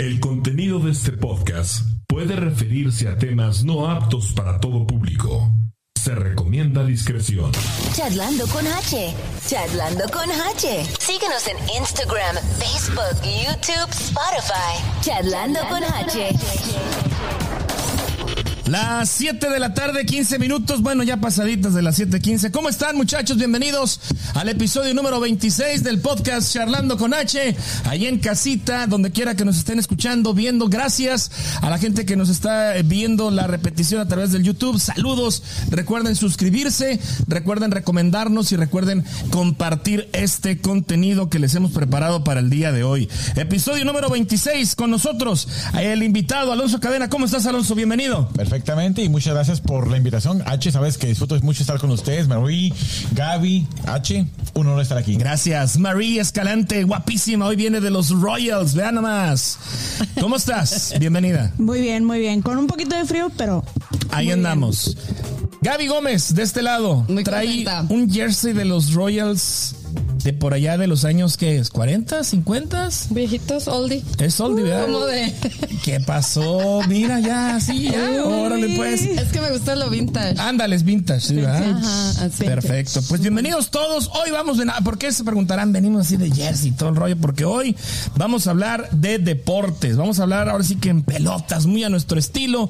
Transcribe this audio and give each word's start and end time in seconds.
El 0.00 0.20
contenido 0.20 0.78
de 0.78 0.92
este 0.92 1.10
podcast 1.10 1.82
puede 2.06 2.36
referirse 2.36 3.08
a 3.08 3.18
temas 3.18 3.64
no 3.64 3.90
aptos 3.90 4.32
para 4.32 4.60
todo 4.60 4.86
público. 4.86 5.50
Se 6.00 6.14
recomienda 6.14 6.84
discreción. 6.84 7.50
Charlando 7.94 8.46
con 8.46 8.64
H. 8.64 9.12
Charlando 9.48 10.04
con 10.12 10.30
H. 10.30 10.84
Síguenos 11.00 11.48
en 11.48 11.56
Instagram, 11.80 12.36
Facebook, 12.60 13.20
YouTube, 13.24 13.90
Spotify. 13.90 15.00
Charlando 15.00 15.58
con 15.68 15.82
H. 15.82 17.07
Las 18.68 19.08
7 19.08 19.48
de 19.48 19.60
la 19.60 19.72
tarde, 19.72 20.04
15 20.04 20.38
minutos, 20.38 20.82
bueno, 20.82 21.02
ya 21.02 21.16
pasaditas 21.16 21.72
de 21.72 21.80
las 21.80 21.98
7:15. 21.98 22.50
¿Cómo 22.50 22.68
están, 22.68 22.96
muchachos? 22.96 23.38
Bienvenidos 23.38 23.98
al 24.34 24.50
episodio 24.50 24.92
número 24.92 25.20
26 25.20 25.82
del 25.82 26.00
podcast 26.00 26.52
Charlando 26.52 26.98
con 26.98 27.14
H, 27.14 27.56
ahí 27.84 28.06
en 28.06 28.18
casita, 28.18 28.86
donde 28.86 29.10
quiera 29.10 29.34
que 29.34 29.46
nos 29.46 29.56
estén 29.56 29.78
escuchando, 29.78 30.34
viendo. 30.34 30.68
Gracias 30.68 31.30
a 31.62 31.70
la 31.70 31.78
gente 31.78 32.04
que 32.04 32.14
nos 32.14 32.28
está 32.28 32.74
viendo 32.84 33.30
la 33.30 33.46
repetición 33.46 34.02
a 34.02 34.08
través 34.08 34.32
del 34.32 34.42
YouTube. 34.42 34.78
Saludos. 34.78 35.42
Recuerden 35.70 36.14
suscribirse, 36.14 37.00
recuerden 37.26 37.70
recomendarnos 37.70 38.52
y 38.52 38.56
recuerden 38.56 39.02
compartir 39.30 40.10
este 40.12 40.60
contenido 40.60 41.30
que 41.30 41.38
les 41.38 41.54
hemos 41.54 41.70
preparado 41.70 42.22
para 42.22 42.40
el 42.40 42.50
día 42.50 42.70
de 42.70 42.84
hoy. 42.84 43.08
Episodio 43.34 43.86
número 43.86 44.10
26 44.10 44.76
con 44.76 44.90
nosotros, 44.90 45.48
el 45.80 46.02
invitado 46.02 46.52
Alonso 46.52 46.80
Cadena. 46.80 47.08
¿Cómo 47.08 47.24
estás, 47.24 47.46
Alonso? 47.46 47.74
Bienvenido. 47.74 48.28
Perfectamente 48.58 49.04
y 49.04 49.08
muchas 49.08 49.34
gracias 49.34 49.60
por 49.60 49.86
la 49.88 49.96
invitación. 49.98 50.42
H, 50.44 50.72
sabes 50.72 50.98
que 50.98 51.06
disfruto 51.06 51.38
mucho 51.42 51.62
estar 51.62 51.78
con 51.78 51.90
ustedes. 51.92 52.26
Marie, 52.26 52.72
Gaby, 53.12 53.68
H, 53.86 54.26
un 54.54 54.66
honor 54.66 54.82
estar 54.82 54.98
aquí. 54.98 55.14
Gracias. 55.14 55.78
Marie 55.78 56.18
Escalante, 56.20 56.82
guapísima. 56.82 57.46
Hoy 57.46 57.54
viene 57.54 57.80
de 57.80 57.90
los 57.90 58.10
Royals. 58.10 58.74
Vean 58.74 58.96
nomás. 58.96 59.60
¿Cómo 60.20 60.34
estás? 60.34 60.92
Bienvenida. 60.98 61.52
Muy 61.56 61.80
bien, 61.80 62.04
muy 62.04 62.18
bien. 62.18 62.42
Con 62.42 62.58
un 62.58 62.66
poquito 62.66 62.96
de 62.96 63.04
frío, 63.04 63.30
pero. 63.36 63.64
Ahí 64.10 64.26
muy 64.26 64.32
andamos. 64.32 64.96
Gaby 65.60 65.86
Gómez, 65.86 66.34
de 66.34 66.42
este 66.42 66.60
lado, 66.62 67.04
Muy 67.08 67.22
trae 67.22 67.46
contenta. 67.46 67.86
un 67.90 68.10
jersey 68.10 68.54
de 68.54 68.64
los 68.64 68.92
Royals 68.92 69.76
de 70.22 70.32
por 70.32 70.54
allá 70.54 70.76
de 70.76 70.86
los 70.86 71.04
años, 71.04 71.36
¿qué 71.36 71.58
es? 71.58 71.72
¿40? 71.72 72.06
¿50? 72.06 73.08
Viejitos, 73.10 73.68
oldie. 73.68 74.02
Es 74.18 74.40
oldie, 74.40 74.64
¿verdad? 74.64 74.86
Como 74.86 75.06
de. 75.06 75.32
¿Qué 75.84 76.00
pasó? 76.00 76.80
Mira, 76.88 77.20
ya, 77.20 77.60
sí, 77.60 77.90
ya. 77.90 78.24
Órale, 78.24 78.76
pues. 78.76 79.02
Es 79.02 79.28
que 79.30 79.40
me 79.40 79.50
gusta 79.50 79.76
lo 79.76 79.90
vintage. 79.90 80.40
Ándales, 80.40 80.82
vintage, 80.82 81.20
¿sí, 81.20 81.36
¿verdad? 81.36 81.78
Ajá, 81.78 82.10
así. 82.26 82.44
Perfecto. 82.44 83.00
Pues 83.08 83.20
bienvenidos 83.20 83.70
todos. 83.70 84.10
Hoy 84.14 84.30
vamos 84.30 84.58
de 84.58 84.64
nada. 84.64 84.80
¿Por 84.80 84.98
qué 84.98 85.12
se 85.12 85.24
preguntarán? 85.24 85.72
Venimos 85.72 86.06
así 86.06 86.16
de 86.16 86.30
jersey 86.30 86.70
y 86.70 86.72
todo 86.72 86.88
el 86.88 86.96
rollo. 86.96 87.16
Porque 87.16 87.44
hoy 87.44 87.76
vamos 88.16 88.46
a 88.46 88.50
hablar 88.50 88.90
de 88.90 89.18
deportes. 89.18 89.96
Vamos 89.96 90.18
a 90.18 90.24
hablar 90.24 90.48
ahora 90.48 90.64
sí 90.64 90.76
que 90.76 90.88
en 90.88 91.02
pelotas, 91.02 91.66
muy 91.66 91.84
a 91.84 91.88
nuestro 91.88 92.18
estilo. 92.18 92.68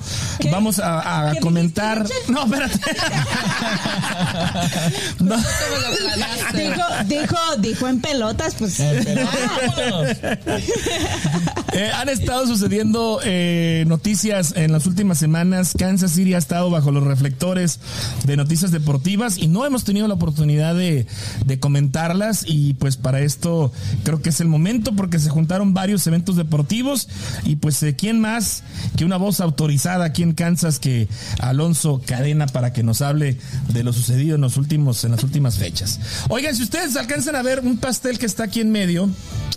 Vamos 0.51 0.79
a, 0.79 1.29
a 1.29 1.33
¿Qué 1.33 1.41
comentar. 1.41 2.07
No, 2.29 2.45
espérate. 2.45 2.79
No. 5.21 5.37
Dijo, 6.55 6.83
dijo, 7.07 7.38
dijo 7.61 7.89
en 7.89 8.01
pelotas, 8.01 8.55
pues. 8.55 8.79
Eh, 11.75 11.91
han 11.95 12.09
estado 12.09 12.47
sucediendo 12.47 13.21
eh, 13.25 13.85
noticias 13.87 14.55
en 14.57 14.73
las 14.73 14.87
últimas 14.87 15.19
semanas. 15.19 15.75
Kansas 15.79 16.13
City 16.13 16.35
ha 16.35 16.39
estado 16.39 16.71
bajo 16.71 16.91
los 16.91 17.05
reflectores 17.05 17.79
de 18.25 18.37
noticias 18.37 18.71
deportivas 18.71 19.39
y 19.39 19.49
no 19.49 19.67
hemos 19.67 19.85
tenido 19.85 20.09
la 20.09 20.15
oportunidad 20.15 20.75
de, 20.75 21.07
de 21.45 21.61
comentarlas. 21.61 22.45
Y 22.47 22.75
pues 22.75 22.97
para 22.97 23.21
esto 23.21 23.71
creo 24.03 24.23
que 24.23 24.31
es 24.31 24.41
el 24.41 24.49
momento 24.49 24.93
porque 24.97 25.19
se 25.19 25.31
juntaron 25.31 25.75
varios 25.75 26.07
eventos 26.07 26.37
deportivos. 26.37 27.09
Y 27.45 27.57
pues, 27.57 27.83
eh, 27.83 27.95
¿quién 27.95 28.21
más 28.21 28.63
que 28.97 29.05
una 29.05 29.17
voz 29.17 29.41
autorizada 29.41 30.07
aquí 30.07 30.23
en 30.23 30.33
Kansas 30.33 30.79
que 30.79 31.09
Alonso 31.41 32.03
Cadena 32.05 32.47
para 32.47 32.73
que 32.73 32.83
nos 32.83 33.03
hable 33.03 33.39
de 33.69 33.85
lo 33.85 33.93
sucedido 33.93 34.35
en 34.37 34.41
los 34.41 34.57
últimos, 34.57 35.05
en 35.05 35.13
las 35.13 35.23
últimas 35.23 35.59
fechas? 35.59 36.01
Oigan, 36.29 36.57
si 36.57 36.63
ustedes 36.63 36.97
alcanzan 36.97 37.28
a 37.37 37.43
ver 37.43 37.61
un 37.61 37.77
pastel 37.77 38.19
que 38.19 38.27
está 38.27 38.45
aquí 38.45 38.61
en 38.61 38.71
medio, 38.71 39.09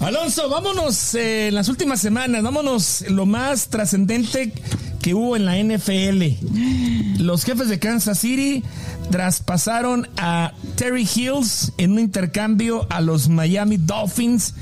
Alonso, 0.00 0.48
vámonos 0.48 1.14
eh, 1.14 1.48
en 1.48 1.54
las 1.54 1.68
últimas 1.68 2.00
semanas, 2.00 2.42
vámonos 2.42 3.04
lo 3.08 3.26
más 3.26 3.68
trascendente 3.68 4.52
que 5.00 5.14
hubo 5.14 5.36
en 5.36 5.44
la 5.44 5.56
NFL. 5.56 7.22
Los 7.22 7.44
jefes 7.44 7.68
de 7.68 7.78
Kansas 7.78 8.18
City 8.18 8.62
traspasaron 9.10 10.08
a 10.16 10.52
Terry 10.76 11.08
Hills 11.12 11.72
en 11.76 11.92
un 11.92 11.98
intercambio 11.98 12.86
a 12.88 13.00
los 13.00 13.28
Miami 13.28 13.76
Dolphins. 13.76 14.54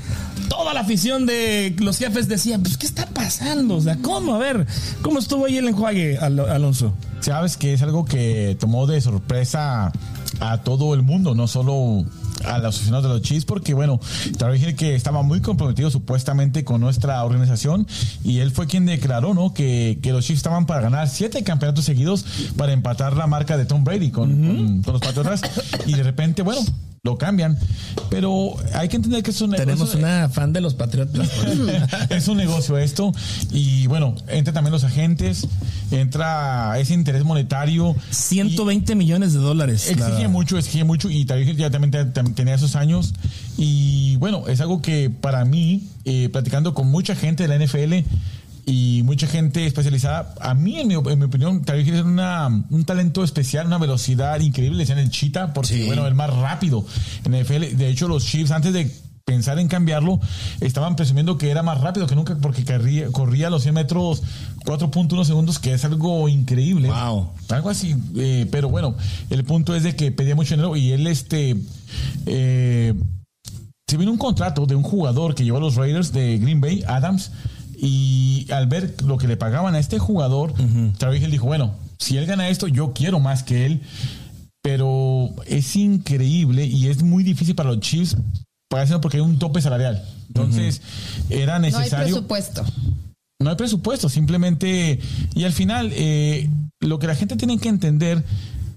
Toda 0.51 0.73
la 0.73 0.81
afición 0.81 1.25
de 1.25 1.73
los 1.79 1.97
jefes 1.97 2.27
decía, 2.27 2.59
pues, 2.59 2.75
¿qué 2.77 2.85
está 2.85 3.05
pasando? 3.05 3.75
O 3.77 3.81
sea, 3.81 3.95
¿cómo? 4.01 4.35
A 4.35 4.37
ver, 4.37 4.67
¿cómo 5.01 5.19
estuvo 5.19 5.45
ahí 5.45 5.57
el 5.57 5.67
enjuague, 5.69 6.17
Al- 6.17 6.39
Alonso? 6.41 6.93
Sabes 7.21 7.55
que 7.55 7.73
es 7.73 7.81
algo 7.81 8.03
que 8.03 8.57
tomó 8.59 8.85
de 8.85 8.99
sorpresa 8.99 9.93
a 10.41 10.57
todo 10.63 10.93
el 10.93 11.03
mundo, 11.03 11.35
no 11.35 11.47
solo 11.47 12.03
a 12.43 12.57
los 12.57 12.75
aficionados 12.75 13.03
de 13.05 13.09
los 13.17 13.21
Chiefs, 13.21 13.45
porque 13.45 13.73
bueno, 13.73 13.99
te 14.37 14.43
voy 14.43 14.49
a 14.49 14.59
decir 14.59 14.75
que 14.75 14.93
estaba 14.95 15.21
muy 15.21 15.39
comprometido 15.39 15.89
supuestamente 15.89 16.65
con 16.65 16.81
nuestra 16.81 17.23
organización 17.23 17.87
y 18.23 18.39
él 18.39 18.51
fue 18.51 18.67
quien 18.67 18.85
declaró, 18.85 19.33
¿no? 19.33 19.53
Que, 19.53 19.99
que 20.01 20.11
los 20.11 20.25
Chiefs 20.25 20.39
estaban 20.39 20.65
para 20.65 20.81
ganar 20.81 21.07
siete 21.07 21.43
campeonatos 21.43 21.85
seguidos 21.85 22.25
para 22.57 22.73
empatar 22.73 23.15
la 23.15 23.25
marca 23.27 23.55
de 23.57 23.65
Tom 23.65 23.83
Brady 23.85 24.11
con, 24.11 24.29
con- 24.31 24.81
con 24.83 24.93
los 24.93 25.01
Patriotas 25.01 25.41
y 25.85 25.93
de 25.93 26.03
repente, 26.03 26.41
bueno, 26.41 26.61
lo 27.03 27.17
cambian, 27.17 27.57
pero 28.11 28.53
hay 28.75 28.87
que 28.87 28.95
entender 28.97 29.23
que 29.23 29.31
es 29.31 29.41
un 29.41 29.53
Tenemos 29.53 29.89
es 29.89 29.95
un- 29.95 30.01
una 30.03 30.29
fan 30.29 30.53
de 30.53 30.61
los 30.61 30.75
Patriotas. 30.75 31.31
es 32.11 32.27
un 32.27 32.37
negocio 32.37 32.77
esto 32.77 33.11
y 33.51 33.87
bueno, 33.87 34.13
entra 34.27 34.53
también 34.53 34.71
los 34.71 34.83
agentes, 34.83 35.47
entra 35.89 36.77
ese 36.77 36.93
interés 36.93 37.23
monetario. 37.23 37.95
120 38.11 38.93
millones 38.93 39.33
de 39.33 39.39
dólares. 39.39 39.89
Exige 39.89 40.21
la- 40.23 40.29
mucho, 40.29 40.59
exige 40.59 40.83
mucho 40.83 41.09
y 41.09 41.25
ya 41.25 41.71
también 41.71 41.89
te- 41.89 42.05
te- 42.05 42.23
tenía 42.33 42.53
esos 42.53 42.75
años 42.75 43.15
y 43.57 44.17
bueno, 44.17 44.47
es 44.47 44.61
algo 44.61 44.83
que 44.83 45.09
para 45.09 45.43
mí, 45.43 45.87
eh, 46.05 46.29
platicando 46.31 46.75
con 46.75 46.91
mucha 46.91 47.15
gente 47.15 47.47
de 47.47 47.49
la 47.49 47.55
NFL 47.65 48.05
y 48.65 49.01
mucha 49.03 49.27
gente 49.27 49.65
especializada, 49.65 50.33
a 50.41 50.53
mí 50.53 50.79
en 50.79 50.87
mi, 50.87 50.93
en 50.95 51.19
mi 51.19 51.25
opinión, 51.25 51.63
Hill 51.67 51.93
es 51.95 52.01
una, 52.03 52.47
un 52.69 52.85
talento 52.85 53.23
especial, 53.23 53.67
una 53.67 53.77
velocidad 53.77 54.39
increíble, 54.39 54.77
le 54.77 54.83
decían 54.83 54.99
el 54.99 55.09
Cheetah, 55.09 55.53
porque 55.53 55.69
Sí. 55.69 55.85
bueno, 55.85 56.05
el 56.07 56.15
más 56.15 56.33
rápido 56.33 56.85
en 57.23 57.31
la 57.31 57.39
NFL. 57.39 57.75
De 57.77 57.89
hecho, 57.89 58.07
los 58.07 58.25
Chiefs 58.25 58.51
antes 58.51 58.73
de 58.73 58.91
pensar 59.23 59.59
en 59.59 59.67
cambiarlo, 59.67 60.19
estaban 60.59 60.95
presumiendo 60.95 61.37
que 61.37 61.51
era 61.51 61.63
más 61.63 61.79
rápido 61.79 62.05
que 62.07 62.15
nunca 62.15 62.35
porque 62.41 62.65
corría, 62.65 63.07
corría 63.11 63.49
los 63.49 63.61
100 63.63 63.75
metros 63.75 64.23
4.1 64.65 65.23
segundos, 65.23 65.59
que 65.59 65.73
es 65.73 65.85
algo 65.85 66.27
increíble. 66.27 66.89
Wow. 66.89 67.29
Algo 67.49 67.69
así. 67.69 67.95
eh, 68.17 68.47
pero 68.51 68.67
bueno, 68.69 68.95
el 69.29 69.43
punto 69.45 69.73
es 69.75 69.83
de 69.83 69.95
que 69.95 70.11
pedía 70.11 70.35
mucho 70.35 70.55
dinero 70.55 70.75
y 70.75 70.91
él, 70.91 71.07
este. 71.07 71.55
Eh, 72.25 72.93
se 73.87 73.97
vino 73.97 74.11
un 74.11 74.17
contrato 74.17 74.65
de 74.65 74.75
un 74.75 74.83
jugador 74.83 75.35
que 75.35 75.43
llevó 75.43 75.57
a 75.57 75.61
los 75.61 75.75
Raiders 75.75 76.13
de 76.13 76.37
Green 76.37 76.61
Bay, 76.61 76.83
Adams, 76.87 77.31
y 77.83 78.45
al 78.51 78.67
ver 78.67 78.93
lo 79.03 79.17
que 79.17 79.27
le 79.27 79.37
pagaban 79.37 79.73
a 79.73 79.79
este 79.79 79.97
jugador, 79.97 80.53
Travis 80.99 81.23
Hill 81.23 81.31
dijo, 81.31 81.47
bueno, 81.47 81.73
si 81.97 82.15
él 82.17 82.27
gana 82.27 82.47
esto, 82.49 82.67
yo 82.67 82.93
quiero 82.93 83.19
más 83.19 83.41
que 83.41 83.65
él, 83.65 83.81
pero 84.61 85.29
es 85.47 85.75
increíble 85.75 86.65
y 86.65 86.87
es 86.87 87.01
muy 87.01 87.23
difícil 87.23 87.55
para 87.55 87.71
los 87.71 87.79
Chiefs 87.79 88.15
pagárselo 88.69 89.01
porque 89.01 89.17
hay 89.17 89.23
un 89.23 89.39
tope 89.39 89.61
salarial. 89.61 90.05
Entonces, 90.27 90.81
era 91.29 91.57
No 91.57 91.65
hay 91.65 91.71
necesario... 91.73 92.13
presupuesto. 92.13 92.63
No 93.39 93.49
hay 93.49 93.55
presupuesto, 93.55 94.09
simplemente. 94.09 94.99
Y 95.33 95.43
al 95.43 95.51
final, 95.51 95.91
eh, 95.93 96.49
lo 96.79 96.99
que 96.99 97.07
la 97.07 97.15
gente 97.15 97.35
tiene 97.35 97.57
que 97.57 97.67
entender, 97.67 98.23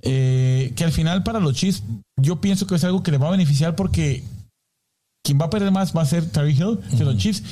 eh, 0.01 0.73
que 0.75 0.85
al 0.85 0.93
final 0.93 1.23
para 1.23 1.41
los 1.41 1.55
Chiefs, 1.55 1.83
yo 2.17 2.41
pienso 2.41 2.67
que 2.67 2.75
es 2.75 2.85
algo 2.85 3.03
que 3.03 3.11
le 3.11 3.19
va 3.19 3.29
a 3.29 3.33
beneficiar 3.33 3.77
porque 3.77 4.25
quien 5.23 5.39
va 5.39 5.47
a 5.47 5.51
perder 5.51 5.71
más 5.71 5.95
va 5.95 6.03
a 6.03 6.06
ser 6.06 6.27
Tyreek 6.27 6.59
Hill 6.59 6.79
que 6.97 7.05
los 7.05 7.19
Chiefs. 7.19 7.43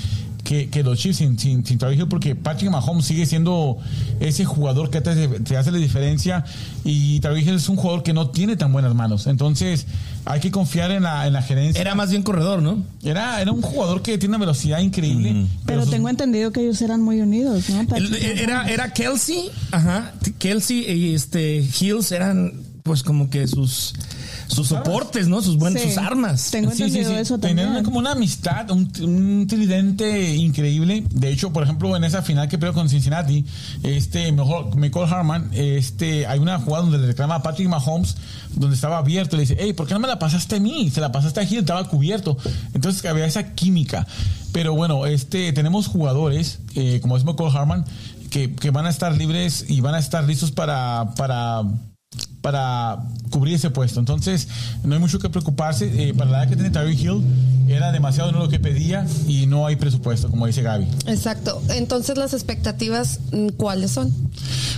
Que, 0.45 0.69
que 0.69 0.83
los 0.83 0.99
Chiefs 0.99 1.19
sin, 1.19 1.39
sin, 1.39 1.65
sin 1.65 1.79
Hill, 1.81 2.09
porque 2.09 2.35
Patrick 2.35 2.69
Mahomes 2.71 3.05
sigue 3.05 3.27
siendo 3.27 3.79
ese 4.19 4.45
jugador 4.45 4.91
que 4.91 5.01
te, 5.01 5.29
te 5.29 5.57
hace 5.57 5.71
la 5.71 5.79
diferencia 5.79 6.45
y 6.85 7.21
Hill 7.25 7.55
es 7.55 7.69
un 7.69 7.77
jugador 7.77 8.03
que 8.03 8.13
no 8.13 8.31
tiene 8.31 8.57
tan 8.57 8.73
buenas 8.73 8.93
manos. 8.95 9.29
Entonces, 9.29 9.87
hay 10.25 10.41
que 10.41 10.51
confiar 10.51 10.91
en 10.91 11.05
la, 11.05 11.27
en 11.27 11.33
la 11.33 11.43
gerencia. 11.43 11.81
Era 11.81 11.95
más 11.95 12.11
bien 12.11 12.23
corredor, 12.23 12.61
¿no? 12.61 12.83
Era, 13.03 13.41
era 13.41 13.53
un 13.53 13.63
jugador 13.63 14.03
que 14.03 14.19
tiene 14.19 14.37
una 14.37 14.45
velocidad 14.45 14.81
increíble. 14.81 15.47
Pero 15.65 15.87
tengo 15.87 16.09
entendido 16.09 16.51
que 16.53 16.61
ellos 16.61 16.83
eran 16.83 17.01
muy 17.03 17.21
unidos, 17.21 17.69
¿no? 17.71 17.87
Patrick 17.87 18.23
era, 18.23 18.69
era 18.69 18.93
Kelsey, 18.93 19.51
ajá. 19.71 20.13
Kelsey 20.39 20.91
y 20.91 21.15
este 21.15 21.59
Hills 21.81 22.13
eran 22.13 22.53
pues 22.83 23.03
como 23.03 23.31
que 23.31 23.47
sus 23.47 23.95
sus 24.55 24.69
soportes, 24.69 25.29
¿no? 25.29 25.41
Sus 25.43 25.57
buenas, 25.57 25.83
Sí. 25.83 25.89
sus 25.89 25.99
armas. 25.99 26.51
Tengo 26.51 26.71
entendido 26.71 27.17
eso 27.17 27.39
Tenían 27.39 27.67
también. 27.67 27.85
como 27.85 27.99
una 27.99 28.13
amistad, 28.13 28.71
un, 28.71 28.91
un 29.03 29.47
tridente 29.47 30.35
increíble. 30.37 31.05
De 31.11 31.31
hecho, 31.33 31.53
por 31.53 31.63
ejemplo, 31.63 31.97
en 31.97 32.05
esa 32.05 32.23
final 32.23 32.49
que 32.49 32.59
perdió 32.59 32.75
con 32.75 32.89
Cincinnati, 32.89 33.45
este 33.83 34.31
mejor 34.33 34.77
Michael 34.77 35.13
Harman, 35.13 35.51
este, 35.55 36.27
hay 36.27 36.39
una 36.39 36.59
jugada 36.59 36.83
donde 36.85 36.99
le 36.99 37.07
reclama 37.07 37.37
a 37.37 37.43
Patrick 37.43 37.69
Mahomes, 37.69 38.17
donde 38.55 38.75
estaba 38.77 38.99
abierto, 38.99 39.37
le 39.37 39.43
dice, 39.43 39.57
hey, 39.59 39.73
¿por 39.73 39.87
qué 39.87 39.95
no 39.95 40.01
me 40.01 40.09
la 40.09 40.19
pasaste 40.19 40.57
a 40.57 40.61
mí? 40.61 40.91
Se 40.91 41.01
la 41.01 41.11
pasaste 41.13 41.41
a 41.41 41.45
Hill, 41.45 41.61
estaba 41.61 41.89
cubierto. 41.89 42.37
Entonces 42.75 43.05
había 43.07 43.25
esa 43.27 43.55
química. 43.55 44.07
Pero 44.53 44.75
bueno, 44.75 45.07
este, 45.07 45.53
tenemos 45.55 45.87
jugadores, 45.87 46.59
eh, 46.75 46.99
como 47.01 47.17
es 47.17 47.25
Michael 47.25 47.51
Harman, 47.57 47.85
que, 48.31 48.55
que 48.55 48.71
van 48.71 48.87
a 48.87 48.91
estar 48.91 49.17
libres 49.17 49.65
y 49.69 49.81
van 49.81 49.95
a 49.95 49.99
estar 49.99 50.25
listos 50.25 50.51
para, 50.53 51.15
para 51.17 51.63
para 52.43 52.99
cubrir 53.31 53.55
ese 53.55 53.71
puesto. 53.71 54.01
Entonces, 54.01 54.49
no 54.85 54.95
hay 54.95 55.01
mucho 55.01 55.19
que 55.19 55.31
preocuparse. 55.31 56.09
Eh, 56.09 56.13
para 56.13 56.31
la 56.31 56.39
edad 56.41 56.51
que 56.51 56.57
tiene 56.57 56.71
Tyreek 56.71 57.01
Hill, 57.01 57.23
era 57.75 57.93
demasiado 57.93 58.29
dinero 58.31 58.45
lo 58.47 58.51
que 58.51 58.59
pedía 58.61 59.07
y 59.27 59.47
no 59.47 59.67
hay 59.67 59.77
presupuesto, 59.77 60.29
como 60.31 60.47
dice 60.47 60.63
Gaby. 60.63 60.87
Exacto. 61.07 61.63
Entonces, 61.71 62.17
las 62.19 62.33
expectativas, 62.35 63.21
mm, 63.33 63.49
¿cuáles 63.57 63.91
son? 63.93 64.13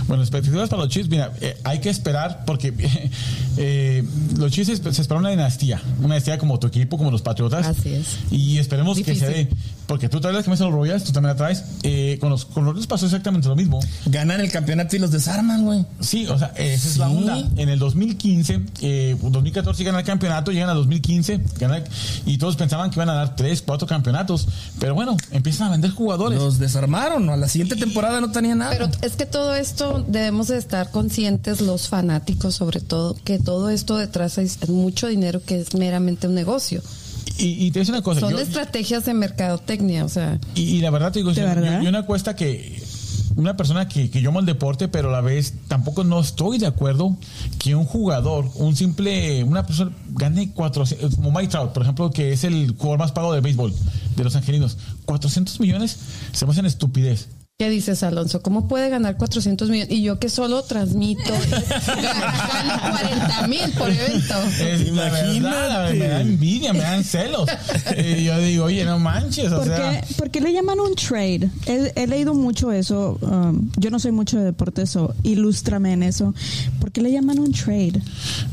Bueno, 0.07 0.23
expectativas 0.23 0.69
para 0.69 0.83
los 0.83 0.91
Chiefs, 0.91 1.09
mira, 1.09 1.31
eh, 1.41 1.57
hay 1.63 1.79
que 1.79 1.89
esperar 1.89 2.43
porque 2.45 2.73
eh, 3.57 4.03
los 4.37 4.51
Chiefs 4.51 4.79
se, 4.81 4.93
se 4.93 5.01
espera 5.01 5.19
una 5.19 5.29
dinastía, 5.29 5.81
una 5.99 6.15
dinastía 6.15 6.37
como 6.37 6.59
tu 6.59 6.67
equipo, 6.67 6.97
como 6.97 7.11
los 7.11 7.21
Patriotas. 7.21 7.65
Así 7.65 7.93
es. 7.93 8.17
Y 8.31 8.57
esperemos 8.59 8.99
que 8.99 9.15
se 9.15 9.27
dé, 9.27 9.49
porque 9.87 10.09
tú 10.09 10.19
traes 10.19 10.35
las 10.35 10.45
camisas 10.45 10.59
de 10.65 10.71
los 10.71 10.73
Royals, 10.75 11.03
tú 11.03 11.11
también 11.11 11.33
la 11.33 11.37
traes. 11.37 11.63
Eh, 11.83 12.17
con 12.19 12.29
los 12.29 12.45
con 12.45 12.63
los 12.65 12.73
Royals 12.73 12.87
pasó 12.87 13.05
exactamente 13.05 13.47
lo 13.47 13.55
mismo. 13.55 13.79
Ganan 14.05 14.41
el 14.41 14.51
campeonato 14.51 14.95
y 14.95 14.99
los 14.99 15.11
desarman, 15.11 15.63
güey. 15.63 15.85
Sí, 15.99 16.27
o 16.27 16.37
sea, 16.37 16.53
esa 16.57 16.87
es 16.89 16.97
la 16.97 17.09
onda. 17.09 17.37
En 17.57 17.69
el 17.69 17.79
2015, 17.79 18.59
eh, 18.81 19.15
2014 19.21 19.83
ganan 19.83 19.99
el 20.01 20.05
campeonato, 20.05 20.51
llegan 20.51 20.69
a 20.69 20.73
2015, 20.73 21.39
ganan- 21.59 21.83
y 22.25 22.37
todos 22.37 22.55
pensaban 22.55 22.84
que 22.89 22.97
iban 22.97 23.09
a 23.09 23.13
dar 23.13 23.35
3, 23.35 23.61
4 23.61 23.87
campeonatos. 23.87 24.47
Pero 24.79 24.93
bueno, 24.95 25.15
empiezan 25.31 25.67
a 25.67 25.71
vender 25.71 25.91
jugadores. 25.91 26.39
Los 26.39 26.59
desarmaron. 26.59 27.29
A 27.29 27.37
la 27.37 27.47
siguiente 27.47 27.75
temporada 27.75 28.21
no 28.21 28.31
tenía 28.31 28.55
nada. 28.55 28.71
Pero 28.71 28.89
es 29.01 29.13
que 29.15 29.25
todo 29.25 29.53
esto 29.55 30.03
debemos 30.07 30.47
de 30.47 30.57
estar 30.57 30.91
conscientes, 30.91 31.61
los 31.61 31.87
fanáticos 31.87 32.55
sobre 32.55 32.79
todo, 32.81 33.15
que 33.23 33.39
todo 33.39 33.69
esto 33.69 33.97
detrás 33.97 34.37
es 34.37 34.69
mucho 34.69 35.07
dinero 35.07 35.41
que 35.45 35.59
es 35.59 35.73
meramente 35.75 36.27
un 36.27 36.35
negocio. 36.35 36.81
Y, 37.37 37.65
y 37.65 37.71
te 37.71 37.79
digo 37.81 37.91
una 37.91 38.01
cosa. 38.01 38.21
Son 38.21 38.31
yo- 38.31 38.39
estrategias 38.39 39.03
de 39.05 39.13
mercadotecnia, 39.13 40.05
o 40.05 40.09
sea, 40.09 40.39
y, 40.53 40.61
y 40.61 40.79
la 40.81 40.89
verdad 40.89 41.11
te 41.11 41.19
digo, 41.19 41.33
¿De 41.33 41.41
yo, 41.41 41.47
verdad? 41.47 41.81
yo 41.81 41.89
una 41.89 42.05
cuesta 42.05 42.33
que 42.35 42.81
una 43.35 43.57
persona 43.57 43.87
que, 43.87 44.09
que 44.09 44.21
yo 44.21 44.29
amo 44.29 44.39
el 44.39 44.45
deporte, 44.45 44.87
pero 44.87 45.09
a 45.09 45.11
la 45.11 45.21
vez 45.21 45.53
tampoco 45.67 46.03
no 46.03 46.19
estoy 46.19 46.57
de 46.57 46.67
acuerdo 46.67 47.17
que 47.59 47.75
un 47.75 47.85
jugador, 47.85 48.49
un 48.55 48.75
simple, 48.75 49.43
una 49.43 49.65
persona 49.65 49.91
gane 50.09 50.51
400, 50.51 51.15
como 51.15 51.31
Mike 51.31 51.49
Trout, 51.49 51.73
por 51.73 51.83
ejemplo, 51.83 52.11
que 52.11 52.33
es 52.33 52.43
el 52.43 52.75
jugador 52.77 52.99
más 52.99 53.11
pagado 53.11 53.33
de 53.33 53.41
béisbol 53.41 53.73
de 54.15 54.23
los 54.23 54.35
angelinos, 54.35 54.77
400 55.05 55.59
millones 55.59 55.97
se 56.31 56.45
me 56.45 56.51
hacen 56.51 56.65
estupidez. 56.65 57.29
¿Qué 57.57 57.69
dices, 57.69 58.03
Alonso? 58.03 58.41
¿Cómo 58.41 58.67
puede 58.67 58.89
ganar 58.89 59.15
400 59.15 59.69
millones? 59.69 59.89
Y 59.95 60.01
yo 60.03 60.19
que 60.19 60.27
solo 60.27 60.61
transmito, 60.63 61.23
gano 61.87 62.97
40 62.97 63.47
mil 63.47 63.71
por 63.77 63.89
evento. 63.89 64.33
Es, 64.59 64.91
la 64.91 65.03
verdad, 65.05 65.33
Imagínate. 65.33 65.93
me 65.93 66.07
da 66.09 66.21
envidia, 66.21 66.73
me 66.73 66.79
dan 66.79 67.03
celos. 67.05 67.49
Y 67.97 68.25
yo 68.25 68.37
digo, 68.39 68.65
oye, 68.65 68.83
no 68.83 68.99
manches, 68.99 69.51
o 69.53 69.57
¿Por, 69.57 69.67
sea. 69.67 70.01
qué, 70.01 70.13
por 70.15 70.31
qué 70.31 70.41
le 70.41 70.51
llaman 70.51 70.79
un 70.81 70.95
trade? 70.95 71.49
He, 71.65 71.93
he 71.95 72.07
leído 72.07 72.33
mucho 72.33 72.73
eso. 72.73 73.17
um, 73.21 73.69
yo 73.77 73.89
no 73.89 73.99
soy 73.99 74.11
mucho 74.11 74.37
de 74.37 74.43
deportes, 74.43 74.93
o 74.97 75.13
ilústrame 75.23 75.93
en 75.93 76.03
eso. 76.03 76.33
¿Por 76.81 76.91
qué 76.91 77.01
le 77.01 77.11
llaman 77.11 77.39
un 77.39 77.53
trade? 77.53 78.01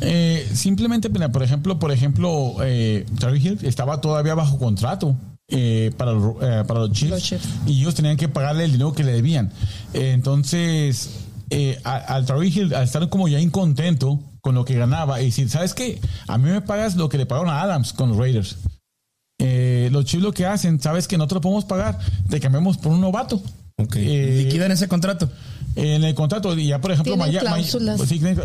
Eh, 0.01 0.49
simplemente, 0.55 1.09
mira, 1.09 1.31
por 1.33 1.43
ejemplo, 1.43 1.79
por 1.81 1.91
ejemplo, 1.91 2.55
eh, 2.63 3.05
Travis 3.19 3.45
Hill 3.45 3.59
estaba 3.63 4.01
todavía 4.01 4.35
bajo 4.35 4.59
contrato 4.59 5.17
eh, 5.55 5.93
para, 5.97 6.13
los- 6.13 6.35
eh, 6.43 6.65
para 6.67 6.81
los 6.81 6.93
Chiefs, 6.93 7.11
Los 7.11 7.23
Chiefs. 7.23 7.49
y 7.67 7.81
ellos 7.81 7.95
tenían 7.95 8.17
que 8.17 8.29
pagarle 8.29 8.65
el 8.65 8.73
dinero 8.73 8.93
que 8.93 9.05
le 9.05 9.13
debían. 9.13 9.53
Eh, 9.95 10.13
entonces, 10.13 11.11
eh, 11.51 11.79
al 11.85 12.25
Travis 12.27 12.57
Hill, 12.57 12.75
al 12.75 12.85
estar 12.85 13.09
como 13.09 13.29
ya 13.29 13.39
incontento 13.39 14.19
con 14.41 14.55
lo 14.55 14.65
que 14.65 14.75
ganaba, 14.75 15.21
y 15.21 15.27
decir, 15.27 15.49
¿sabes 15.49 15.73
qué? 15.75 16.01
A 16.27 16.37
mí 16.39 16.51
me 16.51 16.63
pagas 16.63 16.97
lo 16.97 17.09
que 17.09 17.19
le 17.19 17.27
pagaron 17.27 17.51
a 17.51 17.61
Adams 17.63 17.93
con 17.93 18.09
los 18.09 18.19
Raiders. 18.19 18.57
Eh, 19.39 19.89
los 19.93 20.05
Chiefs 20.05 20.23
lo 20.25 20.33
que 20.33 20.47
hacen, 20.47 20.81
¿sabes 20.81 21.07
que 21.09 21.19
No 21.19 21.27
te 21.27 21.35
lo 21.35 21.41
podemos 21.41 21.65
pagar, 21.65 21.99
te 22.29 22.41
cambiamos 22.41 22.79
por 22.79 22.93
un 22.93 23.01
novato. 23.01 23.43
Ok. 23.79 23.97
Eh, 23.97 24.43
Liquidan 24.45 24.71
ese 24.73 24.87
contrato. 24.89 25.31
En 25.75 26.05
el 26.05 26.15
contrato, 26.15 26.57
y 26.59 26.67
ya 26.69 26.81
por 26.81 26.93
ejemplo, 26.93 27.13
Maya- 27.27 27.41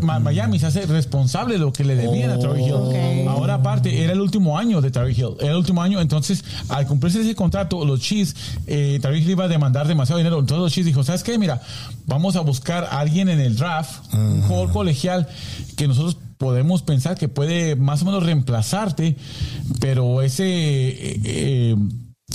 Ma- 0.02 0.20
Miami 0.20 0.60
se 0.60 0.68
hace 0.68 0.86
responsable 0.86 1.56
de 1.56 1.60
lo 1.60 1.74
que 1.74 1.84
le 1.84 1.96
debían 1.96 2.32
a 2.32 2.40
Travis 2.40 2.66
Hill. 2.68 2.74
Ok. 2.74 2.96
Ahora, 3.28 3.56
aparte, 3.56 4.04
era 4.04 4.14
el 4.14 4.22
último 4.22 4.58
año 4.58 4.80
de 4.82 4.92
Travis 4.92 5.18
Hill. 5.18 5.36
Era 5.42 5.52
el 5.52 5.58
último 5.58 5.82
año, 5.82 6.00
entonces, 6.00 6.44
al 6.70 6.88
cumplirse 6.88 7.22
ese 7.22 7.36
contrato, 7.36 7.84
los 7.86 8.00
Chiefs, 8.00 8.36
eh, 8.66 9.00
Travis 9.02 9.24
Hill 9.24 9.32
iba 9.32 9.44
a 9.46 9.48
demandar 9.50 9.88
demasiado 9.88 10.18
dinero. 10.18 10.40
Entonces, 10.40 10.62
los 10.64 10.72
Chiefs 10.74 10.86
dijo: 10.88 11.04
¿Sabes 11.04 11.24
qué? 11.24 11.38
Mira, 11.38 11.62
vamos 12.06 12.36
a 12.36 12.40
buscar 12.42 12.86
a 12.86 13.00
alguien 13.00 13.28
en 13.30 13.40
el 13.40 13.56
draft, 13.58 14.14
un 14.14 14.42
jugador 14.44 14.72
colegial 14.72 15.28
que 15.76 15.88
nosotros 15.88 16.18
podemos 16.38 16.82
pensar 16.84 17.18
que 17.18 17.28
puede 17.28 17.76
más 17.76 18.04
o 18.04 18.06
menos 18.06 18.24
reemplazarte, 18.24 19.18
pero 19.80 20.22
ese, 20.22 20.46
eh, 20.48 21.20
eh, 21.24 21.76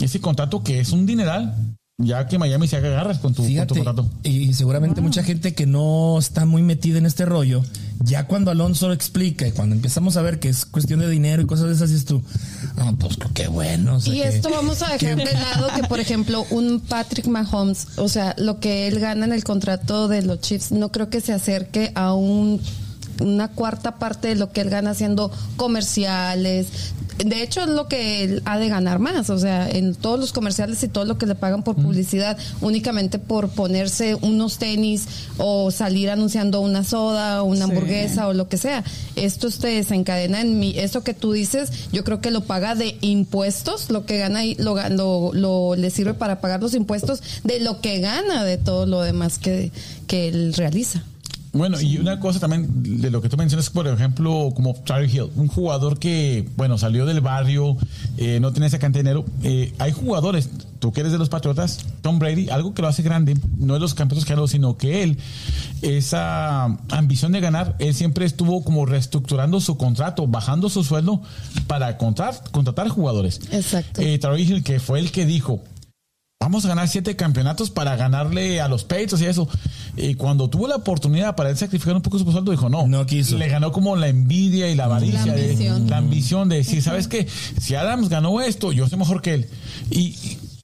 ese 0.01 0.21
contrato 0.21 0.63
que 0.63 0.81
es 0.81 0.93
un 0.93 1.07
dineral. 1.07 1.55
Ya 2.03 2.27
que 2.27 2.39
Miami 2.39 2.69
se 2.69 2.77
haga 2.77 2.89
garras 2.91 3.19
con 3.19 3.33
tu, 3.35 3.43
con 3.43 3.67
tu 3.67 3.75
contrato. 3.75 4.09
y 4.23 4.53
seguramente 4.55 5.01
mucha 5.01 5.23
gente 5.23 5.55
que 5.55 5.67
no 5.67 6.19
está 6.19 6.45
muy 6.47 6.63
metida 6.63 6.99
en 6.99 7.07
este 7.07 7.25
rollo, 7.25 7.63
ya 8.01 8.27
cuando 8.27 8.51
Alonso 8.51 8.89
lo 8.89 8.95
explica 8.95 9.47
y 9.47 9.53
cuando 9.53 9.75
empezamos 9.77 10.17
a 10.17 10.23
ver 10.23 10.41
que 10.41 10.49
es 10.49 10.65
cuestión 10.67 11.01
de 11.01 11.09
dinero 11.09 11.41
y 11.43 11.47
cosas 11.47 11.69
de 11.69 11.75
esas, 11.75 11.91
dices 11.91 12.05
tú, 12.05 12.23
ah, 12.79 12.93
pues 12.99 13.17
qué 13.35 13.47
bueno. 13.49 13.97
o 13.97 14.01
sea, 14.01 14.13
Y 14.15 14.21
que- 14.21 14.29
esto 14.29 14.51
vamos 14.51 14.83
a 14.83 14.93
dejar 14.93 15.17
de 15.17 15.33
lado 15.33 15.69
que, 15.77 15.83
por 15.85 16.01
ejemplo, 16.01 16.45
un 16.51 16.81
Patrick 16.81 17.27
Mahomes, 17.27 17.87
o 17.97 18.09
sea, 18.09 18.35
lo 18.39 18.59
que 18.59 18.89
él 18.89 18.99
gana 18.99 19.25
en 19.25 19.33
el 19.33 19.45
contrato 19.45 20.09
de 20.09 20.23
los 20.23 20.41
Chiefs, 20.41 20.73
no 20.73 20.91
creo 20.91 21.09
que 21.11 21.21
se 21.21 21.33
acerque 21.33 21.93
a 21.95 22.15
un 22.15 22.61
una 23.21 23.49
cuarta 23.49 23.99
parte 23.99 24.29
de 24.29 24.35
lo 24.35 24.51
que 24.51 24.63
él 24.63 24.71
gana 24.71 24.91
haciendo 24.91 25.31
comerciales. 25.57 26.67
De 27.19 27.43
hecho, 27.43 27.61
es 27.63 27.69
lo 27.69 27.89
que 27.89 28.25
él 28.25 28.43
ha 28.45 28.59
de 28.59 28.69
ganar 28.69 28.99
más. 28.99 29.31
O 29.31 29.39
sea, 29.39 29.69
en 29.71 29.95
todos 29.95 30.19
los 30.19 30.33
comerciales 30.33 30.83
y 30.83 30.89
todo 30.89 31.05
lo 31.05 31.19
que 31.19 31.27
le 31.27 31.35
pagan 31.35 31.63
por 31.63 31.77
publicidad, 31.77 32.37
únicamente 32.61 33.19
por 33.19 33.49
ponerse 33.51 34.15
unos 34.17 34.59
tenis 34.59 35.07
o 35.39 35.71
salir 35.71 36.11
anunciando 36.11 36.61
una 36.61 36.85
soda 36.85 37.43
o 37.43 37.47
una 37.47 37.67
Sí. 37.67 37.71
hamburguesa 37.73 38.29
o 38.29 38.33
lo 38.33 38.49
que 38.49 38.57
sea. 38.59 38.85
Esto 39.17 39.51
se 39.51 39.69
desencadena 39.69 40.41
en 40.41 40.59
mi, 40.59 40.79
esto 40.79 41.03
que 41.05 41.15
tú 41.15 41.33
dices, 41.33 41.71
yo 41.93 42.05
creo 42.05 42.21
que 42.21 42.31
lo 42.31 42.43
paga 42.43 42.75
de 42.75 42.97
impuestos, 43.01 43.91
lo 43.91 44.05
que 44.07 44.19
gana 44.19 44.45
y 44.45 44.55
lo, 44.57 44.77
lo, 44.91 45.31
lo- 45.33 45.77
le 45.77 45.91
sirve 45.91 46.15
para 46.15 46.41
pagar 46.41 46.61
los 46.63 46.75
impuestos 46.75 47.23
de 47.45 47.61
lo 47.61 47.81
que 47.81 48.01
gana 48.01 48.45
de 48.45 48.57
todo 48.59 48.87
lo 48.87 49.01
demás 49.03 49.39
que, 49.39 49.71
que 50.07 50.29
él 50.29 50.55
realiza. 50.55 51.05
Bueno, 51.53 51.79
y 51.81 51.99
una 51.99 52.19
cosa 52.19 52.41
también 52.41 52.67
de 52.83 53.11
lo 53.11 53.21
que 53.21 53.29
tú 53.29 53.37
mencionas, 53.37 53.69
por 53.69 53.87
ejemplo, 53.87 54.53
como 54.57 54.73
Tyreek 54.75 55.13
Hill, 55.13 55.31
un 55.37 55.49
jugador 55.49 55.99
que, 55.99 56.49
bueno, 56.57 56.79
salió 56.79 57.05
del 57.05 57.21
barrio, 57.21 57.77
eh, 58.17 58.41
no 58.41 58.53
tiene 58.53 58.69
ese 58.69 58.79
cantenero. 58.79 59.27
Eh, 59.43 59.75
hay 59.79 59.93
jugadores, 59.93 60.49
tú 60.79 60.93
que 60.93 61.01
eres 61.01 61.13
de 61.13 61.19
los 61.19 61.29
Patriotas, 61.29 61.85
Tom 62.01 62.19
Brady, 62.19 62.49
algo 62.49 62.73
que 62.73 62.81
lo 62.81 62.89
hace 62.89 63.03
grande, 63.03 63.37
no 63.59 63.75
es 63.75 63.83
los 63.83 63.93
campeonatos 63.93 64.25
que 64.25 64.33
ha 64.33 64.47
sino 64.47 64.79
que 64.79 65.03
él, 65.03 65.19
esa 65.83 66.65
ambición 66.91 67.33
de 67.33 67.41
ganar, 67.41 67.77
él 67.79 67.95
siempre 67.95 68.25
estuvo 68.25 68.65
como 68.65 68.87
reestructurando 68.87 69.61
su 69.61 69.77
contrato, 69.77 70.27
bajando 70.27 70.71
su 70.71 70.83
sueldo 70.83 71.21
para 71.67 71.99
contratar, 71.99 72.51
contratar 72.51 72.89
jugadores. 72.89 73.41
Exacto. 73.51 74.01
Eh, 74.01 74.19
Hill, 74.39 74.63
que 74.63 74.81
fue 74.81 75.01
el 75.01 75.13
que 75.13 75.27
dijo, 75.27 75.63
vamos 76.43 76.65
a 76.65 76.69
ganar 76.69 76.89
siete 76.89 77.17
campeonatos 77.17 77.71
para 77.71 77.97
ganarle 77.97 78.61
a 78.61 78.69
los 78.69 78.85
Patriots 78.85 79.21
y 79.21 79.27
eso. 79.27 79.49
Y 79.97 80.15
cuando 80.15 80.49
tuvo 80.49 80.69
la 80.69 80.77
oportunidad 80.77 81.37
para 81.37 81.51
él 81.51 81.57
sacrificar 81.57 81.95
un 81.95 82.03
poco 82.03 82.19
su 82.19 82.31
sueldo, 82.31 82.51
dijo 82.51 82.69
no. 82.69 82.87
No 82.87 83.05
quiso. 83.07 83.37
Le 83.39 83.49
ganó 83.49 83.73
como 83.73 83.97
la 83.97 84.09
envidia 84.09 84.71
y 84.71 84.75
la 84.75 84.85
avaricia. 84.85 85.27
La 85.27 85.35
de- 85.35 85.43
ambición. 85.51 85.91
la 85.91 85.97
ambición 85.99 86.49
de 86.49 86.57
decir, 86.57 86.83
¿sabes 86.83 87.09
qué? 87.09 87.27
Si 87.61 87.75
Adams 87.75 88.09
ganó 88.09 88.41
esto, 88.41 88.73
yo 88.73 88.89
soy 88.89 88.99
mejor 88.99 89.21
que 89.23 89.35
él. 89.35 89.49
Y, 89.91 90.17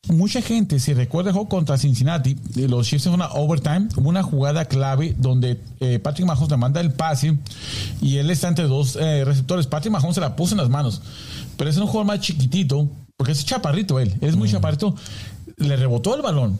y 0.08 0.12
mucha 0.12 0.40
gente, 0.40 0.80
si 0.80 0.94
recuerda 0.94 1.30
el 1.30 1.34
juego 1.34 1.48
contra 1.50 1.76
Cincinnati, 1.76 2.34
de 2.54 2.66
los 2.68 2.86
Chiefs 2.86 3.06
en 3.06 3.12
una 3.12 3.28
overtime, 3.32 3.88
hubo 3.96 4.08
una 4.08 4.22
jugada 4.22 4.64
clave 4.64 5.14
donde 5.18 5.60
eh, 5.80 5.98
Patrick 5.98 6.26
Mahomes 6.26 6.50
le 6.50 6.56
manda 6.56 6.80
el 6.80 6.92
pase 6.92 7.36
y 8.00 8.16
él 8.16 8.30
está 8.30 8.48
entre 8.48 8.64
dos 8.66 8.96
eh, 9.00 9.24
receptores. 9.26 9.66
Patrick 9.66 9.92
Mahomes 9.92 10.14
se 10.14 10.20
la 10.22 10.34
puso 10.36 10.54
en 10.54 10.58
las 10.60 10.70
manos. 10.70 11.02
Pero 11.58 11.68
es 11.68 11.76
un 11.76 11.86
jugador 11.86 12.06
más 12.06 12.20
chiquitito, 12.20 12.88
porque 13.18 13.32
es 13.32 13.44
chaparrito 13.44 13.98
él, 14.00 14.14
él 14.20 14.28
es 14.30 14.36
muy 14.36 14.48
chaparrito. 14.50 14.94
Le 15.58 15.76
rebotó 15.76 16.14
el 16.14 16.22
balón 16.22 16.58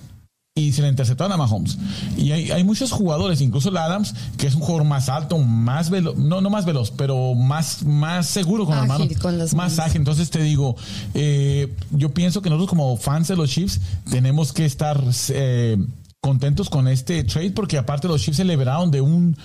y 0.55 0.73
se 0.73 0.83
le 0.83 0.89
interceptaron 0.89 1.33
a 1.33 1.37
Mahomes. 1.37 1.79
Y 2.17 2.33
hay, 2.33 2.51
hay 2.51 2.65
muchos 2.65 2.91
jugadores, 2.91 3.41
incluso 3.41 3.69
el 3.69 3.77
Adams, 3.77 4.15
que 4.37 4.49
es 4.49 4.55
un 4.55 4.61
jugador 4.61 4.85
más 4.85 5.09
alto, 5.09 5.39
más 5.39 5.89
veloz, 5.89 6.17
no, 6.17 6.41
no 6.41 6.51
más 6.51 6.65
veloz, 6.65 6.91
pero 6.91 7.35
más, 7.35 7.85
más 7.85 8.27
seguro 8.27 8.67
con 8.67 8.75
las 8.75 8.91
Ágil 8.91 9.07
manos. 9.07 9.23
con 9.23 9.39
las 9.39 9.55
más 9.55 9.73
manos. 9.77 9.87
ágil. 9.87 10.01
Entonces 10.01 10.31
te 10.31 10.43
digo, 10.43 10.75
eh, 11.15 11.73
yo 11.93 12.13
pienso 12.13 12.43
que 12.43 12.51
nosotros 12.51 12.71
como 12.71 12.97
fans 12.97 13.29
de 13.29 13.37
los 13.37 13.51
Chiefs 13.51 13.81
tenemos 14.11 14.53
que 14.53 14.65
estar 14.65 15.01
eh, 15.29 15.77
contentos 16.21 16.69
con 16.69 16.89
este 16.89 17.23
trade 17.23 17.53
porque 17.53 17.79
aparte 17.79 18.09
los 18.09 18.21
Chiefs 18.21 18.39
se 18.39 18.45
liberaron 18.45 18.91
de 18.91 19.01
un, 19.01 19.37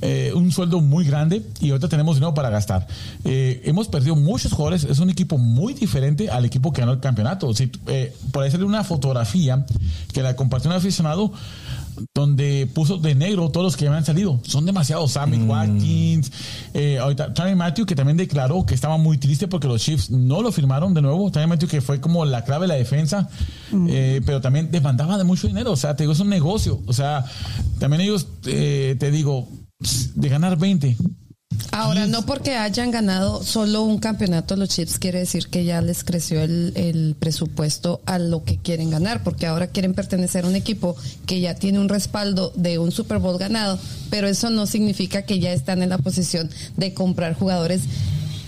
eh, 0.00 0.32
un 0.32 0.52
sueldo 0.52 0.80
muy 0.80 1.04
grande 1.04 1.42
y 1.60 1.70
ahorita 1.70 1.88
tenemos 1.88 2.16
dinero 2.16 2.34
para 2.34 2.50
gastar. 2.50 2.86
Eh, 3.24 3.60
hemos 3.64 3.88
perdido 3.88 4.14
muchos 4.14 4.52
jugadores, 4.52 4.84
es 4.84 5.00
un 5.00 5.10
equipo 5.10 5.38
muy 5.38 5.74
diferente 5.74 6.30
al 6.30 6.44
equipo 6.44 6.72
que 6.72 6.82
ganó 6.82 6.92
el 6.92 7.00
campeonato. 7.00 7.52
Si, 7.52 7.72
eh, 7.88 8.14
por 8.30 8.44
ahí 8.44 8.50
salió 8.52 8.66
una 8.66 8.84
fotografía 8.84 9.66
que 10.12 10.22
la 10.22 10.36
compartió 10.36 10.70
un 10.70 10.76
aficionado 10.76 11.32
donde 12.14 12.68
puso 12.72 12.98
de 12.98 13.14
negro 13.14 13.50
todos 13.50 13.64
los 13.64 13.76
que 13.76 13.86
habían 13.86 14.04
salido. 14.04 14.40
Son 14.44 14.66
demasiados. 14.66 15.12
Sammy 15.12 15.38
Watkins, 15.38 16.32
eh, 16.74 16.98
ahorita 16.98 17.34
Tommy 17.34 17.54
Matthew, 17.54 17.86
que 17.86 17.94
también 17.94 18.16
declaró 18.16 18.64
que 18.64 18.74
estaba 18.74 18.96
muy 18.96 19.18
triste 19.18 19.48
porque 19.48 19.68
los 19.68 19.82
Chiefs 19.82 20.10
no 20.10 20.42
lo 20.42 20.52
firmaron 20.52 20.94
de 20.94 21.02
nuevo. 21.02 21.30
Tommy 21.30 21.46
Matthew, 21.46 21.68
que 21.68 21.80
fue 21.80 22.00
como 22.00 22.24
la 22.24 22.44
clave 22.44 22.64
de 22.64 22.68
la 22.68 22.74
defensa, 22.74 23.28
eh, 23.88 24.20
pero 24.24 24.40
también 24.40 24.70
demandaba 24.70 25.18
de 25.18 25.24
mucho 25.24 25.46
dinero. 25.46 25.72
O 25.72 25.76
sea, 25.76 25.96
te 25.96 26.04
digo, 26.04 26.12
es 26.12 26.20
un 26.20 26.28
negocio. 26.28 26.80
O 26.86 26.92
sea, 26.92 27.24
también 27.78 28.02
ellos, 28.02 28.28
eh, 28.46 28.96
te 28.98 29.10
digo, 29.10 29.48
de 30.14 30.28
ganar 30.28 30.58
20. 30.58 30.96
Ahora, 31.72 32.06
no 32.06 32.26
porque 32.26 32.56
hayan 32.56 32.90
ganado 32.90 33.42
solo 33.44 33.82
un 33.82 33.98
campeonato 33.98 34.56
los 34.56 34.68
Chiefs 34.68 34.98
quiere 34.98 35.20
decir 35.20 35.48
que 35.48 35.64
ya 35.64 35.80
les 35.80 36.04
creció 36.04 36.40
el, 36.40 36.72
el 36.74 37.16
presupuesto 37.18 38.00
a 38.06 38.18
lo 38.18 38.44
que 38.44 38.58
quieren 38.58 38.90
ganar, 38.90 39.22
porque 39.22 39.46
ahora 39.46 39.68
quieren 39.68 39.94
pertenecer 39.94 40.44
a 40.44 40.48
un 40.48 40.56
equipo 40.56 40.96
que 41.26 41.40
ya 41.40 41.54
tiene 41.54 41.78
un 41.78 41.88
respaldo 41.88 42.52
de 42.56 42.78
un 42.78 42.90
Super 42.90 43.18
Bowl 43.18 43.38
ganado, 43.38 43.78
pero 44.10 44.26
eso 44.26 44.50
no 44.50 44.66
significa 44.66 45.22
que 45.22 45.38
ya 45.38 45.52
están 45.52 45.82
en 45.82 45.90
la 45.90 45.98
posición 45.98 46.50
de 46.76 46.92
comprar 46.92 47.34
jugadores 47.34 47.82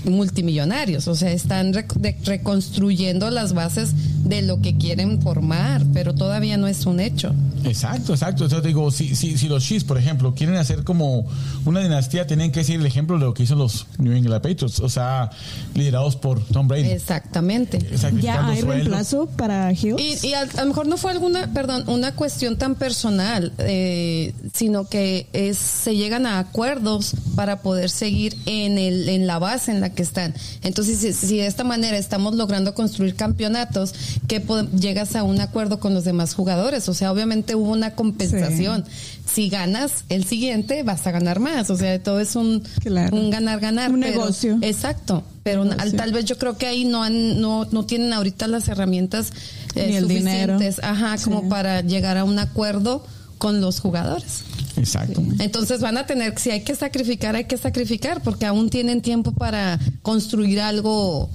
multimillonarios, 0.04 1.06
o 1.08 1.14
sea, 1.14 1.30
están 1.30 1.72
reconstruyendo 1.72 3.30
las 3.30 3.52
bases 3.52 3.90
de 4.24 4.42
lo 4.42 4.60
que 4.60 4.76
quieren 4.76 5.20
formar, 5.20 5.84
pero 5.92 6.14
todavía 6.14 6.56
no 6.56 6.66
es 6.66 6.86
un 6.86 7.00
hecho. 7.00 7.34
Exacto, 7.64 8.12
exacto. 8.12 8.44
Entonces 8.44 8.66
digo, 8.66 8.90
si, 8.90 9.14
si, 9.14 9.38
si 9.38 9.48
los 9.48 9.64
Chiefs, 9.64 9.84
por 9.84 9.98
ejemplo, 9.98 10.34
quieren 10.34 10.56
hacer 10.56 10.84
como 10.84 11.26
una 11.64 11.80
dinastía, 11.80 12.26
tienen 12.26 12.52
que 12.52 12.64
seguir 12.64 12.80
el 12.80 12.86
ejemplo 12.86 13.18
de 13.18 13.24
lo 13.24 13.34
que 13.34 13.44
hicieron 13.44 13.60
los 13.62 13.86
New 13.98 14.12
England 14.12 14.42
Patriots, 14.42 14.80
o 14.80 14.88
sea, 14.88 15.30
liderados 15.74 16.16
por 16.16 16.40
Tom 16.46 16.68
Brady. 16.68 16.90
Exactamente. 16.90 17.78
¿Ya 18.20 18.46
hay 18.46 18.62
reemplazo 18.62 19.26
para 19.26 19.72
Hill? 19.72 19.96
Y, 19.98 20.26
y 20.26 20.34
a, 20.34 20.42
a 20.42 20.62
lo 20.62 20.66
mejor 20.66 20.86
no 20.86 20.96
fue 20.96 21.12
alguna, 21.12 21.52
perdón, 21.52 21.84
una 21.86 22.12
cuestión 22.12 22.56
tan 22.56 22.74
personal, 22.74 23.52
eh, 23.58 24.34
sino 24.54 24.88
que 24.88 25.26
es 25.32 25.58
se 25.58 25.96
llegan 25.96 26.26
a 26.26 26.38
acuerdos 26.38 27.14
para 27.34 27.62
poder 27.62 27.90
seguir 27.90 28.36
en 28.46 28.78
el 28.78 29.08
en 29.08 29.26
la 29.26 29.38
base 29.38 29.70
en 29.70 29.80
la 29.80 29.90
que 29.90 30.02
están. 30.02 30.34
Entonces, 30.62 30.98
si, 30.98 31.12
si 31.12 31.38
de 31.38 31.46
esta 31.46 31.64
manera 31.64 31.96
estamos 31.96 32.34
logrando 32.34 32.74
construir 32.74 33.14
campeonatos, 33.14 33.94
que 34.28 34.40
llegas 34.78 35.16
a 35.16 35.22
un 35.22 35.40
acuerdo 35.40 35.80
con 35.80 35.94
los 35.94 36.04
demás 36.04 36.34
jugadores. 36.34 36.88
O 36.88 36.94
sea, 36.94 37.12
obviamente 37.12 37.54
hubo 37.54 37.70
una 37.72 37.94
compensación. 37.94 38.84
Si 39.30 39.48
ganas 39.48 40.04
el 40.08 40.24
siguiente, 40.24 40.82
vas 40.82 41.06
a 41.06 41.10
ganar 41.10 41.40
más. 41.40 41.70
O 41.70 41.76
sea, 41.76 42.02
todo 42.02 42.20
es 42.20 42.36
un, 42.36 42.62
Claro. 42.82 43.16
un 43.16 43.30
ganar-ganar. 43.30 43.92
Un 43.92 44.00
pero- 44.00 44.12
negocio. 44.20 44.58
Exacto. 44.62 45.22
Pero 45.42 45.64
Negocio. 45.64 45.82
al- 45.82 45.92
tal 45.94 46.12
vez 46.12 46.24
yo 46.24 46.38
creo 46.38 46.56
que 46.56 46.66
ahí 46.66 46.84
no 46.84 47.02
han, 47.02 47.40
no, 47.40 47.66
no 47.72 47.84
tienen 47.84 48.12
ahorita 48.12 48.46
las 48.46 48.68
herramientas 48.68 49.32
eh, 49.74 49.86
Ni 49.88 49.96
el 49.96 50.06
dinero. 50.08 50.54
suficientes, 50.58 50.84
ajá, 50.84 51.16
Sí. 51.18 51.24
como 51.24 51.48
para 51.48 51.80
llegar 51.80 52.16
a 52.18 52.24
un 52.24 52.38
acuerdo 52.38 53.04
con 53.38 53.60
los 53.60 53.80
jugadores. 53.80 54.42
Exacto. 54.76 55.22
Entonces 55.40 55.80
van 55.80 55.96
a 55.98 56.06
tener, 56.06 56.38
si 56.38 56.50
hay 56.50 56.60
que 56.62 56.74
sacrificar, 56.76 57.34
hay 57.36 57.44
que 57.44 57.56
sacrificar, 57.56 58.22
porque 58.22 58.46
aún 58.46 58.70
tienen 58.70 59.00
tiempo 59.02 59.32
para 59.32 59.78
construir 60.02 60.60
algo 60.60 61.28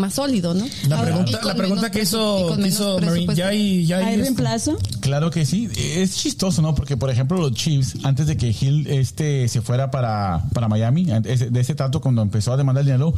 más 0.00 0.14
sólido, 0.14 0.54
¿no? 0.54 0.64
La 0.88 0.96
Ahora, 0.96 1.10
pregunta, 1.14 1.40
la 1.44 1.54
pregunta 1.54 1.90
que 1.90 2.02
hizo, 2.02 2.56
que 2.60 2.68
hizo 2.68 2.98
Marine, 3.00 3.34
ya 3.34 3.48
hay, 3.48 3.86
ya 3.86 3.98
hay, 3.98 4.04
¿Hay 4.04 4.10
este, 4.14 4.22
reemplazo? 4.24 4.78
Claro 5.00 5.30
que 5.30 5.46
sí, 5.46 5.68
es 5.76 6.16
chistoso, 6.16 6.62
¿no? 6.62 6.74
Porque, 6.74 6.96
por 6.96 7.10
ejemplo, 7.10 7.38
los 7.38 7.52
Chiefs, 7.52 7.96
antes 8.04 8.26
de 8.26 8.36
que 8.36 8.48
Hill 8.58 8.86
este, 8.88 9.46
se 9.48 9.60
fuera 9.60 9.90
para, 9.90 10.42
para 10.52 10.68
Miami, 10.68 11.04
de 11.04 11.60
ese 11.60 11.74
tanto 11.74 12.00
cuando 12.00 12.22
empezó 12.22 12.52
a 12.52 12.56
demandar 12.56 12.84
dinero, 12.84 13.14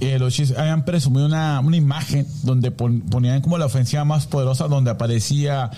eh, 0.00 0.18
los 0.18 0.32
Chiefs 0.34 0.54
habían 0.56 0.84
presumido 0.84 1.26
una, 1.26 1.60
una 1.60 1.76
imagen 1.76 2.26
donde 2.42 2.70
pon- 2.70 3.00
ponían 3.00 3.40
como 3.40 3.58
la 3.58 3.66
ofensiva 3.66 4.04
más 4.04 4.26
poderosa, 4.26 4.68
donde 4.68 4.90
aparecía, 4.90 5.70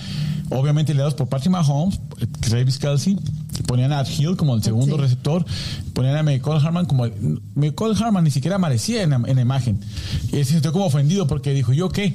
obviamente, 0.50 0.92
liderados 0.92 1.14
por 1.14 1.28
Patrick 1.28 1.50
Mahomes, 1.52 2.00
eh, 2.20 2.26
Travis 2.40 2.78
Kelsey, 2.78 3.18
ponían 3.66 3.92
a 3.92 4.02
Hill 4.08 4.36
como 4.36 4.54
el 4.54 4.62
segundo 4.62 4.96
Sí. 4.96 5.02
receptor, 5.02 5.44
ponían 5.92 6.16
a 6.16 6.22
Michael 6.22 6.64
Harman 6.64 6.86
como... 6.86 7.04
el- 7.06 7.40
Michael 7.54 7.94
Harman 8.00 8.24
ni 8.24 8.30
siquiera 8.30 8.56
aparecía 8.56 9.02
en 9.02 9.10
la, 9.10 9.16
en 9.26 9.36
la 9.36 9.42
imagen. 9.42 9.80
Y 10.32 10.36
él 10.36 10.44
se 10.46 10.52
sintió 10.52 10.72
como 10.72 10.86
ofendido 10.86 11.26
porque 11.26 11.52
dijo, 11.52 11.72
¿yo 11.72 11.88
qué? 11.88 12.14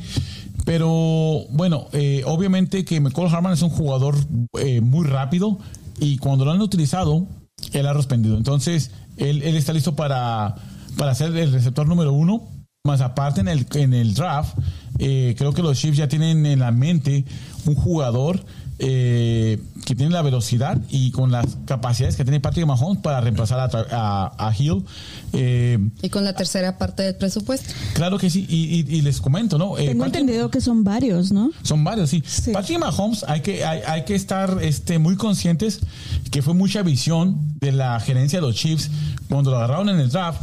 Pero 0.66 1.46
bueno, 1.52 1.88
eh, 1.92 2.24
obviamente 2.25 2.86
que 2.86 3.00
McCall 3.02 3.28
Harman 3.34 3.54
es 3.54 3.62
un 3.62 3.70
jugador 3.70 4.16
eh, 4.60 4.82
muy 4.82 5.06
rápido 5.06 5.60
y 6.00 6.18
cuando 6.18 6.46
lo 6.46 6.52
han 6.52 6.62
utilizado, 6.62 7.28
él 7.74 7.86
ha 7.86 7.94
respondido. 7.94 8.38
Entonces, 8.38 8.92
él, 9.18 9.42
él 9.44 9.56
está 9.58 9.74
listo 9.74 9.96
para, 9.96 10.56
para 10.98 11.13
ser 11.16 11.36
el 11.36 11.52
receptor 11.52 11.88
número 11.88 12.13
uno. 12.13 12.44
Más 12.86 13.00
aparte 13.00 13.40
en 13.40 13.48
el, 13.48 13.66
en 13.75 13.94
el 13.94 14.13
draft, 14.13 14.58
eh, 15.00 15.36
creo 15.38 15.54
que 15.54 15.62
los 15.62 15.80
Chiefs 15.80 15.96
ya 15.96 16.10
tienen 16.10 16.46
en 16.46 16.60
la 16.60 16.74
mente 16.74 17.24
un 17.66 17.75
jugador 17.75 18.44
eh, 18.78 19.58
que 19.86 19.96
tiene 19.96 20.12
la 20.12 20.22
velocidad 20.22 20.82
y 20.90 21.12
con 21.12 21.32
las 21.32 21.46
capacidades 21.66 22.18
que 22.18 22.25
tiene 22.25 22.42
Patrick 22.42 22.66
Mahomes 22.68 23.02
para 23.02 23.22
reemplazar 23.22 23.62
a, 23.62 23.70
Tra- 23.70 23.88
a, 23.90 24.34
a 24.50 24.54
Hill. 24.54 24.84
Eh, 25.32 25.80
Y 26.02 26.10
con 26.10 26.25
la 26.25 26.34
tercera 26.34 26.78
parte 26.78 27.04
del 27.04 27.16
presupuesto. 27.16 27.74
claro 27.94 28.18
que 28.18 28.30
sí, 28.30 28.46
y, 28.50 28.82
y- 28.82 28.98
y 28.98 29.02
les 29.02 29.22
comento, 29.22 29.58
¿no? 29.58 29.78
Eh, 29.78 29.86
Tengo 29.88 30.04
Patrick- 30.04 30.20
entendido 30.20 30.52
que 30.52 30.60
son 30.60 30.84
varios, 30.84 31.32
¿no? 31.32 31.52
son 31.62 31.86
varios, 31.86 32.10
sí. 32.10 32.22
Sí. 32.25 32.52
Patrick 32.52 32.80
Mahomes, 32.80 33.24
hay 33.30 33.40
que, 33.40 33.63
hay, 33.63 33.80
hay 33.88 34.04
que 34.04 34.16
estar 34.16 34.58
este, 34.62 35.00
muy 35.00 35.16
conscientes 35.16 35.80
que 36.32 36.42
fue 36.42 36.54
mucha 36.54 36.82
visión 36.84 37.40
de 37.62 37.72
la 37.72 37.98
gerencia 38.02 38.42
de 38.42 38.48
los 38.48 38.56
Chiefs 38.58 38.92
cuando 39.30 39.52
lo 39.52 39.56
agarraron 39.60 39.88
en 39.88 40.02
el 40.02 40.10
draft. 40.10 40.42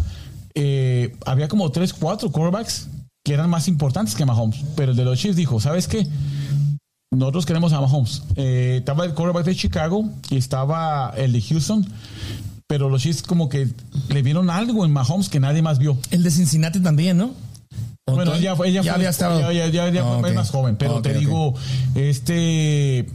Eh, 0.55 1.17
había 1.27 1.49
como 1.49 1.71
tres, 1.71 1.93
cuatro 1.93 2.31
quarterbacks 2.31 2.89
que 3.25 3.35
eran 3.35 3.51
más 3.51 3.69
importantes 3.69 4.15
que 4.15 4.25
Mahomes, 4.25 4.65
pero 4.77 4.93
el 4.93 4.97
de 4.97 5.05
los 5.05 5.19
Chiefs 5.19 5.37
dijo, 5.37 5.61
¿sabes 5.61 5.87
qué? 5.89 6.07
Nosotros 7.13 7.45
queremos 7.45 7.73
a 7.73 7.81
Mahomes. 7.81 8.23
Eh, 8.37 8.77
estaba 8.79 9.05
el 9.05 9.15
quarterback 9.15 9.45
de 9.45 9.57
Chicago 9.57 10.05
y 10.31 10.37
estaba 10.37 11.13
el 11.17 11.33
de 11.33 11.43
Houston, 11.43 11.87
pero 12.69 12.89
los 12.89 13.03
Chiefs 13.03 13.23
como 13.23 13.49
que 13.49 13.69
le 14.09 14.23
vieron 14.23 14.49
algo 14.49 14.85
en 14.85 14.93
Mahomes 14.93 15.29
que 15.29 15.41
nadie 15.41 15.61
más 15.61 15.79
vio. 15.79 15.99
El 16.11 16.23
de 16.23 16.31
Cincinnati 16.31 16.81
también, 16.81 17.17
¿no? 17.19 17.35
¿O 18.07 18.15
Bueno, 18.15 18.33
ella, 18.35 18.41
ya 18.43 18.57
fue, 18.57 18.69
había 18.91 19.11
estado. 19.11 19.41
ya, 19.41 19.53
ya- 19.53 19.69
ya- 19.69 19.89
ya 19.91 20.03
Ah, 20.03 20.19
fue 20.21 20.33
más 20.33 20.51
joven, 20.51 20.77
pero 20.77 21.03
te 21.03 21.15
digo, 21.15 21.55
este 21.95 23.07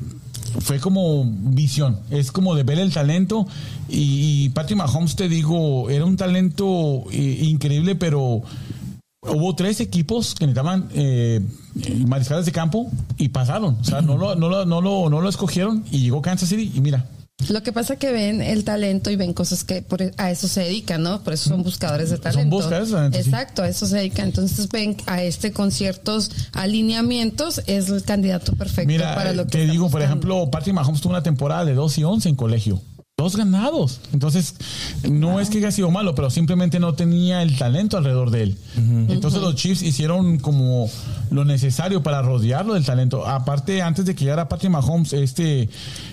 fue 0.59 0.79
como 0.79 1.25
visión, 1.25 1.99
es 2.09 2.31
como 2.31 2.55
de 2.55 2.63
ver 2.63 2.79
el 2.79 2.93
talento. 2.93 3.47
Y, 3.89 4.45
y 4.45 4.49
Patrick 4.49 4.77
Mahomes 4.77 5.15
te 5.15 5.29
digo, 5.29 5.89
era 5.89 6.05
un 6.05 6.17
talento 6.17 7.05
eh, 7.11 7.39
increíble, 7.41 7.95
pero 7.95 8.43
hubo 9.21 9.55
tres 9.55 9.79
equipos 9.79 10.35
que 10.35 10.45
necesitaban 10.45 10.89
eh, 10.93 11.41
mariscales 12.07 12.45
de 12.45 12.51
campo 12.51 12.91
y 13.17 13.29
pasaron, 13.29 13.77
o 13.79 13.83
sea, 13.83 14.01
no, 14.01 14.17
lo, 14.17 14.35
no, 14.35 14.49
lo, 14.49 14.65
no, 14.65 14.81
lo, 14.81 15.09
no 15.09 15.21
lo 15.21 15.29
escogieron 15.29 15.83
y 15.91 15.99
llegó 15.99 16.21
Kansas 16.21 16.49
City 16.49 16.71
y 16.75 16.81
mira, 16.81 17.05
Lo 17.49 17.61
que 17.61 17.71
pasa 17.71 17.93
es 17.93 17.99
que 17.99 18.11
ven 18.11 18.41
el 18.41 18.63
talento 18.63 19.11
y 19.11 19.17
ven 19.17 19.33
cosas 19.33 19.63
que 19.63 19.81
por, 19.81 20.01
a 20.17 20.31
eso 20.31 20.47
se 20.47 20.61
dedican, 20.61 21.03
¿no? 21.03 21.21
Por 21.21 21.33
eso 21.33 21.49
son 21.49 21.63
buscadores 21.63 22.09
de 22.09 22.17
talento. 22.17 22.55
buscadores 22.55 22.89
de 22.89 22.95
talento. 22.95 23.17
Exacto, 23.17 23.61
a 23.61 23.67
eso 23.67 23.85
se 23.85 23.97
dedican. 23.97 24.27
Entonces 24.27 24.67
ven 24.69 24.97
a 25.05 25.21
este 25.21 25.51
con 25.51 25.71
ciertos 25.71 26.31
alineamientos 26.53 27.61
es 27.67 27.89
el 27.89 28.03
candidato 28.03 28.53
perfecto 28.53 28.87
Mira, 28.87 29.13
para 29.15 29.33
lo 29.33 29.45
que 29.45 29.59
te 29.59 29.67
digo, 29.67 29.89
por 29.89 30.01
ejemplo, 30.01 30.49
Patrick 30.49 30.73
Mahomes 30.73 31.01
tuvo 31.01 31.11
una 31.11 31.23
temporada 31.23 31.65
de 31.65 31.75
2 31.75 31.97
y 31.99 32.03
11 32.03 32.29
en 32.29 32.35
colegio. 32.35 32.81
Dos 33.17 33.37
ganados. 33.37 34.01
Entonces, 34.11 34.55
no 35.09 35.39
es 35.39 35.49
que 35.49 35.59
haya 35.59 35.71
sido 35.71 35.89
malo, 35.89 36.15
pero 36.15 36.29
simplemente 36.29 36.81
no 36.81 36.95
tenía 36.95 37.43
el 37.43 37.57
talento 37.57 37.95
alrededor 37.95 38.29
de 38.29 38.43
él. 38.43 38.57
Entonces, 39.07 39.41
los 39.41 39.55
Chiefs 39.55 39.83
hicieron 39.83 40.37
como 40.37 40.89
lo 41.31 41.45
necesario 41.45 42.03
para 42.03 42.21
rodearlo 42.21 42.73
del 42.73 42.83
talento. 42.83 43.25
Aparte, 43.25 43.81
antes 43.81 44.03
de 44.03 44.15
que 44.15 44.25
llegara 44.25 44.49
Patrick 44.49 44.69
Mahomes, 44.69 45.13
este, 45.13 45.69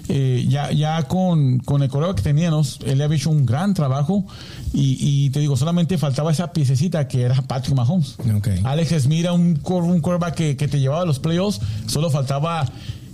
eh, 0.09 0.47
ya, 0.49 0.71
ya 0.71 1.02
con, 1.09 1.59
con 1.59 1.82
el 1.82 1.88
correo 1.88 2.14
que 2.14 2.23
teníamos, 2.23 2.78
él 2.87 3.02
había 3.02 3.16
hecho 3.16 3.30
un 3.30 3.47
gran 3.47 3.75
trabajo. 3.75 4.25
Y, 4.73 4.97
y 5.00 5.30
te 5.30 5.40
digo, 5.40 5.56
solamente 5.56 5.99
faltaba 5.99 6.30
esa 6.30 6.52
piececita 6.52 7.09
que 7.09 7.23
era 7.23 7.42
Patrick 7.42 7.75
Mahomes. 7.75 8.14
Ok. 8.32 8.49
Alex 8.62 9.02
Smith 9.02 9.23
era 9.23 9.32
un, 9.32 9.61
un 9.61 10.02
que, 10.37 10.56
que 10.56 10.68
te 10.68 10.78
llevaba 10.78 11.02
a 11.02 11.06
los 11.06 11.18
playoffs. 11.18 11.61
Solo 11.87 12.11
faltaba 12.11 12.64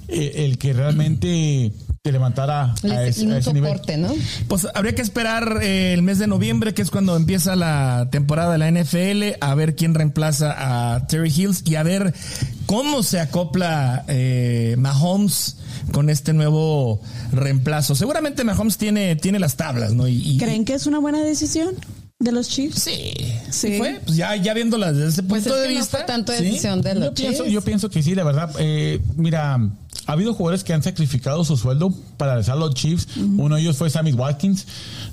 eh, 0.09 0.45
el 0.45 0.59
que 0.59 0.75
realmente 0.75 1.73
te 2.09 2.13
levantara 2.13 2.63
a 2.63 2.69
a 2.69 2.73
un 2.87 2.91
ese 3.01 3.25
nivel. 3.27 3.43
soporte, 3.43 3.99
¿no? 3.99 4.09
Pues 4.49 4.67
habría 4.75 4.95
que 4.95 5.03
esperar 5.03 5.59
eh, 5.63 5.93
el 5.93 6.01
mes 6.03 6.19
de 6.19 6.27
noviembre, 6.27 6.73
que 6.73 6.81
es 6.81 6.91
cuando 6.91 7.15
empieza 7.17 7.55
la 7.55 8.09
temporada 8.11 8.53
de 8.53 8.59
la 8.59 8.71
NFL, 8.71 9.37
a 9.45 9.55
ver 9.55 9.75
quién 9.77 9.93
reemplaza 9.95 10.95
a 10.95 11.07
Terry 11.07 11.31
Hills 11.35 11.63
y 11.67 11.75
a 11.75 11.83
ver 11.83 12.15
cómo 12.65 13.03
se 13.03 13.21
acopla 13.21 14.05
eh, 14.09 14.75
Mahomes 14.79 15.57
con 15.93 16.09
este 16.09 16.33
nuevo 16.33 17.01
reemplazo. 17.33 17.95
Seguramente 17.95 18.43
Mahomes 18.45 18.79
tiene, 18.79 19.17
tiene 19.17 19.39
las 19.39 19.57
tablas, 19.57 19.93
¿no? 19.93 20.09
Y, 20.09 20.15
y- 20.17 20.39
¿Creen 20.39 20.65
que 20.65 20.75
es 20.75 20.87
una 20.87 20.99
buena 20.99 21.21
decisión 21.23 21.75
de 22.21 22.33
los 22.33 22.49
Chiefs? 22.49 22.83
Sí, 22.83 23.13
Sí. 23.51 23.79
fue. 23.79 24.01
Pues 24.05 24.17
ya, 24.17 24.35
ya 24.35 24.53
viéndola 24.53 24.93
desde 24.93 25.09
ese 25.11 25.23
Pues 25.23 25.45
punto 25.45 25.55
es 25.57 25.63
de 25.63 25.69
que 25.69 25.75
no 25.75 25.81
vista. 25.81 25.99
fue 25.99 26.07
tanto 26.07 26.33
sí. 26.33 26.43
decisión 26.45 26.83
de 26.83 26.95
los 26.97 27.05
Yo 27.05 27.15
pienso, 27.15 27.43
Chiefs. 27.45 27.53
yo 27.55 27.61
pienso 27.63 27.91
que 27.91 28.03
sí, 28.03 28.15
la 28.17 28.25
verdad. 28.25 28.51
Eh, 28.59 29.01
mira, 29.17 29.55
ha 29.55 30.13
habido 30.13 30.35
jugadores 30.35 30.65
que 30.65 30.73
han 30.73 30.83
sacrificado 30.83 31.45
su 31.45 31.57
sueldo 31.57 31.95
para 32.17 32.33
regresar 32.33 32.57
a 32.57 32.59
los 32.59 32.75
Chiefs. 32.75 33.07
Uno 33.17 33.55
de 33.55 33.61
ellos 33.63 33.77
fue 33.77 33.89
Sammy 33.89 34.13
Watkins. 34.13 34.67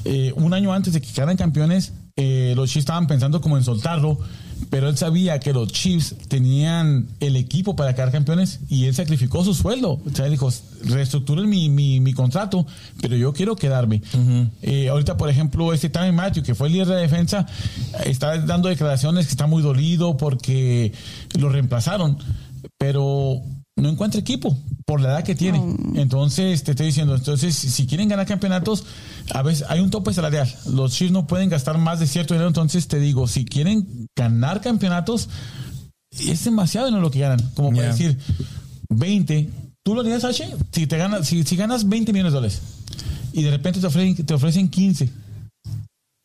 Eh, 0.04 0.34
un 0.36 0.54
año 0.56 0.74
antes 0.74 0.94
de 0.94 1.02
que 1.02 1.12
quedaran 1.12 1.38
campeones, 1.38 1.94
eh, 2.16 2.54
los 2.56 2.70
Chiefs 2.72 2.84
estaban 2.86 3.06
pensando 3.06 3.40
como 3.40 3.56
en 3.58 3.64
soltarlo, 3.64 4.18
pero 4.70 4.90
él 4.90 4.98
sabía 4.98 5.40
que 5.40 5.54
los 5.54 5.72
Chiefs 5.72 6.16
tenían 6.28 7.08
el 7.20 7.36
equipo 7.36 7.76
para 7.76 7.94
quedar 7.94 8.12
campeones 8.12 8.60
y 8.70 8.86
él 8.86 8.96
sacrificó 8.96 9.44
su 9.44 9.54
sueldo. 9.54 10.00
O 10.06 10.10
sea, 10.14 10.26
él 10.26 10.32
dijo, 10.32 10.50
reestructuren 10.84 11.50
mi, 11.50 11.70
mi, 11.70 12.00
mi 12.00 12.14
contrato, 12.14 12.66
pero 13.02 13.16
yo 13.16 13.34
quiero 13.34 13.56
quedarme. 13.56 14.02
Eh, 14.62 14.90
ahorita, 14.90 15.18
por 15.18 15.30
ejemplo, 15.30 15.74
este 15.74 15.90
Tammy 15.90 16.12
Matthew, 16.12 16.44
que 16.44 16.56
fue 16.56 16.68
el 16.68 16.74
líder 16.74 16.88
de 16.88 16.96
defensa, 16.96 17.46
está 18.06 18.38
dando 18.40 18.70
declaraciones 18.70 19.28
que 19.28 19.32
está 19.32 19.48
muy 19.48 19.62
dolido 19.62 20.18
porque 20.18 20.94
lo 21.38 21.50
reemplazaron, 21.50 22.18
pero 22.78 23.42
no 23.76 23.90
encuentra 23.90 24.20
equipo 24.20 24.58
por 24.86 25.02
la 25.02 25.10
edad 25.10 25.24
que 25.24 25.34
tiene. 25.36 25.62
Entonces, 25.96 26.64
te 26.64 26.72
estoy 26.72 26.88
diciendo, 26.88 27.16
entonces, 27.16 27.56
si 27.56 27.88
quieren 27.88 28.08
ganar 28.08 28.28
campeonatos, 28.28 28.86
a 29.34 29.42
veces 29.42 29.66
hay 29.68 29.80
un 29.80 29.90
tope 29.90 30.14
salarial. 30.14 30.48
Los 30.72 30.94
Chiefs 30.94 31.12
no 31.12 31.26
pueden 31.26 31.50
gastar 31.50 31.78
más 31.80 32.00
de 32.00 32.06
cierto 32.08 32.34
dinero. 32.36 32.48
Entonces, 32.48 32.88
te 32.88 33.00
digo, 33.00 33.28
si 33.28 33.46
quieren 33.46 34.08
ganar 34.16 34.62
campeonatos, 34.62 35.28
es 36.12 36.44
demasiado 36.46 36.86
dinero 36.88 37.02
lo 37.02 37.10
que 37.12 37.20
ganan. 37.20 37.40
Como 37.56 37.70
para 37.72 37.82
Yeah. 37.84 37.92
decir, 37.92 38.20
20. 38.90 39.50
¿Tú 39.84 39.96
lo 39.96 40.02
harías, 40.02 40.24
H? 40.24 40.48
Si, 40.72 40.88
te 40.88 40.98
ganas, 40.98 41.28
si, 41.28 41.44
si 41.44 41.56
ganas 41.56 41.90
20 41.90 42.14
millones 42.14 42.34
de 42.34 42.36
dólares 42.38 42.62
y 43.34 43.44
de 43.44 43.52
repente 43.52 43.80
te 43.80 43.88
ofrecen, 43.88 44.26
te 44.26 44.34
ofrecen 44.34 44.70
15, 44.70 45.10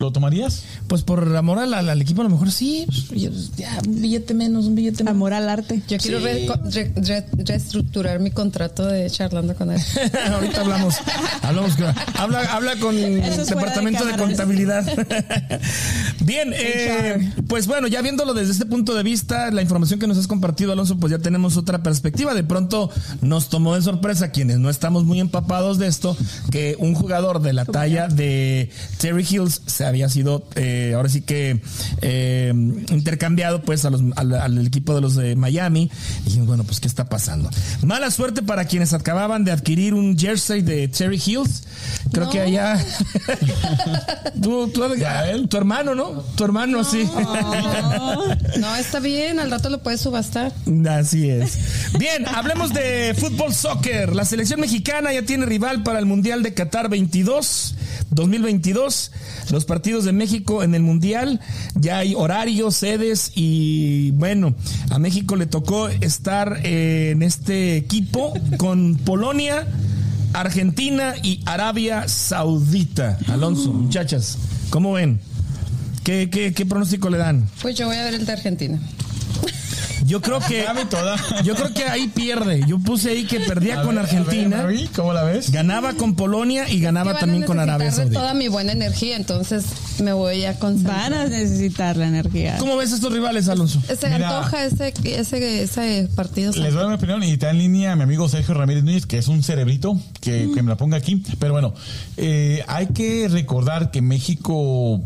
¿lo 0.01 0.11
tomarías? 0.13 0.63
Pues 0.89 1.03
por 1.03 1.37
amor 1.37 1.59
al, 1.59 1.75
al- 1.75 2.01
equipo, 2.01 2.23
a 2.23 2.25
lo 2.25 2.31
mejor 2.31 2.51
sí. 2.51 2.87
pues, 3.11 3.55
Ya, 3.57 3.79
un 3.87 4.01
billete 4.01 4.33
menos, 4.33 4.65
un 4.65 4.75
billete 4.75 5.05
menos. 5.05 5.15
Amor 5.15 5.35
al 5.35 5.47
arte. 5.47 5.83
Yo 5.89 5.99
quiero 5.99 6.21
re- 6.21 6.49
re- 6.71 6.93
re- 6.97 7.27
reestructurar 7.45 8.19
mi 8.19 8.31
contrato 8.31 8.87
de 8.87 9.11
charlando 9.11 9.55
con 9.55 9.71
él. 9.71 9.81
Ahorita 10.33 10.63
hablamos. 10.63 10.95
hablamos 11.43 11.77
con- 11.77 11.95
habla, 12.19 12.41
habla 12.51 12.77
con 12.77 12.97
el 12.97 13.21
departamento 13.47 14.07
de 14.07 14.17
contabilidad. 14.17 14.87
Bien, 16.21 16.55
eh, 16.57 17.33
pues 17.47 17.67
bueno, 17.67 17.87
ya 17.87 18.01
viéndolo 18.01 18.33
desde 18.33 18.53
este 18.53 18.65
punto 18.65 18.95
de 18.95 19.03
vista, 19.03 19.51
la 19.51 19.61
información 19.61 20.01
que 20.01 20.07
nos 20.07 20.17
has 20.17 20.27
compartido, 20.27 20.73
Alonso, 20.73 20.97
pues 20.97 21.11
ya 21.11 21.19
tenemos 21.19 21.59
otra 21.59 21.83
perspectiva. 21.83 22.33
De 22.33 22.43
pronto 22.45 22.91
nos 23.21 23.51
tomó 23.51 23.75
de 23.75 23.83
sorpresa 23.83 24.31
quienes 24.31 24.59
no 24.61 24.71
estamos 24.71 25.05
muy 25.05 25.21
empapados 25.21 25.77
de 25.79 25.89
esto, 25.89 26.17
que 26.51 26.75
un 26.79 26.95
jugador 26.95 27.43
de 27.43 27.53
la 27.53 27.67
talla 27.67 28.09
de 28.09 28.71
Terry 28.99 29.27
Hills 29.29 29.61
se 29.67 29.90
había 29.91 30.09
sido, 30.09 30.47
eh, 30.57 30.93
ahora 30.97 31.09
sí 31.11 31.21
que 31.21 31.61
eh, 32.01 32.53
intercambiado 32.91 33.63
pues 33.63 33.85
a 33.85 33.91
los- 33.91 34.03
al, 34.17 34.33
al 34.35 34.67
equipo 34.67 34.95
de 34.95 35.01
los 35.03 35.15
de 35.17 35.37
Miami. 35.37 35.91
Y 36.23 36.25
dijimos, 36.25 36.47
bueno, 36.49 36.65
pues 36.65 36.81
¿qué 36.81 36.89
está 36.89 37.09
pasando? 37.09 37.51
Mala 37.83 38.11
suerte 38.11 38.43
para 38.43 38.65
quienes 38.65 38.93
acababan 38.95 39.45
de 39.45 39.53
adquirir 39.53 39.93
un 39.95 40.19
jersey 40.19 40.63
de 40.63 40.89
Terry 40.89 41.21
Hills. 41.25 41.65
Creo 42.13 42.31
que 42.31 42.41
allá... 42.41 42.79
tú, 44.43 44.69
tú- 44.69 44.83
tu 45.49 45.57
hermano, 45.57 45.95
¿no? 45.95 46.23
Tu 46.37 46.45
hermano, 46.45 46.85
sí. 46.85 47.09
No, 48.59 48.77
está 48.77 49.01
bien, 49.01 49.39
al 49.39 49.51
rato 49.51 49.69
lo 49.71 49.83
puedes 49.83 50.01
subastar. 50.01 50.53
Así 50.89 51.29
es. 51.29 51.59
Bien, 51.99 52.27
hablemos 52.29 52.73
de 52.73 53.15
fútbol 53.19 53.55
soccer. 53.55 54.15
La 54.15 54.25
selección 54.25 54.61
mexicana 54.61 55.13
ya 55.13 55.23
tiene 55.23 55.47
rival 55.47 55.83
para 55.83 55.99
el 55.99 56.07
Mundial 56.07 56.43
de 56.43 56.55
Qatar 56.55 56.89
22, 56.89 57.75
2022. 58.11 59.13
Los 59.51 59.65
partidos 59.65 59.80
de 59.81 60.13
México 60.13 60.63
en 60.63 60.75
el 60.75 60.83
Mundial, 60.83 61.41
ya 61.75 61.99
hay 61.99 62.15
horarios, 62.15 62.77
sedes 62.77 63.33
y 63.35 64.11
bueno, 64.13 64.55
a 64.91 64.99
México 64.99 65.37
le 65.37 65.47
tocó 65.47 65.89
estar 65.89 66.61
eh, 66.65 67.11
en 67.13 67.23
este 67.23 67.77
equipo 67.77 68.35
con 68.59 68.97
Polonia, 68.97 69.67
Argentina 70.35 71.15
y 71.23 71.41
Arabia 71.47 72.07
Saudita. 72.09 73.19
Alonso, 73.29 73.73
muchachas, 73.73 74.39
¿cómo 74.69 74.93
ven? 74.93 75.19
¿Qué, 76.05 76.29
qué, 76.31 76.53
qué 76.53 76.67
pronóstico 76.67 77.09
le 77.09 77.19
dan? 77.19 77.49
Pues 77.63 77.77
yo 77.77 77.87
voy 77.87 77.97
a 77.97 78.05
ver 78.05 78.15
el 78.15 78.27
de 78.27 78.33
Argentina. 78.33 78.79
Yo 80.07 80.21
creo 80.21 80.41
que 80.41 80.63
Dame 80.65 80.85
toda. 80.87 81.17
yo 81.45 81.55
creo 81.55 81.73
que 81.75 81.85
ahí 81.85 82.09
pierde. 82.09 82.63
Yo 82.67 82.79
puse 82.79 83.11
ahí 83.11 83.25
que 83.25 83.41
perdía 83.41 83.81
A 83.81 83.83
con 83.83 83.95
ver, 83.95 83.99
a 83.99 84.09
Argentina, 84.09 84.65
ver, 84.65 84.89
¿Cómo 84.97 85.13
la 85.13 85.25
ves? 85.25 85.51
ganaba 85.53 85.93
con 85.95 86.15
Polonia 86.17 86.69
y 86.69 86.81
ganaba 86.81 87.13
a 87.13 87.19
también 87.19 87.45
con 87.45 87.59
Arabia 87.61 87.91
Saudita. 87.91 88.21
toda 88.21 88.35
mi 88.35 88.49
buena 88.49 88.73
energía, 88.73 89.17
entonces 89.17 89.65
me 90.01 90.13
voy 90.13 90.45
a 90.45 90.59
concentrar. 90.59 91.11
Van 91.11 91.15
a 91.15 91.27
necesitar 91.27 91.97
la 91.97 92.09
energía. 92.09 92.57
¿Cómo 92.59 92.77
ves 92.77 92.93
estos 92.93 93.13
rivales, 93.13 93.49
Alonso? 93.49 93.81
Se 93.83 94.09
Mira. 94.09 94.29
antoja 94.39 94.65
ese, 94.65 94.93
ese, 95.05 95.63
ese 95.63 96.09
partido. 96.17 96.53
Les 96.53 96.75
doy 96.75 96.89
mi 96.89 96.95
opinión 96.95 97.23
y 97.23 97.33
está 97.33 97.51
en 97.51 97.59
línea 97.59 97.95
mi 97.97 98.03
amigo 98.03 98.29
Sergio 98.29 98.55
Ramírez 98.55 98.85
Núñez, 98.85 99.07
que 99.07 99.19
es 99.19 99.29
un 99.29 99.43
cerebrito, 99.43 100.01
que, 100.21 100.51
que 100.55 100.63
me 100.63 100.71
la 100.71 100.77
ponga 100.77 100.97
aquí. 100.97 101.23
Pero 101.39 101.53
bueno, 101.53 101.75
eh, 102.17 102.65
hay 102.69 102.87
que 102.89 103.29
recordar 103.29 103.91
que 103.91 104.01
México 104.03 105.01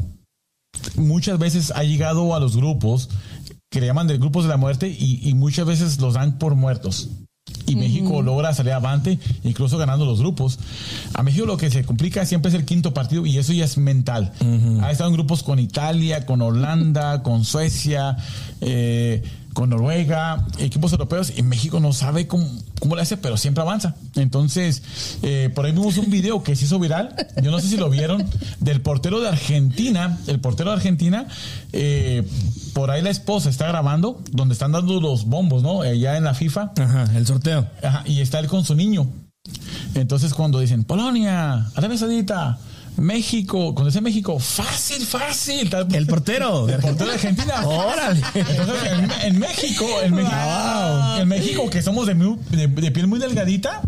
muchas 0.97 1.39
veces 1.39 1.73
ha 1.75 1.83
llegado 1.85 2.35
a 2.35 2.41
los 2.41 2.57
grupos 2.57 3.09
que 3.75 3.81
le 3.81 3.89
llaman 3.89 4.07
de 4.07 4.19
grupos 4.19 4.45
de 4.45 4.51
la 4.51 4.57
muerte 4.57 4.89
y, 4.89 5.29
y 5.29 5.35
muchas 5.35 5.67
veces 5.67 6.01
los 6.01 6.15
dan 6.15 6.39
por 6.39 6.55
muertos. 6.55 7.11
Y 7.67 7.75
México 7.75 8.23
logra 8.23 8.55
salir 8.55 8.73
avante, 8.73 9.19
incluso 9.43 9.79
ganando 9.79 10.07
los 10.07 10.21
grupos. 10.21 10.61
A 11.13 11.25
México 11.25 11.45
lo 11.45 11.57
que 11.57 11.71
se 11.71 11.85
complica 11.85 12.25
siempre 12.25 12.51
es 12.51 12.55
el 12.55 12.65
quinto 12.65 12.95
partido 12.95 13.27
y 13.27 13.37
eso 13.39 13.53
ya 13.53 13.65
es 13.65 13.79
mental. 13.79 14.33
Ha 14.81 14.93
estado 14.93 15.11
en 15.11 15.15
grupos 15.17 15.43
con 15.43 15.59
Italia, 15.59 16.25
con 16.25 16.41
Holanda, 16.41 17.23
con 17.23 17.45
Suecia, 17.45 18.17
eh, 18.61 19.25
con 19.55 19.71
Noruega, 19.71 20.45
equipos 20.59 20.93
europeos, 20.93 21.33
y 21.37 21.43
México 21.43 21.81
no 21.81 21.93
sabe 21.93 22.27
cómo, 22.27 22.47
cómo 22.81 22.97
le 22.97 23.03
hace, 23.03 23.17
pero 23.17 23.37
siempre 23.37 23.63
avanza. 23.63 23.95
Entonces, 24.17 24.83
eh, 25.23 25.51
por 25.55 25.65
ahí 25.65 25.73
vimos 25.73 25.97
un 25.97 26.11
video 26.11 26.43
que 26.43 26.55
se 26.57 26.67
hizo 26.67 26.79
viral, 26.79 27.15
yo 27.43 27.51
no 27.51 27.61
sé 27.61 27.69
si 27.69 27.77
lo 27.77 27.89
vieron, 27.89 28.29
del 28.61 28.83
portero 28.83 29.21
de 29.21 29.29
Argentina, 29.29 30.19
el 30.27 30.41
portero 30.41 30.71
de 30.71 30.77
Argentina, 30.77 31.27
eh, 31.73 32.29
por 32.75 32.91
ahí 32.91 33.01
la 33.01 33.11
esposa 33.11 33.49
está 33.49 33.69
grabando, 33.69 34.21
donde 34.33 34.53
están 34.53 34.73
dando 34.73 35.01
los 35.01 35.25
bombos, 35.27 35.63
¿no? 35.63 35.85
Ya 35.95 36.17
en 36.17 36.25
la 36.25 36.35
FIFA, 36.35 36.73
Ajá, 36.77 37.11
el 37.17 37.27
sorteo. 37.27 37.67
Ajá, 37.83 38.03
y 38.05 38.21
está 38.21 38.41
él 38.41 38.49
con 38.49 38.65
su 38.65 38.75
niño. 38.75 39.07
Entonces 39.95 40.35
cuando 40.35 40.59
dicen 40.59 40.85
Polonia, 40.85 41.71
Arabia 41.75 41.99
Saudita, 41.99 42.59
México, 42.97 43.75
cuando 43.75 43.87
dice 43.91 44.01
México, 44.01 44.39
fácil, 44.39 45.05
fácil. 45.05 45.69
tal- 45.71 45.93
El 45.95 46.07
portero 46.07 46.67
de 46.67 46.75
el 46.75 46.81
portero 46.81 47.07
de 47.11 47.15
Argentina. 47.17 47.67
Órale. 47.67 48.21
Entonces, 48.35 48.93
en, 48.93 49.11
en 49.35 49.39
México, 49.39 49.85
en 50.03 50.15
México, 50.15 50.37
en 51.19 51.29
México, 51.29 51.71
que 51.71 51.83
somos 51.83 52.07
de, 52.07 52.15
muy- 52.15 52.39
de- 52.51 52.69
de 52.69 52.91
piel 52.91 53.07
muy 53.07 53.19
delgadita, 53.19 53.83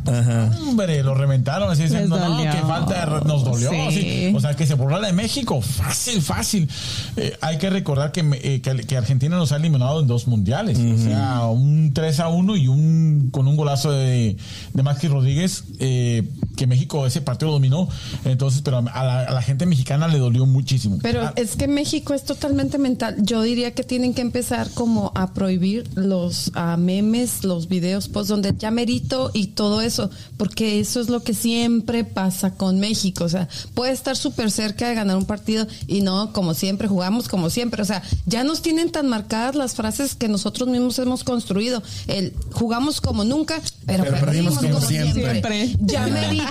hombre, 0.69 1.03
lo 1.03 1.14
reventaron. 1.14 1.71
Así 1.71 1.85
dicen, 1.85 2.01
Les 2.01 2.09
no, 2.09 2.37
que 2.51 2.59
falta, 2.62 3.07
nos 3.25 3.45
dolió. 3.45 3.71
Sí. 3.71 3.77
así. 3.88 4.33
O 4.35 4.40
sea, 4.40 4.55
que 4.55 4.66
se 4.66 4.75
burla 4.75 5.01
de 5.01 5.12
México, 5.12 5.61
fácil, 5.62 6.21
fácil. 6.23 6.69
Eh, 7.16 7.37
hay 7.40 7.59
que 7.59 7.71
recordar 7.71 8.12
que, 8.12 8.21
eh, 8.42 8.61
que, 8.61 8.75
que 8.87 8.97
Argentina 8.97 9.37
nos 9.37 9.53
ha 9.53 9.57
eliminado 9.57 10.01
en 10.01 10.07
dos 10.07 10.27
mundiales. 10.27 10.79
O 10.79 10.99
sea, 11.03 11.45
un 11.47 11.92
3 11.95 12.21
a 12.21 12.29
1 12.29 12.57
y 12.57 12.69
un 12.69 13.29
con 13.31 13.47
un 13.49 13.57
golazo 13.57 13.92
de, 13.92 14.37
de 14.73 14.83
Maxi 14.83 15.09
Rodríguez. 15.09 15.64
eh, 15.79 16.29
que 16.57 16.66
México 16.66 17.07
ese 17.07 17.21
partido 17.21 17.53
dominó. 17.53 17.88
Entonces, 18.25 18.62
pero 18.62 18.79
a 18.79 18.83
la, 18.83 19.21
a 19.21 19.33
la 19.33 19.42
gente 19.42 19.66
mexicana 19.66 20.09
le 20.09 20.19
dolió 20.19 20.47
muchísimo. 20.47 20.99
Pero 21.03 21.23
Ah, 21.27 21.33
es 21.37 21.57
que 21.57 21.69
México 21.69 22.14
es 22.14 22.25
totalmente 22.25 22.79
mental. 22.79 23.16
Yo 23.23 23.42
diría 23.42 23.73
que 23.75 23.83
tienen 23.85 24.14
que 24.14 24.23
empezar 24.23 24.71
como 24.75 25.12
a 25.14 25.33
prohibir 25.35 25.88
los 25.95 26.51
ah, 26.55 26.77
memes, 26.77 27.45
los 27.45 27.69
videos 27.69 28.09
post 28.09 28.29
donde 28.31 28.55
ya 28.59 28.71
merito 28.71 29.31
y 29.35 29.49
todo 29.49 29.81
eso, 29.81 30.11
porque 30.37 30.81
eso 30.81 31.01
es 31.01 31.09
lo 31.09 31.23
que 31.23 31.35
siempre 31.35 32.05
pasa 32.05 32.55
con 32.55 32.81
México. 32.81 33.25
O 33.25 33.29
sea, 33.29 33.49
puede 33.75 33.92
estar 33.92 34.16
súper 34.16 34.51
cerca 34.51 34.88
de 34.88 34.95
ganar 34.95 35.16
un 35.16 35.25
partido 35.27 35.66
y 35.87 36.01
no, 36.01 36.33
como 36.33 36.55
siempre, 36.55 36.88
jugamos 36.88 37.29
como 37.29 37.51
siempre. 37.51 37.83
O 37.83 37.85
sea, 37.85 38.03
ya 38.27 38.45
nos 38.45 38.62
tienen 38.62 38.90
tan 38.90 39.09
marcadas 39.09 39.55
las 39.55 39.75
frases 39.75 40.14
que 40.14 40.29
nosotros 40.29 40.69
mismos 40.69 40.99
hemos 40.99 41.25
construido. 41.25 41.83
El 42.07 42.33
jugamos 42.53 43.01
como 43.01 43.25
nunca, 43.25 43.61
pero, 43.85 44.05
Pero 44.05 44.16
perdimos 44.21 44.55
perdimos 44.55 44.59
como 44.59 44.75
como 44.75 44.87
siempre. 44.87 45.31
siempre. 45.33 45.77
Ya 45.81 46.07
merito. 46.07 46.46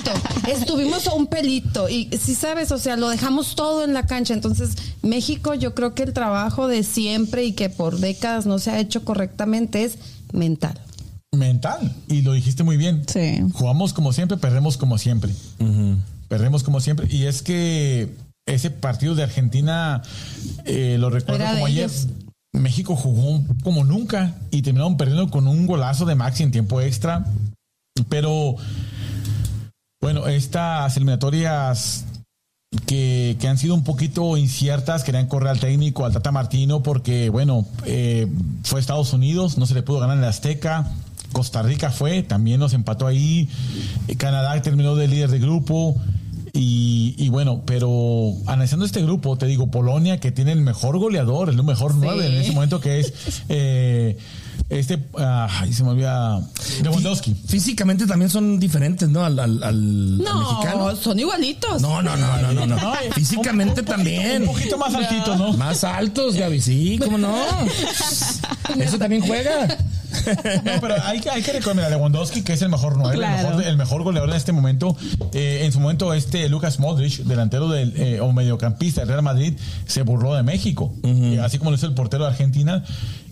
Estuvimos 0.47 1.07
a 1.07 1.13
un 1.13 1.27
pelito. 1.27 1.89
Y 1.89 2.09
si 2.19 2.35
sabes, 2.35 2.71
o 2.71 2.77
sea, 2.77 2.97
lo 2.97 3.09
dejamos 3.09 3.55
todo 3.55 3.83
en 3.83 3.93
la 3.93 4.05
cancha. 4.05 4.33
Entonces, 4.33 4.75
México, 5.01 5.53
yo 5.53 5.73
creo 5.75 5.93
que 5.95 6.03
el 6.03 6.13
trabajo 6.13 6.67
de 6.67 6.83
siempre 6.83 7.43
y 7.45 7.53
que 7.53 7.69
por 7.69 7.99
décadas 7.99 8.45
no 8.45 8.59
se 8.59 8.71
ha 8.71 8.79
hecho 8.79 9.03
correctamente 9.05 9.83
es 9.83 9.97
mental. 10.33 10.79
mental. 11.31 11.93
Y 12.07 12.21
lo 12.21 12.33
dijiste 12.33 12.63
muy 12.63 12.77
bien. 12.77 13.03
Sí. 13.07 13.39
Jugamos 13.53 13.93
como 13.93 14.13
siempre, 14.13 14.37
perdemos 14.37 14.77
como 14.77 14.97
siempre. 14.97 15.31
Perdemos 16.27 16.63
como 16.63 16.79
siempre. 16.79 17.07
Y 17.09 17.25
es 17.25 17.41
que 17.41 18.15
ese 18.45 18.69
partido 18.69 19.15
de 19.15 19.23
Argentina, 19.23 20.01
eh, 20.65 20.97
lo 20.99 21.09
recuerdo 21.09 21.43
Era 21.43 21.53
como 21.53 21.65
ayer. 21.65 21.85
ellos. 21.85 22.07
México 22.53 22.95
jugó 22.95 23.43
como 23.63 23.83
nunca 23.83 24.35
y 24.49 24.61
terminaron 24.61 24.95
perdiendo 24.95 25.29
con 25.29 25.47
un 25.47 25.67
golazo 25.67 26.05
de 26.05 26.15
Maxi 26.15 26.43
en 26.43 26.51
tiempo 26.51 26.79
extra. 26.79 27.25
Pero 28.09 28.55
bueno, 30.05 30.27
estas 30.27 30.95
eliminatorias 30.97 32.05
que, 32.85 33.37
que 33.39 33.47
han 33.47 33.57
sido 33.57 33.73
un 33.73 33.83
poquito 33.83 34.37
inciertas, 34.37 35.03
querían 35.03 35.25
correr 35.25 35.49
al 35.49 35.59
técnico, 35.59 36.05
al 36.05 36.13
Tata 36.13 36.31
Martino, 36.31 36.83
porque, 36.83 37.31
bueno, 37.31 37.65
eh, 37.87 38.27
fue 38.61 38.79
Estados 38.79 39.13
Unidos, 39.13 39.57
no 39.57 39.65
se 39.65 39.73
le 39.73 39.81
pudo 39.81 40.01
ganar 40.01 40.17
en 40.17 40.23
el 40.23 40.29
Azteca. 40.29 40.91
Costa 41.31 41.63
Rica 41.63 41.89
fue, 41.89 42.21
también 42.21 42.59
nos 42.59 42.73
empató 42.73 43.07
ahí. 43.07 43.49
Eh, 44.07 44.15
Canadá 44.15 44.61
terminó 44.61 44.95
de 44.95 45.07
líder 45.07 45.31
de 45.31 45.39
grupo. 45.39 45.99
Y, 46.53 47.15
y 47.17 47.29
bueno, 47.29 47.63
pero 47.65 48.31
analizando 48.45 48.85
este 48.85 49.01
grupo, 49.01 49.39
te 49.39 49.47
digo, 49.47 49.71
Polonia, 49.71 50.19
que 50.19 50.31
tiene 50.31 50.51
el 50.51 50.61
mejor 50.61 50.99
goleador, 50.99 51.49
el 51.49 51.63
mejor 51.63 51.95
nueve 51.95 52.27
en 52.27 52.35
ese 52.35 52.51
momento, 52.51 52.79
que 52.79 52.99
es 52.99 53.41
eh, 53.49 54.19
este, 54.69 55.03
ah, 55.17 55.47
ay, 55.61 55.73
se 55.73 55.83
me 55.83 55.89
olvida, 55.89 56.39
Lewandowski. 56.83 57.35
Físicamente 57.47 58.05
también 58.07 58.29
son 58.29 58.59
diferentes, 58.59 59.07
¿no? 59.09 59.23
Al, 59.23 59.37
al, 59.39 59.63
al- 59.63 60.21
al 60.27 60.39
mexicano. 60.39 60.89
No, 60.89 60.95
son 60.95 61.19
igualitos. 61.19 61.81
No, 61.81 62.01
no, 62.01 62.15
no, 62.17 62.37
no, 62.41 62.53
no, 62.53 62.65
no. 62.65 62.93
Físicamente 63.13 63.81
Un 63.81 63.85
poquito- 63.85 63.91
también. 63.95 64.41
Un 64.43 64.47
poquito 64.49 64.77
más 64.77 64.93
altito, 64.93 65.35
¿no? 65.37 65.53
Más 65.53 65.83
altos, 65.83 66.35
Gaby, 66.35 66.61
sí, 66.61 66.99
cómo 67.03 67.17
no. 67.17 67.35
Eso 68.79 68.97
también 68.97 69.21
juega. 69.21 69.77
No, 70.63 70.71
pero 70.79 70.95
hay 71.03 71.19
que, 71.19 71.29
hay 71.29 71.41
que 71.43 71.51
recordar 71.51 71.85
a 71.85 71.89
Lewandowski, 71.89 72.41
que 72.41 72.53
es 72.53 72.61
el 72.61 72.69
mejor 72.69 72.97
nueve, 72.97 73.15
Claro. 73.17 73.37
el, 73.49 73.55
mejor, 73.55 73.63
el 73.67 73.77
mejor 73.77 74.03
goleador 74.03 74.29
en 74.29 74.35
este 74.37 74.53
momento. 74.53 74.95
Eh, 75.33 75.61
en 75.65 75.71
su 75.73 75.79
momento, 75.79 76.13
este 76.13 76.47
Lucas 76.49 76.79
Modric, 76.79 77.17
delantero 77.25 77.67
del, 77.69 77.93
eh, 77.97 78.21
o 78.21 78.31
mediocampista 78.31 79.01
del 79.01 79.09
Real 79.09 79.21
Madrid, 79.23 79.53
se 79.85 80.03
burló 80.03 80.33
de 80.35 80.43
México, 80.43 80.93
Eh, 81.03 81.39
así 81.43 81.57
como 81.57 81.69
lo 81.71 81.75
hizo 81.77 81.85
el 81.87 81.93
portero 81.93 82.23
de 82.23 82.29
Argentina. 82.31 82.83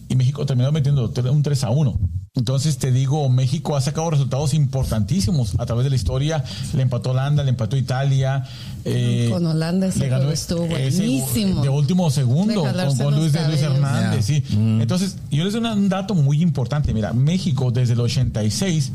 Y 0.09 0.15
México 0.15 0.45
terminó 0.45 0.71
metiendo 0.71 1.11
un 1.31 1.43
3 1.43 1.63
a 1.63 1.69
1. 1.69 1.99
Entonces 2.35 2.79
te 2.79 2.91
digo, 2.91 3.29
México 3.29 3.75
ha 3.75 3.81
sacado 3.81 4.09
resultados 4.09 4.55
importantísimos 4.55 5.53
a 5.59 5.65
través 5.67 5.83
de 5.83 5.91
la 5.91 5.95
historia. 5.95 6.43
Le 6.73 6.81
empató 6.81 7.11
Holanda, 7.11 7.43
le 7.43 7.49
empató 7.51 7.77
Italia. 7.77 8.43
eh, 8.85 9.27
Con 9.31 9.45
Holanda 9.45 9.85
ese 9.87 9.99
le 9.99 10.09
ganó 10.09 10.31
estuvo 10.31 10.65
ese 10.75 10.97
buenísimo. 10.97 11.61
De 11.61 11.69
último 11.69 12.09
segundo, 12.09 12.63
con, 12.63 12.97
con 12.97 13.15
Luis, 13.15 13.33
de 13.33 13.47
Luis. 13.47 13.61
Hernández. 13.61 14.25
Sí. 14.25 14.43
Entonces, 14.49 15.17
yo 15.29 15.43
les 15.43 15.53
doy 15.53 15.61
un 15.63 15.89
dato 15.89 16.15
muy 16.15 16.41
importante. 16.41 16.91
Mira, 16.93 17.13
México 17.13 17.69
desde 17.69 17.93
el 17.93 17.99
86, 17.99 18.91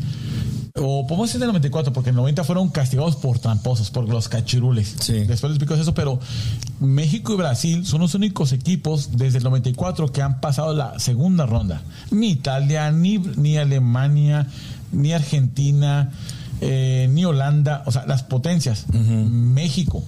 o 0.79 1.07
podemos 1.07 1.29
decir 1.29 1.41
del 1.41 1.49
94, 1.49 1.93
porque 1.93 2.11
en 2.11 2.15
el 2.15 2.19
90 2.19 2.45
fueron 2.45 2.69
castigados 2.69 3.17
por 3.17 3.39
tramposos, 3.39 3.91
por 3.91 4.09
los 4.09 4.29
cachirules. 4.29 4.97
Sí. 5.01 5.25
Después 5.25 5.45
les 5.45 5.53
explico 5.53 5.75
eso, 5.75 5.95
pero 5.95 6.21
México 6.81 7.35
y 7.35 7.37
Brasil 7.37 7.87
son 7.87 8.01
los 8.01 8.15
únicos 8.15 8.53
equipos 8.53 9.17
desde 9.17 9.39
el 9.39 9.45
94 9.45 10.13
que 10.13 10.23
han 10.23 10.41
pasado 10.41 10.75
la 10.75 10.99
segunda 10.99 11.47
ronda. 11.47 11.83
Ni 12.11 12.31
Italia, 12.31 12.91
ni, 12.91 13.19
ni 13.19 13.59
Alemania, 13.59 14.47
ni 14.93 15.13
Argentina, 15.13 16.11
eh, 16.61 17.09
ni 17.11 17.25
Holanda, 17.25 17.83
o 17.87 17.93
sea, 17.93 18.07
las 18.07 18.23
potencias. 18.23 18.87
México 18.93 20.05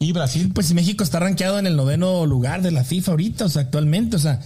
y 0.00 0.12
Brasil 0.12 0.52
Pues 0.54 0.68
si 0.68 0.74
México 0.74 1.02
está 1.02 1.18
rankeado 1.18 1.58
en 1.58 1.66
el 1.66 1.76
noveno 1.76 2.24
lugar 2.24 2.62
de 2.62 2.70
la 2.70 2.84
FIFA 2.84 3.12
ahorita, 3.12 3.44
o 3.46 3.48
sea, 3.48 3.62
actualmente, 3.62 4.16
o 4.16 4.20
sea, 4.20 4.40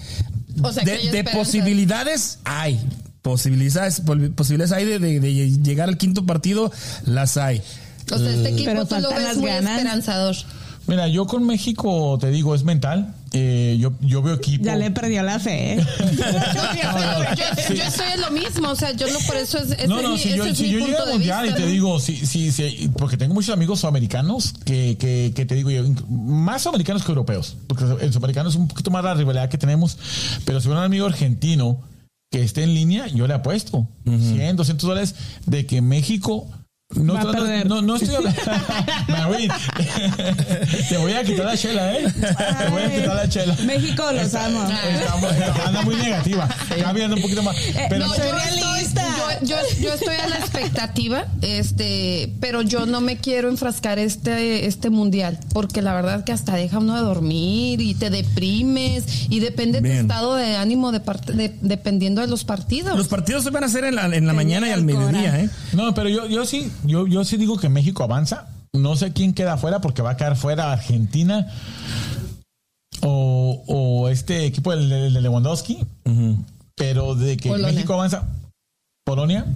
O 0.63 0.73
sea, 0.73 0.83
que 0.85 1.11
de, 1.11 1.25
posibilidades 1.25 2.39
hay. 2.45 2.81
Posibilidades, 3.23 4.03
posibilidades 4.35 4.73
hay 4.73 4.85
de, 4.85 4.99
de- 4.99 5.21
de 5.21 5.51
llegar 5.63 5.89
al 5.89 5.97
quinto 5.97 6.27
partido, 6.27 6.71
las 7.07 7.37
hay. 7.37 7.63
O 8.13 8.19
sea, 8.19 8.31
este 8.35 8.49
equipo 8.51 8.65
Pero 8.71 8.85
tú 8.85 8.97
lo 8.99 9.11
ves 9.11 9.37
muy 9.37 9.49
ganas. 9.49 9.79
esperanzador. 9.79 10.37
Mira, 10.89 11.07
yo 11.07 11.27
con 11.27 11.47
México, 11.47 12.19
te 12.21 12.31
digo, 12.31 12.57
es 12.57 12.65
mental. 12.65 13.15
Eh, 13.33 13.77
yo, 13.79 13.93
yo 14.01 14.21
veo 14.21 14.35
equipo. 14.35 14.65
Ya 14.65 14.75
le 14.75 14.91
perdió 14.91 15.23
la 15.23 15.39
fe. 15.39 15.79
Yo, 16.13 17.75
yo 17.75 17.83
estoy 17.85 18.07
en 18.15 18.21
lo 18.21 18.31
mismo, 18.31 18.69
o 18.71 18.77
sea, 18.77 18.93
yo 18.93 19.07
no 19.11 19.19
por 19.21 19.37
eso 19.37 19.59
es, 19.59 19.71
ese 19.71 19.87
No, 19.89 20.03
no, 20.03 20.11
mi- 20.11 20.19
si 20.19 20.35
yo, 20.37 20.55
si 20.55 20.71
yo 20.71 20.79
llego 20.81 20.99
al 21.03 21.13
mundial 21.13 21.45
vista, 21.45 21.59
y 21.59 21.63
te 21.63 21.67
¿no? 21.67 21.73
digo, 21.73 22.01
sí, 22.01 22.17
sí, 22.27 22.51
sí, 22.53 22.91
porque 22.99 23.17
tengo 23.17 23.33
muchos 23.35 23.55
amigos 23.55 23.81
sudamericanos 23.81 24.55
que, 24.65 24.97
que, 24.99 25.33
que 25.35 25.47
te 25.47 25.55
digo 25.55 25.71
yo, 25.71 25.85
más 26.09 26.63
sudamericanos 26.63 27.03
que 27.05 27.09
europeos, 27.11 27.57
porque 27.67 27.85
el 28.01 28.13
sudamericano 28.13 28.49
es 28.51 28.57
un 28.57 28.69
poquito 28.69 28.91
más 28.91 29.05
la 29.05 29.15
rivalidad 29.15 29.49
que 29.49 29.59
tenemos, 29.59 29.97
pero 30.45 30.61
si 30.61 30.69
un 30.69 30.77
amigo 30.77 31.07
argentino 31.07 31.81
que 32.33 32.43
esté 32.43 32.65
en 32.65 32.75
línea, 32.75 33.07
yo 33.07 33.27
le 33.29 33.35
apuesto 33.35 33.87
100, 34.05 34.57
200 34.57 34.89
dólares 34.89 35.15
de 35.47 35.67
que 35.67 35.81
México 35.83 36.49
no, 36.95 37.15
Va 37.15 37.23
a 37.23 37.31
perder. 37.33 37.67
no, 37.67 37.81
no 37.81 37.97
estoy 37.97 38.15
hablando. 38.15 38.41
Marín, 39.09 39.51
te 40.89 40.97
voy 40.99 41.13
a 41.13 41.25
quitar 41.25 41.47
la 41.47 41.57
chela, 41.57 41.93
¿eh? 41.99 42.05
Te 42.13 42.69
voy 42.69 42.83
a 42.83 42.91
quitar 42.91 43.17
la 43.17 43.29
chela. 43.29 43.57
México, 43.65 44.05
los 44.13 44.35
amo. 44.35 44.63
Estamos- 44.69 45.33
anda 45.67 45.83
muy 45.83 45.95
negativa. 45.97 46.49
Gaby 46.77 47.03
anda 47.03 47.17
un 47.17 47.23
poquito 47.23 47.43
más. 47.43 47.57
Pero 47.89 48.07
No, 48.07 48.15
Soy 48.15 48.29
yo. 48.29 48.37
Estoy, 48.37 48.72
yo, 48.95 49.47
yo, 49.47 49.57
yo 49.81 49.93
estoy 49.95 50.15
a 50.17 50.29
la 50.29 50.37
expectativa, 50.37 51.27
este, 51.41 52.33
pero 52.41 52.63
yo 52.63 52.87
no 52.87 53.01
me 53.01 53.17
quiero 53.17 53.49
enfrascar 53.49 53.99
este, 53.99 54.67
este 54.67 54.91
mundial, 54.91 55.39
porque 55.53 55.83
la 55.83 55.95
verdad 55.95 56.25
que 56.25 56.33
hasta 56.33 56.55
deja 56.57 56.79
uno 56.79 56.95
de 56.97 57.03
dormir 57.03 57.81
y 57.81 57.95
te 57.95 58.11
deprimes 58.11 59.27
y 59.31 59.41
depende 59.41 59.81
de 59.81 59.89
tu 59.89 59.93
Bien. 59.93 60.01
estado 60.03 60.35
de 60.35 60.57
ánimo 60.57 60.93
de 60.93 61.01
parte, 61.01 61.33
de- 61.33 61.57
dependiendo 61.63 62.21
de 62.21 62.27
los 62.27 62.45
partidos. 62.45 62.97
Los 62.97 63.09
partidos 63.09 63.45
se 63.45 63.51
van 63.51 63.63
a 63.63 63.67
hacer 63.67 63.85
en 63.85 63.95
la, 63.97 64.07
en 64.07 64.27
la 64.27 64.33
mañana 64.33 64.69
y 64.69 64.71
al 64.73 64.85
mediodía, 64.85 65.41
¿eh? 65.41 65.51
No, 65.73 65.95
pero 65.95 66.09
yo, 66.09 66.27
yo 66.27 66.45
sí, 66.45 66.71
yo, 66.85 67.07
yo 67.07 67.25
sí 67.25 67.37
digo 67.37 67.59
que 67.59 67.69
México 67.69 68.03
avanza. 68.05 68.49
No 68.75 68.97
sé 68.97 69.13
quién 69.13 69.35
queda 69.35 69.59
fuera 69.59 69.81
porque 69.83 70.01
va 70.01 70.13
a 70.13 70.17
quedar 70.17 70.35
fuera 70.37 70.73
Argentina 70.73 71.47
o, 73.03 73.63
o 73.67 74.09
este 74.09 74.45
equipo 74.47 74.75
del 74.75 74.89
de, 74.89 75.21
Lewandowski. 75.21 75.79
Pero 76.75 77.15
de 77.15 77.37
que 77.37 77.51
Polonia. 77.51 77.73
México 77.73 77.95
avanza, 77.95 78.27
Polonia. 79.05 79.47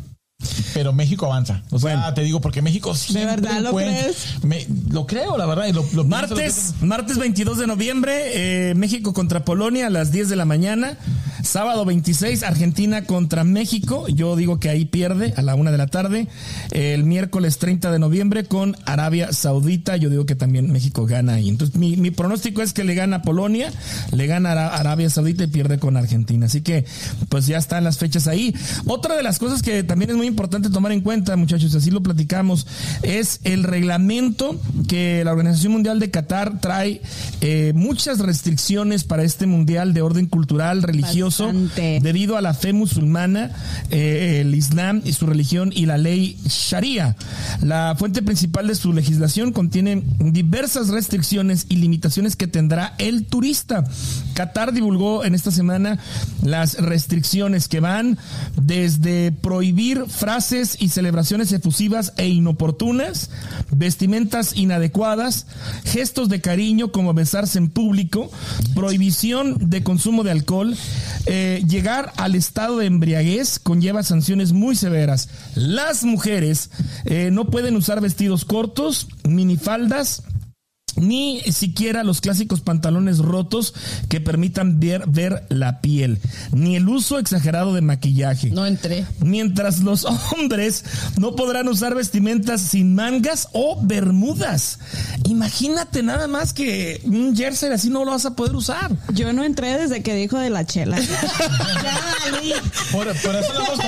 Pero 0.75 0.93
México 0.93 1.25
avanza. 1.25 1.63
O 1.71 1.79
sea, 1.79 1.97
Bueno. 1.97 2.15
te 2.15 2.21
digo, 2.21 2.43
porque 2.43 2.61
México 2.61 2.95
siempre 2.95 3.37
verdad 3.37 3.63
lo 3.63 3.75
crees? 3.75 4.45
Me- 4.45 4.67
lo 4.91 5.07
creo, 5.07 5.39
la 5.39 5.47
verdad. 5.47 5.67
y 5.67 5.73
lo 5.73 5.83
Martes, 6.05 6.75
martes 6.83 7.17
22 7.17 7.57
de 7.57 7.67
noviembre, 7.67 8.71
eh, 8.71 8.75
México 8.75 9.15
contra 9.15 9.47
Polonia 9.47 9.87
a 9.87 9.91
las 9.91 10.13
10 10.13 10.29
de 10.29 10.37
la 10.37 10.45
mañana. 10.45 10.99
Sábado 11.47 11.85
26, 11.85 12.43
Argentina 12.43 13.05
contra 13.05 13.45
México. 13.45 14.07
Yo 14.09 14.35
digo 14.37 14.59
que 14.59 14.69
ahí 14.69 14.85
pierde 14.85 15.33
a 15.37 15.43
la 15.43 15.55
una 15.55 15.71
de 15.71 15.79
la 15.79 15.87
tarde. 15.87 16.27
El 16.73 17.05
miércoles 17.05 17.59
30 17.59 17.91
de 17.93 17.99
noviembre 18.01 18.45
con 18.45 18.77
Arabia 18.85 19.33
Saudita. 19.33 19.97
Yo 19.97 20.11
digo 20.11 20.27
que 20.27 20.35
también 20.35 20.73
México 20.73 21.07
gana 21.07 21.35
ahí. 21.35 21.49
Entonces, 21.49 21.77
mi, 21.77 22.11
pronóstico 22.11 22.63
es 22.63 22.73
que 22.73 22.83
le 22.85 22.95
gana 22.95 23.23
Polonia, 23.23 23.73
le 24.13 24.27
gana 24.27 24.53
Ara- 24.53 24.77
Arabia 24.77 25.09
Saudita 25.09 25.45
y 25.45 25.47
pierde 25.47 25.79
con 25.79 25.97
Argentina. 25.97 26.47
Así 26.47 26.63
que, 26.63 26.85
pues 27.29 27.47
ya 27.47 27.59
están 27.59 27.85
las 27.85 27.99
fechas 27.99 28.27
ahí. 28.27 28.53
Otra 28.87 29.17
de 29.17 29.23
las 29.23 29.39
cosas 29.39 29.63
que 29.63 29.85
también 29.85 30.11
es 30.11 30.17
muy 30.17 30.27
importante 30.27 30.69
tomar 30.69 30.91
en 30.93 31.01
cuenta, 31.01 31.37
muchachos, 31.37 31.75
así 31.75 31.91
lo 31.93 32.03
platicamos, 32.03 32.67
es 33.03 33.41
el 33.45 33.63
reglamento 33.63 34.61
que 34.89 35.23
la 35.25 35.31
Organización 35.33 35.73
Mundial 35.75 36.01
de 36.01 36.11
Qatar 36.11 36.61
trae 36.61 37.01
eh, 37.41 37.73
muchas 37.75 38.19
restricciones 38.19 39.05
para 39.05 39.23
este 39.23 39.47
mundial 39.47 39.95
de 39.95 40.03
orden 40.03 40.27
cultural, 40.27 40.83
religioso 40.83 41.36
religioso 41.39 41.53
debido 42.01 42.37
a 42.37 42.41
la 42.41 42.55
fe 42.55 42.73
musulmana, 42.73 43.51
eh, 43.91 44.43
el 44.43 44.55
Islam 44.55 45.03
y 45.05 45.13
su 45.13 45.27
religión 45.27 45.73
y 45.75 45.87
la 45.87 45.99
ley 45.99 46.39
Sharia. 46.47 47.17
La 47.63 47.95
fuente 47.99 48.23
principal 48.23 48.67
de 48.67 48.75
su 48.75 48.93
legislación 48.93 49.53
contiene 49.53 50.03
diversas 50.19 50.89
restricciones 50.89 51.67
y 51.69 51.77
limitaciones 51.77 52.37
que 52.37 52.47
tendrá 52.47 52.95
el 52.99 53.27
turista. 53.27 53.85
Qatar 54.35 54.73
divulgó 54.73 55.25
en 55.25 55.35
esta 55.35 55.51
semana 55.51 55.99
las 56.43 56.75
restricciones 56.75 57.69
que 57.69 57.81
van 57.81 58.19
desde 58.61 59.33
prohibir 59.33 60.05
frases 60.09 60.77
y 60.79 60.89
celebraciones 60.89 61.53
efusivas 61.53 62.13
e 62.17 62.29
inoportunas, 62.29 63.31
vestimentas 63.71 64.57
inadecuadas, 64.57 65.47
gestos 65.85 66.29
de 66.29 66.41
cariño 66.41 66.93
como 66.93 67.15
besarse 67.15 67.59
en 67.59 67.71
público, 67.71 68.31
prohibición 68.75 69.71
de 69.71 69.83
consumo 69.83 70.23
de 70.23 70.31
alcohol, 70.31 70.77
eh, 71.27 71.63
llegar 71.67 72.13
al 72.17 72.35
estado 72.35 72.79
de 72.79 72.87
embriaguez 72.87 73.59
conlleva 73.59 74.03
sanciones 74.03 74.53
muy 74.53 74.77
severas. 74.77 75.29
Las 75.55 76.05
mujeres 76.05 76.71
eh, 77.05 77.31
no 77.33 77.47
pueden 77.47 77.77
usar 77.77 78.01
vestidos 78.01 78.45
cortos, 78.45 79.09
minifaldas, 79.29 80.23
ni 80.97 81.41
siquiera 81.53 82.05
los 82.05 82.21
clásicos 82.21 82.61
pantalones 82.61 83.19
rotos 83.19 83.75
que 84.09 84.21
permitan 84.21 84.81
ver, 84.81 85.05
ver 85.07 85.45
la 85.49 85.81
piel, 85.81 86.19
ni 86.53 86.77
el 86.77 86.89
uso 86.89 87.19
exagerado 87.19 87.75
de 87.75 87.81
maquillaje. 87.81 88.51
No 88.51 88.67
entré. 88.67 89.07
Mientras 89.21 89.81
los 89.81 90.05
hombres 90.33 90.85
no 91.19 91.37
podrán 91.37 91.69
usar 91.69 91.95
vestimentas 91.95 92.61
sin 92.61 92.95
mangas 92.95 93.49
o 93.53 93.79
bermudas. 93.83 94.79
Imagínate 95.25 96.03
nada 96.03 96.29
más 96.29 96.53
que 96.53 97.01
un 97.05 97.37
jersey 97.37 97.71
así 97.73 97.91
no 97.91 98.05
lo 98.05 98.13
vas 98.13 98.27
a 98.27 98.35
poder 98.35 98.55
usar. 98.55 98.91
Yo 99.13 99.33
no 99.33 99.45
entré 99.45 99.77
desde 99.79 100.03
que 100.03 100.15
dijo 100.15 100.39
de 100.39 100.51
la 100.51 100.65
chela. 100.65 100.99
Por, 102.93 103.07
por 103.07 103.37
eso 103.37 103.53
no 103.55 103.61
hemos, 103.61 103.81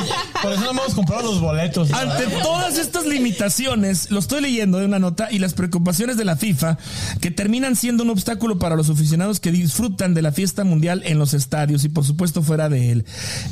por 0.42 0.52
eso 0.52 0.60
no 0.62 0.70
hemos 0.70 0.94
comprado 0.94 1.22
los 1.32 1.40
boletos. 1.40 1.92
Ante 1.92 2.26
todas 2.42 2.78
estas 2.78 3.06
limitaciones, 3.06 4.10
lo 4.10 4.18
estoy 4.18 4.40
leyendo 4.40 4.78
de 4.78 4.86
una 4.86 4.98
nota 4.98 5.28
y 5.30 5.38
las 5.38 5.54
preocupaciones 5.54 6.16
de 6.16 6.24
la 6.24 6.36
FIFA, 6.36 6.78
que 7.20 7.30
terminan 7.30 7.76
siendo 7.76 8.04
un 8.04 8.10
obstáculo 8.10 8.58
para 8.58 8.76
los 8.76 8.90
aficionados 8.90 9.40
que 9.40 9.52
disfrutan 9.52 10.14
de 10.14 10.22
la 10.22 10.32
fiesta 10.32 10.64
mundial 10.64 11.02
en 11.04 11.18
los 11.18 11.34
estadios 11.34 11.84
y 11.84 11.88
por 11.88 12.04
supuesto 12.04 12.42
fuera 12.42 12.68
de 12.68 12.92
él. 12.92 13.04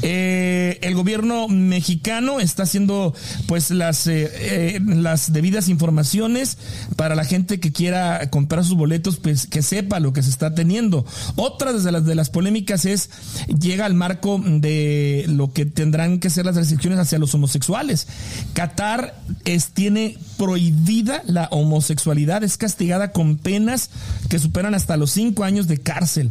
Eh, 0.02 0.78
el 0.82 0.94
gobierno 0.94 1.48
mexicano 1.48 2.40
está 2.40 2.64
haciendo 2.64 3.14
pues 3.46 3.70
las, 3.70 4.06
eh, 4.06 4.30
eh, 4.32 4.80
las 4.84 5.32
debidas 5.32 5.68
informaciones 5.68 6.58
para 6.96 7.14
la 7.14 7.24
gente 7.24 7.60
que 7.60 7.72
quiera 7.72 8.30
comprar 8.30 8.64
sus 8.64 8.76
boletos, 8.76 9.16
pues 9.16 9.46
que 9.46 9.62
sepa 9.62 10.00
lo 10.00 10.12
que 10.12 10.22
se 10.22 10.30
está 10.30 10.54
teniendo. 10.54 11.04
Otra 11.36 11.72
de 11.72 11.92
las, 11.92 12.04
de 12.04 12.14
las 12.14 12.30
polémicas 12.30 12.84
es, 12.84 13.10
llega 13.58 13.86
al 13.86 13.94
marco 13.94 14.40
de 14.44 15.24
lo 15.28 15.52
que 15.52 15.66
tendrán 15.66 16.18
que 16.18 16.30
ser 16.30 16.46
las 16.46 16.56
restricciones 16.56 16.98
hacia 16.98 17.18
los 17.18 17.34
homosexuales. 17.34 18.06
Qatar 18.52 19.14
es, 19.44 19.68
tiene 19.68 20.18
prohibida 20.36 21.22
la 21.26 21.48
homosexualidad, 21.50 22.44
es 22.44 22.56
castigada 22.56 23.12
con 23.12 23.35
penas 23.36 23.90
que 24.28 24.38
superan 24.38 24.74
hasta 24.74 24.96
los 24.96 25.10
cinco 25.10 25.44
años 25.44 25.66
de 25.66 25.78
cárcel. 25.78 26.30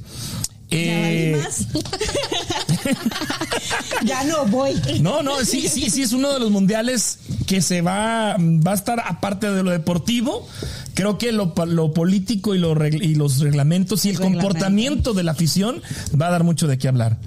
Ya 0.69 0.77
Eh, 0.77 1.39
ya 4.05 4.23
no 4.23 4.45
voy. 4.47 4.73
no, 5.01 5.21
no, 5.21 5.43
sí, 5.45 5.67
sí, 5.67 5.89
sí, 5.89 6.01
es 6.01 6.13
uno 6.13 6.33
de 6.33 6.39
los 6.39 6.51
mundiales 6.51 7.19
que 7.45 7.61
se 7.61 7.81
va, 7.81 8.35
va 8.39 8.71
a 8.71 8.75
estar 8.75 9.01
aparte 9.05 9.51
de 9.51 9.63
lo 9.63 9.71
deportivo. 9.71 10.47
Creo 10.93 11.17
que 11.17 11.31
lo, 11.31 11.53
lo 11.67 11.93
político 11.93 12.55
y, 12.55 12.57
lo 12.57 12.73
y 12.87 13.15
los 13.15 13.39
reglamentos 13.39 14.05
y 14.05 14.09
el 14.09 14.19
comportamiento 14.19 15.13
de 15.13 15.23
la 15.23 15.33
afición 15.33 15.81
va 16.19 16.27
a 16.27 16.31
dar 16.31 16.43
mucho 16.43 16.67
de 16.67 16.77
qué 16.77 16.87
hablar. 16.87 17.17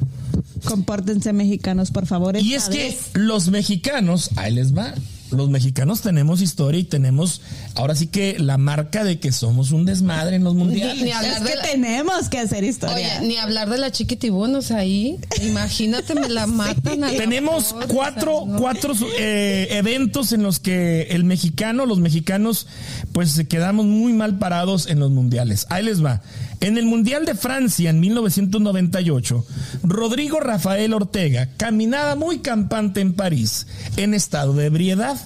Compórtense 0.64 1.33
mexicanos, 1.33 1.91
por 1.91 2.07
favor. 2.07 2.37
Y 2.37 2.55
es 2.55 2.69
que 2.69 2.97
los 3.14 3.49
mexicanos, 3.49 4.31
ahí 4.37 4.53
les 4.53 4.77
va. 4.77 4.95
Los 5.31 5.51
mexicanos 5.51 6.01
tenemos 6.01 6.41
historia 6.41 6.81
y 6.81 6.85
tenemos 6.85 7.41
ahora 7.75 7.95
sí 7.95 8.07
que 8.07 8.37
la 8.38 8.57
marca 8.59 9.05
de 9.05 9.19
que 9.21 9.31
somos 9.33 9.73
un 9.73 9.85
desmadre 9.85 10.37
en 10.37 10.45
los 10.45 10.55
mundiales. 10.55 10.97
Ni, 10.97 11.03
ni 11.05 11.12
hablar 11.12 11.37
Es 11.38 11.45
de 11.45 11.51
que 11.51 11.57
la- 11.57 11.62
tenemos 11.62 12.29
que 12.29 12.38
hacer 12.38 12.64
historia. 12.64 13.19
Oye, 13.21 13.27
ni 13.29 13.37
hablar 13.37 13.69
de 13.69 13.79
la 13.79 13.91
chiquitibunos 13.91 14.71
ahí. 14.71 15.19
Imagínate, 15.43 16.14
me 16.14 16.29
la 16.29 16.47
matan. 16.47 17.05
a 17.05 17.12
la 17.12 17.19
Tenemos 17.19 17.73
pobre, 17.73 17.87
cuatro, 17.88 18.37
o 18.38 18.45
sea, 18.45 18.53
no. 18.55 18.59
cuatro 18.61 18.95
eh, 19.19 19.69
eventos 19.73 20.33
en 20.33 20.43
los 20.43 20.61
que 20.61 21.03
el 21.11 21.25
mexicano, 21.25 21.87
los 21.87 21.99
mexicanos, 21.99 22.67
pues 23.12 23.31
se 23.33 23.47
quedamos 23.47 23.87
muy 23.87 24.12
mal 24.12 24.38
parados 24.38 24.87
en 24.87 24.99
los 24.99 25.11
mundiales. 25.11 25.67
Ahí 25.71 25.85
les 25.85 26.05
va. 26.05 26.23
En 26.61 26.77
el 26.77 26.87
Mundial 26.87 27.25
de 27.25 27.35
Francia 27.35 27.90
en 27.90 28.01
1998, 28.01 29.44
Rodrigo 29.85 30.40
Rafael 30.40 30.92
Ortega 30.92 31.49
caminaba 31.57 32.16
muy 32.16 32.40
campante 32.40 33.01
en 33.01 33.12
París, 33.14 33.66
en 33.97 34.12
estado 34.14 34.53
de 34.55 34.66
ebriedad. 34.66 35.16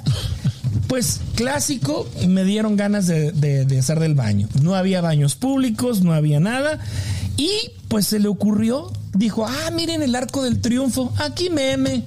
Pues 0.88 1.21
clásico, 1.35 2.07
me 2.29 2.45
dieron 2.45 2.77
ganas 2.77 3.07
de, 3.07 3.33
de- 3.33 3.64
de 3.64 3.79
hacer 3.79 3.99
del 3.99 4.14
baño. 4.14 4.49
No 4.62 4.75
había 4.75 5.01
baños 5.01 5.35
públicos, 5.37 6.03
no 6.03 6.12
había 6.12 6.38
nada. 6.38 6.79
Y 7.38 7.51
pues 7.88 8.07
se 8.09 8.18
le 8.18 8.29
ocurrió, 8.29 8.92
dijo, 9.14 9.47
ah, 9.47 9.71
miren 9.73 10.03
el 10.03 10.14
arco 10.14 10.42
del 10.42 10.61
triunfo, 10.61 11.14
aquí 11.16 11.49
meme. 11.49 12.05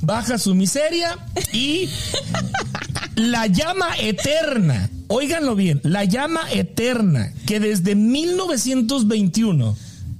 Baja 0.00 0.38
su 0.38 0.54
miseria 0.54 1.16
y 1.52 1.88
la 3.18 3.46
llama 3.46 3.88
eterna, 4.00 4.90
óiganlo 5.08 5.56
bien, 5.56 5.80
la 5.82 6.04
llama 6.04 6.40
eterna 6.52 7.32
que 7.46 7.60
desde 7.60 7.94
1921 7.94 9.76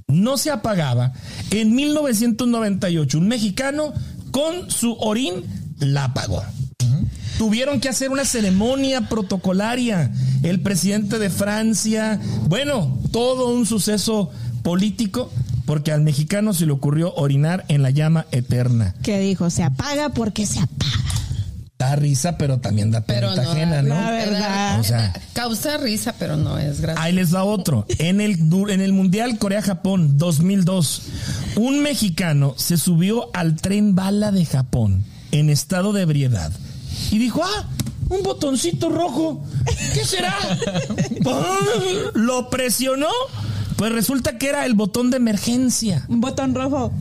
no 0.07 0.37
se 0.37 0.51
apagaba, 0.51 1.13
en 1.51 1.75
1998 1.75 3.17
un 3.17 3.27
mexicano 3.27 3.93
con 4.31 4.69
su 4.69 4.93
orín 4.99 5.43
la 5.79 6.05
apagó. 6.05 6.43
Tuvieron 7.37 7.79
que 7.79 7.87
hacer 7.87 8.09
una 8.09 8.25
ceremonia 8.25 9.07
protocolaria. 9.07 10.11
El 10.43 10.59
presidente 10.59 11.19
de 11.19 11.29
Francia, 11.29 12.19
bueno, 12.47 12.99
todo 13.11 13.53
un 13.53 13.65
suceso 13.65 14.29
político, 14.61 15.31
porque 15.65 15.93
al 15.93 16.01
mexicano 16.01 16.53
se 16.53 16.65
le 16.65 16.73
ocurrió 16.73 17.13
orinar 17.15 17.63
en 17.69 17.81
la 17.81 17.91
llama 17.91 18.25
eterna. 18.31 18.93
Que 19.03 19.21
dijo, 19.21 19.49
se 19.49 19.63
apaga 19.63 20.09
porque 20.09 20.45
se 20.45 20.59
apaga. 20.59 20.99
Da 21.79 21.95
risa, 21.95 22.37
pero 22.37 22.57
también 22.57 22.91
da 22.91 22.99
pena 22.99 23.33
no, 23.33 23.41
ajena, 23.41 23.81
¿no? 23.81 23.95
la 23.95 24.11
verdad. 24.11 24.79
O 24.81 24.83
sea, 24.83 25.13
Causa 25.31 25.77
risa, 25.77 26.13
pero 26.19 26.35
no 26.35 26.57
es 26.57 26.81
gracioso. 26.81 27.01
Ahí 27.01 27.13
les 27.13 27.33
va 27.33 27.45
otro. 27.45 27.85
En 27.99 28.19
el, 28.19 28.37
en 28.69 28.81
el 28.81 28.91
Mundial 28.91 29.37
Corea-Japón 29.37 30.17
2002, 30.17 31.03
un 31.55 31.81
mexicano 31.81 32.53
se 32.57 32.75
subió 32.75 33.29
al 33.33 33.55
tren 33.55 33.95
bala 33.95 34.33
de 34.33 34.43
Japón 34.45 35.05
en 35.31 35.49
estado 35.49 35.93
de 35.93 36.01
ebriedad 36.01 36.51
y 37.11 37.17
dijo, 37.17 37.43
ah, 37.45 37.69
un 38.09 38.23
botoncito 38.23 38.89
rojo, 38.89 39.45
¿qué 39.93 40.03
será? 40.03 40.35
Lo 42.13 42.49
presionó, 42.49 43.07
pues 43.77 43.93
resulta 43.93 44.37
que 44.37 44.49
era 44.49 44.65
el 44.65 44.73
botón 44.73 45.11
de 45.11 45.15
emergencia. 45.15 46.05
Un 46.09 46.19
botón 46.19 46.53
rojo. 46.53 46.91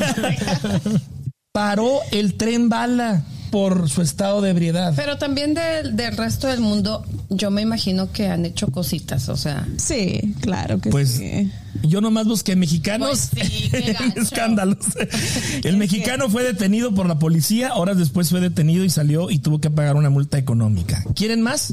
Paró 1.52 1.98
el 2.10 2.38
tren 2.38 2.70
bala 2.70 3.22
por 3.50 3.88
su 3.88 4.02
estado 4.02 4.40
de 4.40 4.50
ebriedad. 4.50 4.92
Pero 4.96 5.18
también 5.18 5.54
del, 5.54 6.16
resto 6.16 6.46
del 6.48 6.60
mundo, 6.60 7.04
yo 7.30 7.50
me 7.50 7.62
imagino 7.62 8.12
que 8.12 8.28
han 8.28 8.44
hecho 8.44 8.68
cositas, 8.68 9.28
o 9.28 9.36
sea. 9.36 9.66
Sí, 9.76 10.34
claro 10.40 10.80
que 10.80 10.90
Pues 10.90 11.10
sí. 11.12 11.50
yo 11.82 12.00
nomás 12.00 12.26
busqué 12.26 12.56
mexicanos 12.56 13.28
Pues 13.32 13.48
sí, 13.48 13.70
escándalos. 14.16 14.78
El 15.64 15.76
mexicano 15.76 16.28
fue 16.28 16.42
detenido 16.42 16.92
por 16.94 17.06
la 17.06 17.18
policía, 17.18 17.74
horas 17.74 17.98
después 17.98 18.30
fue 18.30 18.40
detenido 18.40 18.84
y 18.84 18.90
salió 18.90 19.30
y 19.30 19.38
tuvo 19.38 19.60
que 19.60 19.70
pagar 19.70 19.96
una 19.96 20.10
multa 20.10 20.38
económica. 20.38 21.04
¿Quieren 21.14 21.40
más? 21.40 21.72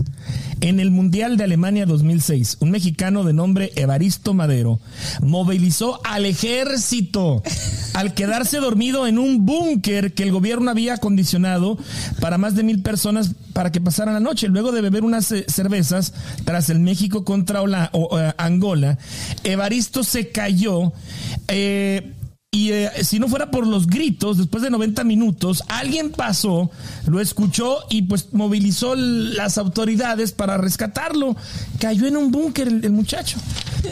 En 0.62 0.80
el 0.80 0.92
Mundial 0.92 1.38
de 1.38 1.44
Alemania 1.44 1.86
2006, 1.86 2.58
un 2.62 2.72
mexicano 2.72 3.24
de 3.24 3.34
nombre 3.34 3.72
Evaristo 3.76 4.34
Madero 4.34 4.80
movilizó 5.22 6.00
al 6.04 6.26
ejército 6.26 7.44
al 7.94 8.14
quedarse 8.14 8.58
dormido 8.58 9.08
en 9.08 9.18
un 9.18 9.46
búnker 9.46 10.14
que 10.14 10.24
el 10.24 10.32
gobierno 10.32 10.70
había 10.72 10.94
acondicionado 10.96 11.78
para 12.20 12.38
más 12.38 12.56
de 12.56 12.64
mil 12.64 12.82
personas 12.82 13.32
para 13.54 13.72
que 13.72 13.82
pasaran 13.82 14.14
la 14.14 14.20
noche. 14.20 14.48
Luego 14.48 14.72
de 14.72 14.82
beber 14.82 15.04
unas 15.04 15.32
cervezas 15.48 16.14
tras 16.46 16.70
el 16.70 16.80
México 16.80 17.24
contra 17.24 17.62
o, 17.62 18.20
eh, 18.20 18.34
Angola, 18.38 18.98
Evaristo 19.44 20.04
se 20.04 20.30
cayó. 20.30 20.94
eh, 21.48 22.14
y 22.52 22.72
eh, 22.72 22.90
si 23.04 23.20
no 23.20 23.28
fuera 23.28 23.52
por 23.52 23.68
los 23.68 23.88
gritos, 23.88 24.38
después 24.38 24.64
de 24.64 24.70
90 24.70 25.04
minutos, 25.04 25.64
alguien 25.68 26.12
pasó, 26.12 26.72
lo 27.06 27.20
escuchó 27.20 27.80
y 27.90 28.04
pues 28.04 28.30
movilizó 28.34 28.96
las 28.96 29.58
autoridades 29.58 30.32
para 30.32 30.58
rescatarlo. 30.58 31.36
Cayó 31.80 32.08
en 32.08 32.16
un 32.18 32.32
búnker 32.32 32.70
el- 32.70 32.86
el 32.86 32.92
muchacho. 32.94 33.38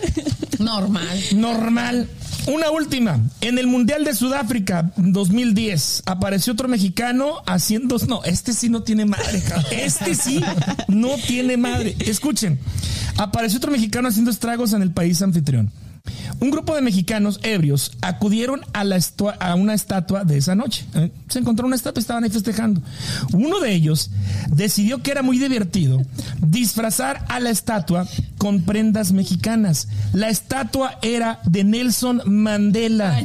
Normal. 0.60 1.20
Normal. 1.36 2.10
Una 2.48 2.70
última. 2.72 3.20
En 3.42 3.58
el 3.58 3.68
Mundial 3.68 4.06
de 4.06 4.14
Sudáfrica 4.16 4.92
2010 4.98 6.04
apareció 6.06 6.54
otro 6.54 6.68
mexicano 6.70 7.42
haciendo... 7.46 7.98
No, 8.08 8.24
este 8.24 8.54
sí 8.54 8.70
no 8.70 8.84
tiene 8.84 9.06
madre. 9.06 9.42
cabrón. 9.48 9.66
Este 9.72 10.16
sí 10.16 10.42
no 10.88 11.16
tiene 11.28 11.58
madre. 11.58 11.96
Escuchen. 12.00 12.60
Apareció 13.18 13.58
otro 13.58 13.72
mexicano 13.72 14.08
haciendo 14.08 14.32
estragos 14.32 14.74
en 14.74 14.82
el 14.82 14.92
país 14.92 15.22
anfitrión. 15.22 15.72
Un 16.40 16.52
grupo 16.52 16.76
de 16.76 16.82
mexicanos 16.82 17.40
ebrios 17.44 17.92
acudieron 18.02 18.62
a, 18.74 19.56
una 19.56 19.74
estatua 19.74 20.24
de 20.24 20.38
esa 20.38 20.56
noche. 20.56 20.86
Eh, 20.94 21.12
Se 21.30 21.40
encontró 21.40 21.66
una 21.66 21.76
estatua 21.76 22.00
y 22.00 22.02
estaban 22.02 22.24
ahí 22.24 22.30
festejando. 22.30 22.82
Uno 23.34 23.60
de 23.60 23.74
ellos 23.74 24.12
decidió 24.50 25.02
que 25.02 25.12
era 25.12 25.22
muy 25.22 25.38
divertido 25.38 26.02
disfrazar 26.42 27.26
a 27.30 27.40
la 27.40 27.50
estatua 27.50 28.08
con 28.38 28.64
prendas 28.64 29.12
mexicanas. 29.12 29.88
La 30.14 30.30
estatua 30.30 31.00
era 31.02 31.40
de 31.46 31.64
Nelson 31.64 32.22
Mandela. 32.26 33.22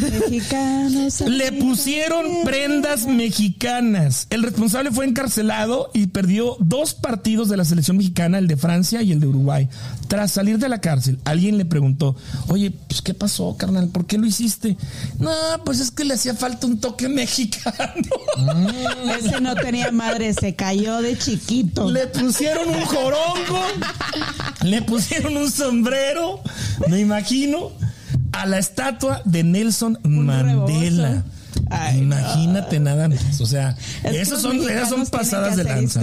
Mexicanos. 0.00 1.20
Le 1.22 1.52
pusieron 1.52 2.26
prendas 2.44 3.06
mexicanas. 3.06 4.26
El 4.30 4.42
responsable 4.42 4.90
fue 4.90 5.06
encarcelado 5.06 5.90
y 5.92 6.06
perdió 6.08 6.56
dos 6.60 6.94
partidos 6.94 7.48
de 7.48 7.56
la 7.56 7.64
selección 7.64 7.96
mexicana, 7.96 8.38
el 8.38 8.46
de 8.46 8.56
Francia 8.56 9.02
y 9.02 9.12
el 9.12 9.20
de 9.20 9.26
Uruguay. 9.26 9.68
Tras 10.08 10.32
salir 10.32 10.58
de 10.58 10.68
la 10.68 10.80
cárcel, 10.80 11.18
alguien 11.24 11.58
le 11.58 11.64
preguntó, 11.64 12.16
oye, 12.48 12.70
pues 12.70 13.02
¿qué 13.02 13.14
pasó, 13.14 13.56
carnal? 13.56 13.88
¿Por 13.88 14.06
qué 14.06 14.18
lo 14.18 14.26
hiciste? 14.26 14.76
No, 15.18 15.30
pues 15.64 15.80
es 15.80 15.90
que 15.90 16.04
le 16.04 16.14
hacía 16.14 16.34
falta 16.34 16.66
un 16.66 16.78
toque 16.78 17.08
mexicano. 17.16 17.74
Ese 19.18 19.40
no 19.40 19.54
tenía 19.54 19.90
madre, 19.90 20.32
se 20.34 20.54
cayó 20.54 21.02
de 21.02 21.18
chiquito. 21.18 21.90
Le 21.90 22.06
pusieron 22.06 22.68
un 22.68 22.82
jorongo, 22.82 23.62
le 24.62 24.82
pusieron 24.82 25.36
un 25.36 25.50
sombrero, 25.50 26.40
me 26.88 27.00
imagino, 27.00 27.72
a 28.36 28.46
la 28.46 28.58
estatua 28.58 29.22
de 29.24 29.42
Nelson 29.42 29.98
Mandela. 30.04 31.24
Ay, 31.70 31.98
Imagínate 31.98 32.80
nada 32.80 33.08
más. 33.08 33.40
O 33.40 33.46
sea, 33.46 33.76
Es 34.04 34.28
esas 34.28 34.42
son, 34.42 34.56
esas 34.68 35.10
pasadas 35.10 35.56
de 35.56 35.64
lanza. 35.64 36.00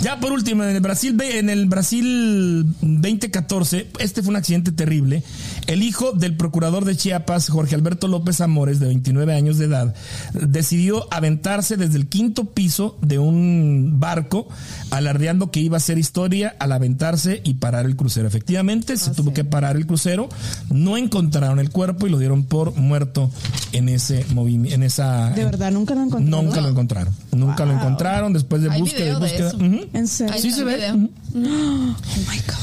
Ya 0.00 0.18
por 0.20 0.32
último, 0.32 0.64
en 0.64 0.70
el 0.70 0.80
Brasil, 0.80 1.18
en 1.20 1.50
el 1.50 1.66
Brasil 1.66 2.66
2014, 2.80 3.88
este 3.98 4.22
fue 4.22 4.30
un 4.30 4.36
accidente 4.36 4.72
terrible. 4.72 5.22
El 5.66 5.82
hijo 5.82 6.12
del 6.12 6.36
procurador 6.36 6.84
de 6.84 6.96
Chiapas, 6.96 7.48
Jorge 7.48 7.74
Alberto 7.74 8.08
López 8.08 8.40
Amores, 8.40 8.80
de 8.80 8.86
29 8.86 9.34
años 9.34 9.58
de 9.58 9.66
edad, 9.66 9.94
decidió 10.32 11.06
aventarse 11.12 11.76
desde 11.76 11.98
el 11.98 12.08
quinto 12.08 12.46
piso 12.46 12.98
de 13.00 13.18
un 13.18 14.00
barco, 14.00 14.48
alardeando 14.90 15.50
que 15.50 15.60
iba 15.60 15.76
a 15.76 15.78
hacer 15.78 15.98
historia 15.98 16.56
al 16.58 16.72
aventarse 16.72 17.40
y 17.44 17.54
parar 17.54 17.86
el 17.86 17.96
crucero. 17.96 18.26
Efectivamente, 18.26 18.96
se 18.96 19.10
tuvo 19.12 19.32
que 19.32 19.44
parar 19.44 19.76
el 19.76 19.86
crucero. 19.86 20.28
No 20.70 20.96
encontraron 20.96 21.60
el 21.60 21.70
cuerpo 21.70 22.06
y 22.06 22.10
lo 22.10 22.18
dieron 22.18 22.44
por 22.44 22.74
muerto 22.76 23.30
en 23.72 23.88
ese 23.88 24.24
movimiento, 24.34 24.61
en 24.70 24.82
esa. 24.82 25.30
De 25.30 25.44
verdad, 25.44 25.70
nunca 25.72 25.94
lo 25.94 26.02
encontraron. 26.02 26.44
Nunca 26.46 26.60
lo 26.60 26.68
encontraron. 26.68 27.14
Nunca 27.32 27.64
lo 27.64 27.72
encontraron 27.72 28.32
después 28.32 28.62
de 28.62 28.70
Hay 28.70 28.80
búsqueda 28.80 29.00
y 29.00 29.04
video 29.04 29.20
de 29.20 29.26
búsqueda. 29.26 29.48
eso. 29.48 29.88
En 29.94 30.06
serio. 30.08 30.34
Sí 30.38 30.50
se 30.52 30.64
ve. 30.64 30.92
Ujú. 30.92 31.10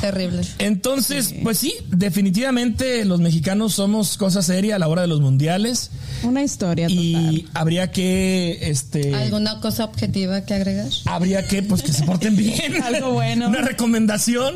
Terrible. 0.02 0.42
Entonces, 0.60 1.34
pues 1.44 1.58
sí, 1.58 1.74
definitivamente 1.90 3.04
los 3.06 3.20
mexicanos 3.20 3.74
somos 3.74 4.18
cosa 4.18 4.42
seria 4.42 4.76
a 4.76 4.80
la 4.80 4.88
hora 4.88 5.02
de 5.02 5.08
los 5.08 5.20
mundiales 5.22 5.90
Una 6.24 6.44
historia 6.44 6.88
total. 6.88 7.04
y 7.04 7.48
habría 7.54 7.92
que, 7.92 8.60
este, 8.70 9.16
¿Alguna 9.16 9.60
cosa 9.60 9.86
objetiva 9.86 10.42
que 10.42 10.54
agregar? 10.54 10.88
habría 11.06 11.48
que, 11.48 11.64
pues 11.64 11.82
que 11.82 11.92
se 11.92 12.04
porten 12.04 12.36
bien. 12.36 12.82
Algo 12.84 13.14
bueno. 13.14 13.48
Una 13.50 13.62
recomendación, 13.62 14.56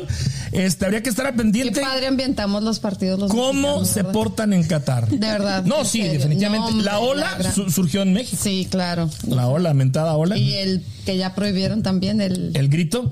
este, 0.52 0.84
habría 0.84 1.02
que 1.02 1.10
estar 1.10 1.26
al 1.26 1.32
Qué 1.32 1.38
pendiente 1.38 1.80
padre 1.80 2.06
ambientamos 2.06 2.62
los 2.62 2.78
partidos 2.78 3.18
los 3.18 3.30
cómo 3.30 3.84
se 3.84 3.96
¿verdad? 4.02 4.12
portan 4.12 4.52
en 4.52 4.62
Qatar. 4.64 5.08
De 5.08 5.18
verdad, 5.18 5.64
No, 5.64 5.84
sí, 5.84 5.98
serio. 6.02 6.12
definitivamente. 6.14 6.72
No, 6.72 6.82
la 6.82 6.98
ola 7.00 7.33
la 7.36 7.42
gran- 7.44 7.54
su- 7.54 7.70
surgió 7.70 8.02
en 8.02 8.12
México. 8.12 8.40
Sí, 8.42 8.66
claro. 8.70 9.10
La 9.28 9.48
ola, 9.48 9.74
mentada 9.74 10.14
ola. 10.16 10.36
Y 10.36 10.54
el 10.54 10.82
que 11.04 11.16
ya 11.16 11.34
prohibieron 11.34 11.82
también 11.82 12.20
el... 12.20 12.50
El 12.54 12.68
grito. 12.68 13.10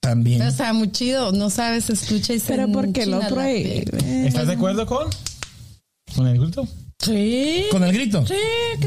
También. 0.00 0.40
O 0.42 0.50
sea, 0.50 0.72
muy 0.72 0.90
chido. 0.90 1.32
No 1.32 1.50
sabes, 1.50 1.90
escucha 1.90 2.32
y 2.32 2.40
se 2.40 2.46
Pero 2.48 2.70
porque 2.72 3.04
la 3.06 3.18
piel. 3.20 3.32
prohíbe. 3.32 4.26
¿Estás 4.26 4.46
de 4.46 4.54
acuerdo 4.54 4.86
con? 4.86 5.08
Con 6.16 6.26
el 6.26 6.40
grito. 6.40 6.66
Sí. 6.98 7.64
Con 7.70 7.82
el 7.84 7.92
grito. 7.92 8.24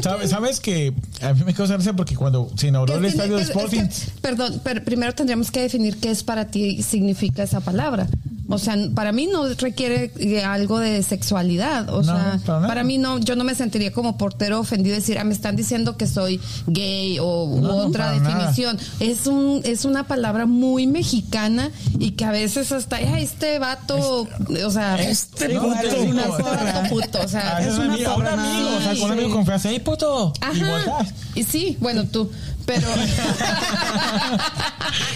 ¿Sabes, 0.02 0.30
sabes 0.30 0.60
que 0.60 0.92
a 1.20 1.32
mí 1.32 1.42
me 1.44 1.52
causa 1.54 1.74
gracia 1.74 1.92
porque 1.94 2.14
cuando 2.14 2.48
se 2.56 2.68
inauguró 2.68 2.96
el 2.96 3.04
estadio 3.06 3.36
de 3.36 3.42
es 3.42 3.48
Sporting. 3.48 3.82
que- 3.88 4.20
perdón, 4.20 4.60
pero 4.62 4.84
primero 4.84 5.12
tendríamos 5.14 5.50
que 5.50 5.62
definir 5.62 5.96
qué 5.96 6.10
es 6.10 6.22
para 6.22 6.48
ti 6.48 6.82
significa 6.82 7.42
esa 7.42 7.60
palabra. 7.60 8.06
O 8.48 8.58
sea, 8.58 8.76
para 8.94 9.10
mí 9.12 9.26
no 9.26 9.46
requiere 9.54 10.12
algo 10.44 10.78
de 10.78 11.02
sexualidad. 11.02 11.88
O 11.88 12.02
No, 12.02 12.04
sea, 12.04 12.38
para 12.44 12.66
para 12.66 12.84
mí 12.84 12.98
no, 12.98 13.18
yo 13.18 13.36
no 13.36 13.44
me 13.44 13.54
sentiría 13.54 13.92
como 13.92 14.18
portero 14.18 14.60
ofendido 14.60 14.94
decir, 14.96 15.18
ah, 15.18 15.24
me 15.24 15.32
están 15.32 15.56
diciendo 15.56 15.96
que 15.96 16.06
soy 16.06 16.40
gay 16.66 17.18
o 17.20 17.44
u 17.44 17.64
otra 17.66 18.14
nada. 18.16 18.20
definición. 18.20 18.78
Es 19.00 19.26
un, 19.26 19.60
es 19.64 19.84
una 19.86 20.06
palabra 20.06 20.44
muy 20.46 20.86
mexicana 20.86 21.70
y 21.98 22.12
que 22.12 22.24
a 22.24 22.30
veces 22.32 22.70
hasta, 22.72 22.96
"Ay, 22.96 23.24
este 23.24 23.58
vato, 23.58 24.28
o 24.64 24.70
sea, 24.70 24.96
Este 25.00 25.48
No, 25.54 25.62
puto. 25.62 25.74
es 25.80 25.94
una 25.94 26.22
este 26.24 26.42
vato 26.42 26.88
puto, 26.90 27.20
o 27.24 27.28
sea, 27.28 27.56
Ah, 27.56 27.62
es 27.62 27.68
es 27.68 27.74
un 27.78 27.84
una 27.86 27.94
amigo, 27.94 28.10
a 28.10 28.16
un 28.16 28.26
amigo, 28.26 28.68
o 28.76 28.80
sea, 28.80 28.92
con 28.94 29.02
un 29.04 29.12
amigo 29.12 29.28
sí. 29.28 29.34
confianza, 29.34 29.70
¡ey, 29.70 29.78
puto! 29.80 30.32
Y 30.36 30.44
Ajá. 30.44 30.70
volteas. 30.70 31.14
Y 31.34 31.42
sí, 31.44 31.76
bueno, 31.80 32.04
tú, 32.06 32.30
pero 32.66 32.88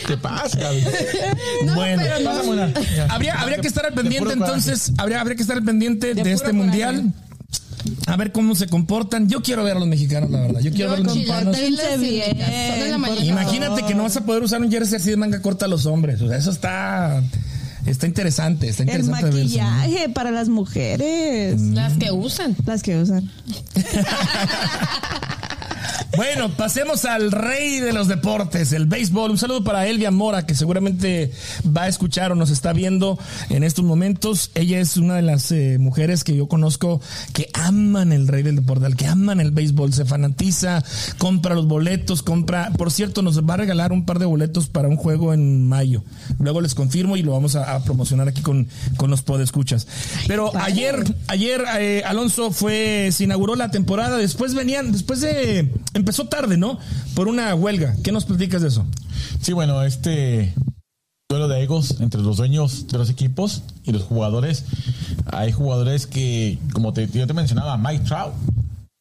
¿Qué 0.06 0.16
pasa, 0.16 0.58
Gaby? 0.58 0.84
no, 1.64 1.74
Bueno, 1.74 2.02
pero 2.02 2.20
no. 2.20 2.72
Habría, 3.08 3.34
habría 3.40 3.58
que 3.58 3.68
estar 3.68 3.86
al 3.86 3.94
pendiente 3.94 4.32
entonces, 4.32 4.92
habría, 4.98 5.20
habría 5.20 5.36
que 5.36 5.42
estar 5.42 5.56
al 5.56 5.64
pendiente 5.64 6.14
de, 6.14 6.20
este 6.20 6.46
coraje. 6.46 6.52
mundial. 6.52 7.12
A 8.06 8.16
ver 8.16 8.32
cómo 8.32 8.54
se 8.54 8.66
comportan. 8.66 9.28
Yo 9.28 9.40
quiero 9.42 9.64
ver 9.64 9.76
a 9.76 9.78
los 9.78 9.88
mexicanos, 9.88 10.30
la 10.30 10.40
verdad. 10.40 10.60
Yo 10.60 10.72
quiero 10.72 10.90
ver 10.90 11.00
a 11.00 11.02
los 11.04 11.14
mexicanos. 11.14 11.56
mañana. 12.98 13.24
Imagínate 13.24 13.82
que 13.86 13.94
no 13.94 14.02
vas 14.02 14.16
a 14.16 14.24
poder 14.24 14.42
usar 14.42 14.60
un 14.60 14.70
jersey 14.70 14.96
así 14.96 15.10
de 15.10 15.16
manga 15.16 15.40
corta 15.40 15.66
a 15.66 15.68
los 15.68 15.86
hombres. 15.86 16.20
O 16.20 16.28
sea, 16.28 16.36
eso 16.36 16.50
está, 16.50 17.22
está 17.86 18.06
interesante. 18.06 18.68
Está 18.68 18.82
El 18.82 18.88
interesante 18.88 19.24
verse, 19.26 19.56
¿no? 19.58 19.64
maquillaje 19.64 20.08
para 20.10 20.30
las 20.30 20.48
mujeres. 20.48 21.60
Las 21.60 21.94
que 21.94 22.10
usan. 22.10 22.56
Las 22.66 22.82
que 22.82 22.98
usan. 23.00 23.30
Bueno, 26.18 26.50
pasemos 26.50 27.04
al 27.04 27.30
rey 27.30 27.78
de 27.78 27.92
los 27.92 28.08
deportes, 28.08 28.72
el 28.72 28.86
béisbol. 28.86 29.30
Un 29.30 29.38
saludo 29.38 29.62
para 29.62 29.86
Elvia 29.86 30.10
Mora, 30.10 30.46
que 30.46 30.56
seguramente 30.56 31.30
va 31.64 31.84
a 31.84 31.88
escuchar 31.88 32.32
o 32.32 32.34
nos 32.34 32.50
está 32.50 32.72
viendo 32.72 33.20
en 33.50 33.62
estos 33.62 33.84
momentos. 33.84 34.50
Ella 34.56 34.80
es 34.80 34.96
una 34.96 35.14
de 35.14 35.22
las 35.22 35.52
eh, 35.52 35.76
mujeres 35.78 36.24
que 36.24 36.34
yo 36.34 36.48
conozco 36.48 37.00
que 37.32 37.48
aman 37.54 38.10
el 38.10 38.26
rey 38.26 38.42
del 38.42 38.56
deporte, 38.56 38.84
al 38.86 38.96
que 38.96 39.06
aman 39.06 39.38
el 39.38 39.52
béisbol, 39.52 39.92
se 39.92 40.04
fanatiza, 40.06 40.82
compra 41.18 41.54
los 41.54 41.68
boletos, 41.68 42.24
compra. 42.24 42.72
Por 42.76 42.90
cierto, 42.90 43.22
nos 43.22 43.40
va 43.40 43.54
a 43.54 43.58
regalar 43.58 43.92
un 43.92 44.04
par 44.04 44.18
de 44.18 44.26
boletos 44.26 44.66
para 44.66 44.88
un 44.88 44.96
juego 44.96 45.32
en 45.32 45.68
mayo. 45.68 46.02
Luego 46.40 46.60
les 46.60 46.74
confirmo 46.74 47.16
y 47.16 47.22
lo 47.22 47.30
vamos 47.30 47.54
a, 47.54 47.76
a 47.76 47.84
promocionar 47.84 48.26
aquí 48.26 48.42
con, 48.42 48.66
con 48.96 49.08
los 49.08 49.22
podescuchas. 49.22 49.86
Pero 50.26 50.50
ayer, 50.56 50.96
ayer 51.28 51.62
eh, 51.78 52.02
Alonso 52.04 52.50
fue, 52.50 53.10
se 53.12 53.22
inauguró 53.22 53.54
la 53.54 53.70
temporada, 53.70 54.16
después 54.16 54.56
venían, 54.56 54.90
después 54.90 55.20
de, 55.20 55.70
empezó 56.08 56.24
tarde, 56.24 56.56
¿no? 56.56 56.78
Por 57.14 57.28
una 57.28 57.54
huelga. 57.54 57.94
¿Qué 58.02 58.12
nos 58.12 58.24
platicas 58.24 58.62
de 58.62 58.68
eso? 58.68 58.86
Sí, 59.42 59.52
bueno, 59.52 59.82
este 59.82 60.54
duelo 61.28 61.48
de 61.48 61.62
egos 61.62 62.00
entre 62.00 62.22
los 62.22 62.38
dueños 62.38 62.86
de 62.86 62.96
los 62.96 63.10
equipos 63.10 63.62
y 63.84 63.92
los 63.92 64.04
jugadores. 64.04 64.64
Hay 65.26 65.52
jugadores 65.52 66.06
que, 66.06 66.58
como 66.72 66.94
te, 66.94 67.06
yo 67.08 67.26
te 67.26 67.34
mencionaba, 67.34 67.76
Mike 67.76 68.04
Trout, 68.04 68.32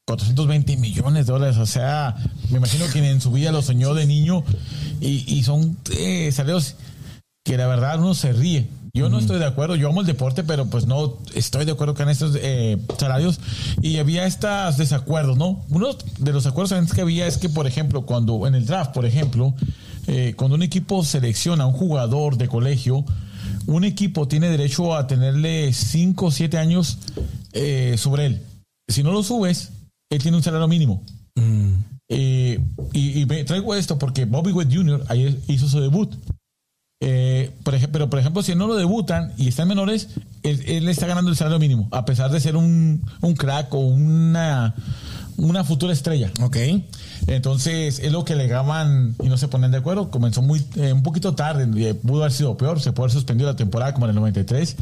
420 0.05 0.75
millones 0.75 1.27
de 1.27 1.31
dólares. 1.31 1.55
O 1.55 1.65
sea, 1.65 2.17
me 2.49 2.57
imagino 2.57 2.83
que 2.91 2.99
en 2.99 3.21
su 3.21 3.31
vida 3.31 3.53
lo 3.53 3.61
soñó 3.61 3.93
de 3.93 4.05
niño 4.05 4.43
y, 4.99 5.23
y 5.33 5.43
son 5.43 5.77
eh, 5.97 6.29
que 7.45 7.57
la 7.57 7.67
verdad 7.67 8.01
uno 8.01 8.15
se 8.15 8.33
ríe. 8.33 8.67
Yo 8.97 9.09
no 9.09 9.19
estoy 9.19 9.37
de 9.37 9.45
acuerdo, 9.45 9.75
yo 9.75 9.89
amo 9.89 10.01
el 10.01 10.07
deporte, 10.07 10.43
pero 10.43 10.65
pues 10.65 10.87
no 10.87 11.19
estoy 11.35 11.65
de 11.65 11.73
acuerdo 11.73 11.93
con 11.93 12.09
estos 12.09 12.35
eh, 12.41 12.77
salarios. 12.97 13.39
Y 13.79 13.97
había 13.97 14.25
estos 14.25 14.75
desacuerdos, 14.77 15.37
¿no? 15.37 15.63
Uno 15.69 15.89
de 16.17 16.33
los 16.33 16.47
acuerdos 16.47 16.91
que 16.91 17.01
había 17.01 17.27
es 17.27 17.37
que, 17.37 17.47
por 17.47 17.67
ejemplo, 17.67 18.07
cuando 18.07 18.47
en 18.47 18.55
el 18.55 18.65
draft, 18.65 18.93
por 18.93 19.05
ejemplo, 19.05 19.53
eh, 20.07 20.33
cuando 20.35 20.55
un 20.55 20.63
equipo 20.63 21.03
selecciona 21.03 21.65
a 21.65 21.67
un 21.67 21.73
jugador 21.73 22.37
de 22.37 22.47
colegio, 22.47 23.05
un 23.67 23.83
equipo 23.83 24.27
tiene 24.27 24.49
derecho 24.49 24.95
a 24.95 25.05
tenerle 25.05 25.73
5 25.73 26.25
o 26.25 26.31
7 26.31 26.57
años 26.57 26.97
eh, 27.53 27.95
sobre 27.99 28.25
él. 28.25 28.41
Si 28.87 29.03
no 29.03 29.11
lo 29.11 29.21
subes, 29.21 29.73
él 30.09 30.21
tiene 30.23 30.37
un 30.37 30.43
salario 30.43 30.67
mínimo. 30.67 31.03
Eh, 32.09 32.59
y, 32.93 33.21
y 33.21 33.25
me 33.27 33.43
traigo 33.43 33.75
esto 33.75 33.99
porque 33.99 34.25
Bobby 34.25 34.53
Witt 34.53 34.73
Jr. 34.73 35.03
ayer 35.09 35.37
hizo 35.47 35.67
su 35.67 35.79
debut. 35.81 36.15
Eh, 36.99 37.51
por 37.63 37.75
ejemplo, 37.75 37.93
pero 37.93 38.09
por 38.09 38.19
ejemplo, 38.19 38.41
si 38.41 38.55
no 38.55 38.65
lo 38.67 38.75
debutan 38.75 39.31
y 39.37 39.47
están 39.47 39.67
menores, 39.67 40.09
él, 40.43 40.63
él 40.65 40.89
está 40.89 41.05
ganando 41.05 41.29
el 41.29 41.37
salario 41.37 41.59
mínimo, 41.59 41.87
a 41.91 42.05
pesar 42.05 42.31
de 42.31 42.39
ser 42.39 42.55
un, 42.55 43.03
un 43.21 43.35
crack 43.35 43.71
o 43.75 43.79
una, 43.79 44.73
una 45.37 45.63
futura 45.63 45.93
estrella. 45.93 46.31
Ok. 46.41 46.57
Entonces, 47.27 47.99
es 47.99 48.11
lo 48.11 48.23
que 48.25 48.35
le 48.35 48.47
llaman 48.47 49.15
y 49.21 49.27
no 49.27 49.37
se 49.37 49.47
ponen 49.47 49.69
de 49.71 49.77
acuerdo. 49.77 50.09
Comenzó 50.09 50.41
muy 50.41 50.65
eh, 50.75 50.93
un 50.93 51.03
poquito 51.03 51.35
tarde, 51.35 51.67
eh, 51.87 51.93
pudo 51.93 52.21
haber 52.21 52.31
sido 52.31 52.57
peor, 52.57 52.79
se 52.79 52.93
puede 52.93 53.05
haber 53.05 53.13
suspendido 53.13 53.49
la 53.49 53.55
temporada 53.55 53.93
como 53.93 54.05
en 54.07 54.11
el 54.11 54.15
93. 54.15 54.75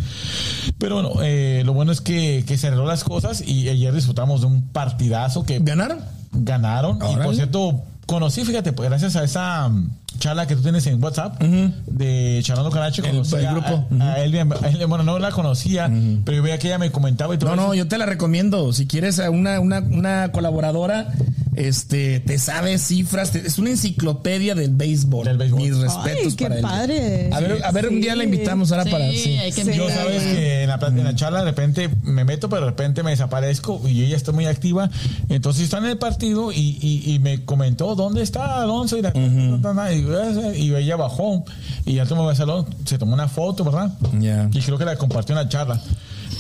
Pero 0.78 0.95
bueno, 0.95 1.22
eh, 1.22 1.63
lo 1.66 1.74
bueno 1.74 1.91
es 1.91 1.99
que, 2.01 2.45
que 2.47 2.57
se 2.57 2.68
arregló 2.68 2.86
las 2.86 3.03
cosas 3.03 3.41
y 3.45 3.68
ayer 3.68 3.93
disfrutamos 3.93 4.41
de 4.41 4.47
un 4.47 4.61
partidazo 4.70 5.43
que 5.43 5.59
¿Ganaron? 5.59 5.99
ganaron. 6.32 6.99
Y 7.11 7.16
por 7.18 7.36
cierto, 7.36 7.84
conocí, 8.05 8.45
fíjate, 8.45 8.72
pues, 8.74 8.89
gracias 8.89 9.16
a 9.16 9.24
esa, 9.24 9.72
charla 10.20 10.47
que 10.47 10.55
tú 10.55 10.61
tienes 10.61 10.86
en 10.88 11.03
WhatsApp 11.03 11.41
de 11.41 12.39
Charlando 12.43 12.72
con 12.72 12.82
H. 12.82 13.01
El- 13.07 13.16
el 13.18 13.45
a- 13.47 13.51
grupo. 13.51 13.88
a- 13.99 14.13
a 14.13 14.20
Elvia- 14.24 14.47
a 14.61 14.68
Elvia, 14.70 14.86
bueno, 14.88 15.03
no 15.03 15.20
la 15.20 15.32
conocía, 15.32 15.89
pero 16.24 16.38
yo 16.38 16.43
veía 16.43 16.57
que 16.57 16.68
ella 16.68 16.78
me 16.78 16.91
comentaba 16.91 17.34
y 17.36 17.38
todo 17.38 17.49
No, 17.51 17.55
no, 17.55 17.63
eso. 17.68 17.74
yo 17.76 17.88
te 17.88 17.97
la 17.97 18.05
recomiendo. 18.05 18.74
Si 18.74 18.88
quieres 18.88 19.20
a 19.20 19.30
una, 19.30 19.59
una, 19.59 19.80
una 19.80 20.32
colaboradora, 20.32 21.07
este, 21.58 22.20
te 22.20 22.38
sabe 22.39 22.78
cifras, 22.78 23.32
te- 23.32 23.45
es 23.45 23.58
una 23.60 23.70
enciclopedia 23.72 24.56
del 24.56 24.72
béisbol. 24.72 25.26
Del 25.26 25.38
béisbol. 25.38 25.62
Mis 25.62 25.78
respetos 25.78 26.26
Ay, 26.28 26.36
qué 26.36 26.43
para 26.45 26.56
él. 26.56 26.62
padre. 26.62 27.30
A 27.34 27.39
ver, 27.39 27.64
a 27.64 27.72
ver, 27.72 27.89
un 27.89 28.01
día 28.01 28.16
la 28.16 28.24
invitamos 28.24 28.72
ahora 28.72 28.84
Sí, 28.86 28.89
para. 28.91 29.12
sí. 29.12 29.38
hay 29.38 29.51
que 29.51 29.64
Sí. 29.66 29.74
Yo 29.76 29.89
sabes 29.89 30.24
que 30.24 30.64
en 30.64 30.70
la, 30.70 30.80
en 30.88 31.03
la 31.03 31.16
charla 31.16 31.39
de 31.39 31.45
repente 31.45 31.89
me 32.03 32.24
meto, 32.26 32.49
pero 32.49 32.62
de 32.62 32.68
repente 32.72 33.03
me 33.03 33.12
desaparezco 33.12 33.82
y 33.88 34.03
ella 34.03 34.16
está 34.16 34.32
muy 34.32 34.45
activa. 34.45 34.89
Entonces 35.30 35.64
está 35.64 35.78
en 35.80 35.86
el 35.86 35.97
partido 35.97 36.51
y, 36.51 36.78
y- 36.82 37.14
y 37.14 37.20
me 37.20 37.43
comentó 37.45 37.95
dónde 37.95 38.22
está 38.22 38.62
Alonso 38.62 38.97
y, 38.97 39.01
la- 39.01 39.14
y, 39.93 40.64
y 40.64 40.76
ella 40.76 40.95
bajó 40.95 41.43
y 41.86 41.95
ya 41.95 42.06
tomó 42.06 42.30
el 42.30 42.36
salón, 42.36 42.66
se 42.86 42.97
tomó 42.97 43.14
una 43.14 43.28
foto, 43.28 43.64
¿verdad? 43.64 43.91
Ya. 44.20 44.49
Y 44.53 44.60
creo 44.62 44.78
que 44.78 44.86
la 44.86 44.95
compartió 44.97 45.38
en 45.38 45.43
la 45.43 45.49
charla. 45.49 45.82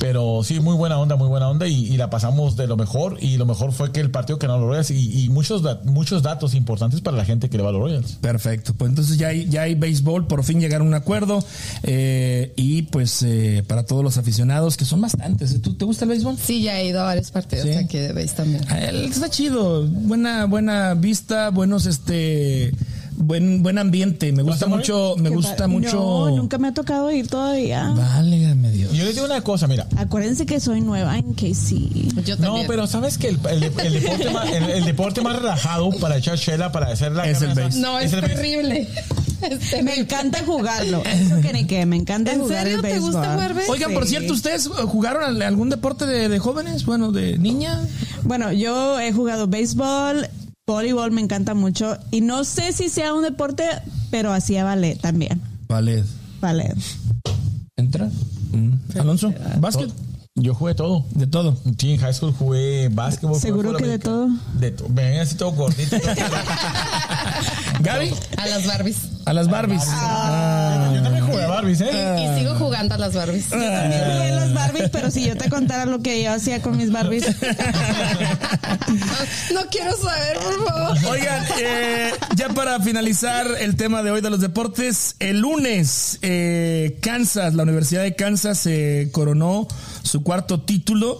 Pero 0.07 0.41
sí, 0.43 0.59
muy 0.59 0.75
buena 0.75 0.99
onda, 0.99 1.15
muy 1.15 1.27
buena 1.27 1.49
onda 1.49 1.67
y, 1.67 1.91
y 1.91 1.97
la 1.97 2.11
pasamos 2.11 2.55
de 2.55 2.67
lo 2.67 2.77
mejor. 2.77 3.17
Y 3.21 3.37
lo 3.37 3.47
mejor 3.47 3.71
fue 3.71 3.91
que 3.91 4.01
el 4.01 4.11
partido 4.11 4.37
que 4.37 4.45
no 4.45 4.59
los 4.59 4.67
Royals 4.67 4.91
y, 4.91 5.23
y 5.23 5.29
muchos, 5.29 5.63
da- 5.63 5.81
muchos 5.83 6.21
datos 6.21 6.53
importantes 6.53 7.01
para 7.01 7.17
la 7.17 7.25
gente 7.25 7.49
que 7.49 7.57
le 7.57 7.63
va 7.63 7.69
a 7.69 7.71
los 7.71 7.81
Royals. 7.81 8.11
Perfecto, 8.21 8.75
pues 8.75 8.89
entonces 8.89 9.17
ya 9.17 9.29
hay, 9.29 9.49
ya 9.49 9.63
hay 9.63 9.73
béisbol, 9.73 10.27
por 10.27 10.43
fin 10.43 10.59
llegaron 10.61 10.85
a 10.85 10.89
un 10.89 10.93
acuerdo 10.93 11.43
eh, 11.81 12.53
y 12.55 12.83
pues 12.83 13.23
eh, 13.23 13.63
para 13.67 13.83
todos 13.87 14.03
los 14.03 14.17
aficionados, 14.19 14.77
que 14.77 14.85
son 14.85 15.01
bastantes. 15.01 15.59
¿Tú 15.63 15.73
te 15.73 15.85
gusta 15.85 16.05
el 16.05 16.09
béisbol? 16.09 16.37
Sí, 16.37 16.61
ya 16.61 16.79
he 16.79 16.87
ido 16.89 17.01
a 17.01 17.05
varios 17.05 17.31
partidos 17.31 17.65
Sí. 17.67 17.71
aquí 17.73 17.97
de 17.97 18.13
base 18.13 18.35
también. 18.35 18.61
Ah, 18.69 18.79
él 18.81 19.05
Está 19.05 19.27
chido, 19.31 19.87
buena, 19.87 20.45
buena 20.45 20.93
vista, 20.93 21.49
buenos 21.49 21.87
este 21.87 22.71
buen 23.17 23.63
buen 23.63 23.77
ambiente. 23.77 24.31
Me 24.31 24.43
gusta 24.43 24.65
¿Vas 24.65 24.73
a 24.73 24.77
mucho, 24.77 25.15
me 25.17 25.29
gusta 25.29 25.67
mucho. 25.67 25.91
No, 26.29 26.35
nunca 26.35 26.57
me 26.57 26.67
ha 26.69 26.73
tocado 26.73 27.11
ir 27.11 27.27
todavía. 27.27 27.89
Válgame 27.95 28.71
Dios. 28.71 28.91
Yo 28.93 29.03
les 29.05 29.13
digo 29.15 29.25
una 29.25 29.41
cosa, 29.41 29.67
mira. 29.67 29.87
Acuérdense 29.97 30.45
que 30.45 30.59
soy 30.59 30.81
nueva 30.81 31.17
en 31.17 31.33
KC. 31.33 32.23
Yo 32.25 32.35
No, 32.37 32.57
pero 32.67 32.87
sabes 32.87 33.17
que 33.17 33.29
el, 33.29 33.39
el- 33.49 33.63
el 33.63 33.93
deporte 34.01 34.29
más, 34.31 34.49
el, 34.51 34.63
el 34.69 34.85
deporte 34.85 35.21
más 35.21 35.35
relajado 35.37 35.89
para 35.99 36.17
echar 36.17 36.37
chela, 36.37 36.71
para 36.71 36.87
hacer 36.87 37.11
la 37.13 37.27
Es 37.27 37.41
el 37.41 37.53
base. 37.53 37.79
No, 37.79 37.99
es, 37.99 38.11
terrible. 38.11 38.87
Me 39.83 39.95
encanta 39.99 40.43
jugarlo. 40.45 41.03
Eso 41.05 41.39
que 41.41 41.53
ni 41.53 41.65
que, 41.67 41.85
me 41.85 41.97
encanta 41.97 42.33
¿En 42.33 42.39
jugar 42.41 42.63
serio 42.63 42.77
el 42.77 42.81
te 42.81 42.99
gusta 42.99 43.33
jugar 43.33 43.53
béisbol? 43.53 43.75
Oigan, 43.75 43.93
por 43.93 44.07
cierto, 44.07 44.33
¿ustedes 44.33 44.67
jugaron 44.67 45.23
al- 45.23 45.41
algún 45.41 45.69
deporte 45.69 46.05
de, 46.07 46.29
de 46.29 46.39
jóvenes? 46.39 46.85
Bueno, 46.85 47.11
de 47.11 47.37
niña. 47.37 47.81
Bueno, 48.23 48.51
yo 48.53 48.99
he 48.99 49.11
jugado 49.11 49.45
béisbol, 49.47 50.27
voleibol 50.67 51.11
me 51.11 51.21
encanta 51.21 51.53
mucho 51.53 51.97
y 52.09 52.21
no 52.21 52.43
sé 52.43 52.73
si 52.73 52.89
sea 52.89 53.13
un 53.13 53.21
deporte, 53.21 53.65
pero 54.09 54.33
hacía 54.33 54.63
ballet 54.63 54.99
también. 54.99 55.39
Ballet. 55.67 56.03
Ballet. 56.41 56.75
Entra. 57.77 58.09
Mm. 58.51 58.99
Alonso, 58.99 59.31
básquet. 59.59 59.91
Yo 60.37 60.53
jugué 60.53 60.73
todo. 60.75 61.05
De 61.11 61.27
todo. 61.27 61.55
Sí, 61.77 61.93
en 61.93 61.99
high 61.99 62.13
school 62.13 62.33
jugué 62.33 62.89
básquetbol. 62.89 63.39
¿Seguro 63.39 63.77
que 63.77 63.85
de 63.85 63.99
todo? 63.99 64.27
De 64.59 64.71
todo. 64.71 64.87
Ven 64.89 65.19
así 65.21 65.35
todo 65.35 65.51
gordito. 65.51 65.95
Gaby, 67.81 68.11
A 68.37 68.47
las 68.47 68.65
Barbies. 68.65 68.97
a 69.25 69.33
las 69.33 69.49
Barbies. 69.49 69.83
Ah. 69.85 70.91
Yo 70.95 71.01
también 71.03 71.03
jugué 71.05 71.14
Barbies, 71.55 71.81
¿eh? 71.81 71.89
Y 72.19 72.39
sigo 72.39 72.55
jugando 72.55 72.95
a 72.95 72.97
las 72.97 73.13
Barbies. 73.15 73.47
También 73.47 73.71
jugué 73.71 74.31
las 74.31 74.53
Barbies, 74.53 74.89
pero 74.91 75.09
si 75.09 75.25
yo 75.25 75.37
te 75.37 75.49
contara 75.49 75.85
lo 75.85 75.99
que 75.99 76.21
yo 76.21 76.31
hacía 76.31 76.61
con 76.61 76.77
mis 76.77 76.91
Barbies. 76.91 77.25
No 79.53 79.61
quiero 79.71 79.95
saber, 79.97 80.37
por 80.37 80.67
favor. 80.67 80.97
Oigan, 81.09 81.43
eh, 81.59 82.11
ya 82.35 82.49
para 82.49 82.79
finalizar 82.81 83.47
el 83.59 83.75
tema 83.75 84.03
de 84.03 84.11
hoy 84.11 84.21
de 84.21 84.29
los 84.29 84.39
deportes, 84.39 85.15
el 85.19 85.39
lunes 85.39 86.19
eh, 86.21 86.97
Kansas, 87.01 87.55
la 87.55 87.63
Universidad 87.63 88.03
de 88.03 88.15
Kansas 88.15 88.65
eh, 88.67 89.09
coronó 89.11 89.67
su 90.03 90.23
cuarto 90.23 90.61
título 90.61 91.19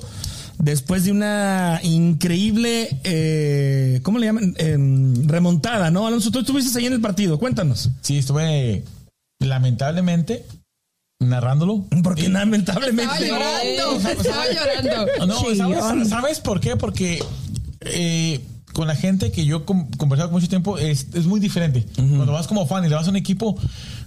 después 0.60 1.06
de 1.06 1.12
una 1.12 1.80
increíble, 1.84 3.00
eh, 3.04 4.00
¿cómo 4.04 4.20
le 4.20 4.28
llaman? 4.28 4.56
Em, 4.58 5.28
remontada, 5.28 5.92
¿no? 5.92 6.08
Alonso, 6.08 6.32
tú 6.32 6.40
estuviste 6.40 6.78
ahí 6.80 6.86
en 6.86 6.94
el 6.94 7.02
partido, 7.02 7.40
cuéntanos. 7.40 7.90
Sí, 8.02 8.18
estuve 8.18 8.84
lamentablemente 9.40 10.46
narrándolo. 11.20 11.86
Porque 12.04 12.30
lamentablemente... 12.30 13.26
Estaba 13.26 13.64
llorando. 13.64 14.10
Estaba 14.10 14.46
llorando. 14.52 15.26
No, 15.28 15.56
¿sabes, 15.56 16.10
¿sabes 16.10 16.40
por 16.40 16.60
qué? 16.60 16.76
Porque 16.76 17.24
eh, 17.82 18.42
con 18.74 18.88
la 18.88 18.96
gente 18.96 19.32
que 19.32 19.46
yo 19.46 19.58
he 19.58 19.64
conversado 19.98 20.30
mucho 20.32 20.48
tiempo 20.50 20.78
es, 20.78 21.08
es 21.14 21.26
muy 21.26 21.40
diferente. 21.40 21.86
Cuando 21.96 22.32
vas 22.34 22.48
como 22.48 22.68
fan 22.68 22.84
y 22.86 22.90
le 22.90 22.96
vas 22.96 23.08
a 23.08 23.10
un 23.10 23.16
equipo, 23.16 23.58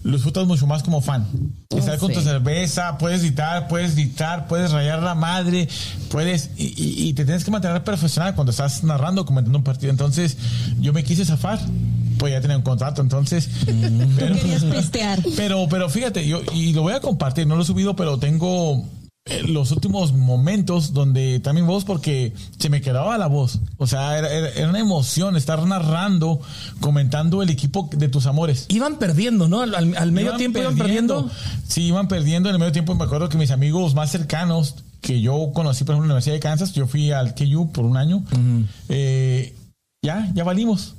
lo 0.02 0.12
disfrutas 0.12 0.46
mucho 0.46 0.66
más 0.66 0.82
como 0.82 1.00
fan. 1.00 1.26
Estar 1.70 1.98
con 1.98 2.12
tu 2.12 2.20
cerveza, 2.20 2.98
puedes 2.98 3.22
gritar, 3.22 3.68
puedes 3.68 3.94
gritar, 3.94 4.46
puedes 4.46 4.70
rayar 4.72 5.02
la 5.02 5.14
madre, 5.14 5.68
puedes. 6.10 6.50
Y, 6.58 6.66
y- 6.76 7.08
y 7.08 7.12
te 7.14 7.24
tienes 7.24 7.44
que 7.44 7.50
mantener 7.50 7.82
profesional 7.84 8.34
cuando 8.34 8.50
estás 8.50 8.84
narrando, 8.84 9.24
comentando 9.24 9.56
un 9.58 9.64
partido. 9.64 9.90
Entonces, 9.90 10.36
yo 10.78 10.92
me 10.92 11.02
quise 11.04 11.24
zafar. 11.24 11.58
Pues 12.18 12.32
ya 12.32 12.40
tenía 12.40 12.56
un 12.56 12.62
contrato, 12.62 13.00
entonces. 13.02 13.48
pero- 14.16 14.34
Querías 14.34 14.64
pistear. 14.64 15.22
pero, 15.36 15.66
pero 15.68 15.88
fíjate, 15.88 16.26
yo, 16.26 16.40
y 16.54 16.72
lo 16.72 16.82
voy 16.82 16.92
a 16.94 17.00
compartir, 17.00 17.46
no 17.46 17.56
lo 17.56 17.62
he 17.62 17.66
subido, 17.66 17.94
pero 17.96 18.18
tengo 18.18 18.84
eh, 19.30 19.42
los 19.46 19.72
últimos 19.72 20.14
momentos 20.14 20.94
donde 20.94 21.38
también 21.40 21.66
vos, 21.66 21.84
porque 21.84 22.32
se 22.58 22.70
me 22.70 22.80
quedaba 22.80 23.18
la 23.18 23.26
voz. 23.26 23.58
O 23.76 23.86
sea, 23.86 24.16
era, 24.18 24.32
era- 24.32 24.48
era 24.50 24.68
una 24.70 24.78
emoción 24.80 25.36
estar 25.36 25.62
narrando, 25.66 26.40
comentando 26.80 27.42
el 27.42 27.50
equipo 27.50 27.90
de 27.94 28.08
tus 28.08 28.24
amores. 28.26 28.64
Iban 28.68 28.98
perdiendo, 28.98 29.46
¿no? 29.46 29.60
Al, 29.60 29.74
al- 29.74 30.12
medio 30.12 30.30
tiempo 30.38 30.60
iban 30.60 30.76
perdiendo. 30.76 31.30
Sí, 31.66 31.82
iban 31.82 32.08
perdiendo. 32.08 32.48
En 32.48 32.54
el 32.54 32.58
medio 32.58 32.72
tiempo 32.72 32.94
me 32.94 33.04
acuerdo 33.04 33.28
que 33.28 33.36
mis 33.36 33.50
amigos 33.50 33.94
más 33.94 34.10
cercanos 34.10 34.76
que 35.02 35.20
yo 35.20 35.50
conocí, 35.52 35.84
por 35.84 35.92
ejemplo, 35.94 36.06
en 36.06 36.08
la 36.08 36.14
Universidad 36.14 36.34
de 36.36 36.40
Kansas, 36.40 36.72
yo 36.72 36.86
fui 36.86 37.12
al 37.12 37.34
KU 37.34 37.70
por 37.70 37.84
un 37.84 37.96
año. 37.98 38.24
eh, 38.88 39.54
ya, 40.02 40.30
ya 40.34 40.44
valimos. 40.44 40.94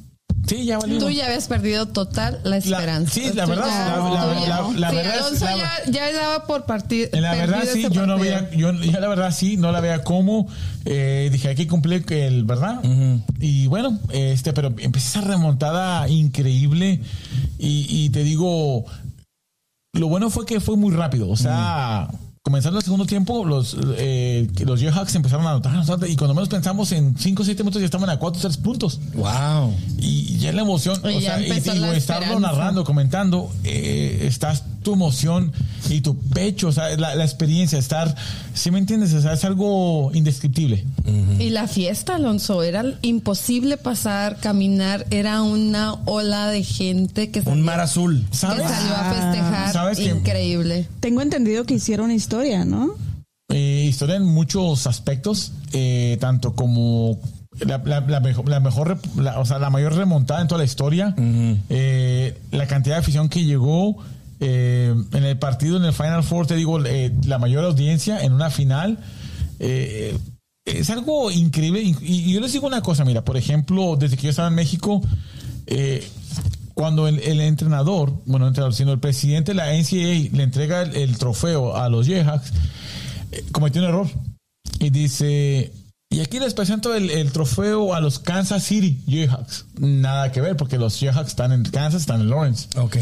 Sí, 0.47 0.65
ya 0.65 0.79
valimos. 0.79 1.03
Tú 1.03 1.09
ya 1.11 1.27
habías 1.27 1.47
perdido 1.47 1.87
total 1.89 2.39
la 2.43 2.57
esperanza. 2.57 3.13
sí, 3.13 3.31
la 3.35 3.45
verdad, 3.45 3.67
ya- 3.67 3.97
la- 3.97 4.09
la- 4.09 4.47
la- 4.47 4.79
la 4.79 4.91
verdad 4.91 5.31
la- 5.39 5.91
ya, 5.91 5.91
ya 5.91 6.11
daba 6.11 6.45
por 6.47 6.65
partir. 6.65 7.09
En 7.13 7.21
la 7.21 7.35
verdad 7.35 7.63
sí, 7.71 7.85
yo 7.91 8.07
no 8.07 8.17
veía, 8.17 8.49
yo, 8.51 8.71
yo 8.73 8.99
la 8.99 9.07
verdad 9.07 9.31
sí, 9.31 9.57
no 9.57 9.71
la 9.71 9.79
veía 9.79 10.03
cómo. 10.03 10.47
Eh, 10.85 11.29
dije, 11.31 11.49
hay 11.49 11.55
que 11.55 11.67
cumplir 11.67 12.03
que 12.03 12.25
el 12.25 12.45
verdad. 12.45 12.81
Y 13.39 13.67
bueno, 13.67 13.99
este, 14.11 14.51
pero 14.53 14.73
empecé 14.79 15.19
esa 15.19 15.21
remontada 15.21 16.07
increíble. 16.09 16.99
Y, 17.59 17.85
y 17.87 18.09
te 18.09 18.23
digo, 18.23 18.85
lo 19.93 20.07
bueno 20.07 20.31
fue 20.31 20.47
que 20.47 20.59
fue 20.59 20.77
muy 20.77 20.95
rápido. 20.95 21.29
O 21.29 21.37
sea, 21.37 22.07
comenzando 22.41 22.79
el 22.79 22.83
segundo 22.83 23.05
tiempo, 23.05 23.45
los, 23.45 23.75
eh, 23.97 24.47
que 24.55 24.65
los 24.65 24.79
Jayhawks 24.81 25.13
empezaron 25.15 25.45
a 25.45 25.51
anotar, 25.51 25.73
anotar, 25.75 26.09
y 26.09 26.15
cuando 26.15 26.33
menos 26.33 26.49
pensamos 26.49 26.91
en 26.91 27.15
5 27.17 27.41
o 27.41 27.45
7 27.45 27.63
minutos 27.63 27.81
ya 27.81 27.85
estaban 27.85 28.09
a 28.09 28.17
4 28.17 28.39
o 28.39 28.41
3 28.41 28.57
puntos. 28.57 28.99
Wow. 29.13 29.73
Y 29.99 30.37
ya 30.37 30.51
la 30.53 30.61
emoción, 30.61 30.99
Y 31.03 31.17
o 31.17 31.21
sea, 31.21 31.39
y 31.39 31.51
digo, 31.59 31.85
estarlo 31.91 32.39
narrando, 32.39 32.83
comentando, 32.83 33.51
eh, 33.63 34.23
estás 34.23 34.63
tu 34.83 34.93
emoción 34.93 35.51
y 35.89 35.99
tu 35.99 36.17
pecho, 36.17 36.69
o 36.69 36.71
sea, 36.71 36.95
la, 36.95 37.13
la 37.13 37.25
experiencia, 37.25 37.77
estar, 37.77 38.15
¿sí 38.53 38.71
me 38.71 38.79
entiendes? 38.79 39.13
O 39.13 39.21
sea, 39.21 39.33
es 39.33 39.43
algo 39.43 40.09
indescriptible. 40.13 40.85
Y 41.37 41.49
la 41.49 41.67
fiesta, 41.67 42.15
Alonso, 42.15 42.63
era 42.63 42.85
imposible 43.01 43.75
pasar, 43.75 44.37
caminar, 44.39 45.05
era 45.11 45.41
una 45.41 45.95
ola 46.05 46.47
de 46.47 46.63
gente 46.63 47.29
que 47.29 47.39
Un 47.39 47.45
salió, 47.45 47.63
mar 47.65 47.79
azul. 47.81 48.25
que 48.31 48.37
¿Sabes? 48.37 48.63
salió 48.69 48.95
a 48.95 49.13
festejar. 49.13 49.73
¿Sabes 49.73 49.97
que- 49.97 50.05
Increíble. 50.05 50.87
Tengo 51.01 51.21
entendido 51.21 51.65
que 51.65 51.73
hicieron 51.73 52.09
historia, 52.11 52.29
¿no? 52.65 52.89
Eh, 53.51 53.85
historia 53.89 54.15
en 54.15 54.25
muchos 54.25 54.85
aspectos, 54.87 55.51
eh, 55.73 56.17
tanto 56.19 56.53
como 56.55 57.19
la, 57.65 57.79
la- 57.83 58.01
la 58.01 58.19
mejor, 58.19 58.47
la 58.47 58.59
mejor 58.59 58.99
o 59.37 59.45
sea, 59.45 59.57
la 59.59 59.69
mayor 59.71 59.95
remontada 59.95 60.41
en 60.41 60.47
toda 60.47 60.59
la 60.59 60.65
historia, 60.65 61.15
eh, 61.69 62.37
la 62.51 62.67
cantidad 62.67 62.95
de 62.97 62.99
afición 63.01 63.27
que 63.29 63.43
llegó 63.45 63.97
eh, 64.39 64.93
en 65.13 65.23
el 65.25 65.37
partido, 65.39 65.77
en 65.77 65.85
el 65.85 65.93
Final 65.93 66.23
Four, 66.23 66.45
te 66.47 66.55
digo, 66.55 66.83
eh, 66.85 67.11
la 67.25 67.39
mayor 67.39 67.65
audiencia 67.65 68.21
en 68.23 68.33
una 68.33 68.49
final. 68.51 68.99
eh, 69.59 70.17
es 70.65 70.89
algo 70.91 71.31
increíble. 71.31 71.81
Y, 71.81 71.95
y 72.01 72.31
yo 72.33 72.39
les 72.41 72.53
digo 72.53 72.67
una 72.67 72.81
cosa, 72.81 73.03
mira, 73.03 73.25
por 73.25 73.35
ejemplo, 73.37 73.95
desde 73.97 74.15
que 74.17 74.23
yo 74.23 74.29
estaba 74.29 74.49
en 74.49 74.53
México, 74.55 75.01
eh, 75.65 76.07
cuando 76.79 77.09
el, 77.09 77.19
el 77.19 77.41
entrenador, 77.41 78.21
bueno, 78.25 78.45
no 78.45 78.47
entrenador, 78.47 78.73
sino 78.73 78.93
el 78.93 79.01
presidente 79.01 79.51
de 79.51 79.55
la 79.55 79.73
NCAA 79.73 80.33
le 80.33 80.43
entrega 80.43 80.83
el, 80.83 80.95
el 80.95 81.17
trofeo 81.17 81.75
a 81.75 81.89
los 81.89 82.07
Jayhawks, 82.07 82.53
eh, 83.33 83.43
cometió 83.51 83.81
un 83.81 83.89
error 83.89 84.07
y 84.79 84.89
dice, 84.89 85.73
y 86.09 86.21
aquí 86.21 86.39
les 86.39 86.53
presento 86.53 86.95
el, 86.95 87.09
el 87.09 87.33
trofeo 87.33 87.93
a 87.93 87.99
los 87.99 88.19
Kansas 88.19 88.63
City 88.63 89.03
Jayhawks. 89.09 89.65
Nada 89.77 90.31
que 90.31 90.39
ver, 90.39 90.55
porque 90.55 90.77
los 90.77 90.97
Jayhawks 90.97 91.31
están 91.31 91.51
en 91.51 91.63
Kansas, 91.63 92.03
están 92.03 92.21
en 92.21 92.29
Lawrence. 92.29 92.69
Ok. 92.79 92.95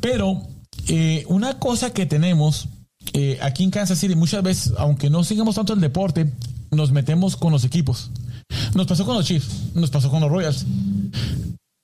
Pero 0.00 0.46
eh, 0.86 1.24
una 1.26 1.58
cosa 1.58 1.92
que 1.92 2.06
tenemos 2.06 2.68
eh, 3.12 3.40
aquí 3.42 3.64
en 3.64 3.72
Kansas 3.72 3.98
City, 3.98 4.14
muchas 4.14 4.44
veces, 4.44 4.72
aunque 4.78 5.10
no 5.10 5.24
sigamos 5.24 5.56
tanto 5.56 5.72
el 5.72 5.80
deporte, 5.80 6.32
nos 6.70 6.92
metemos 6.92 7.36
con 7.36 7.50
los 7.50 7.64
equipos. 7.64 8.08
Nos 8.76 8.86
pasó 8.86 9.04
con 9.04 9.16
los 9.16 9.26
Chiefs, 9.26 9.74
nos 9.74 9.90
pasó 9.90 10.10
con 10.10 10.20
los 10.20 10.30
Royals. 10.30 10.64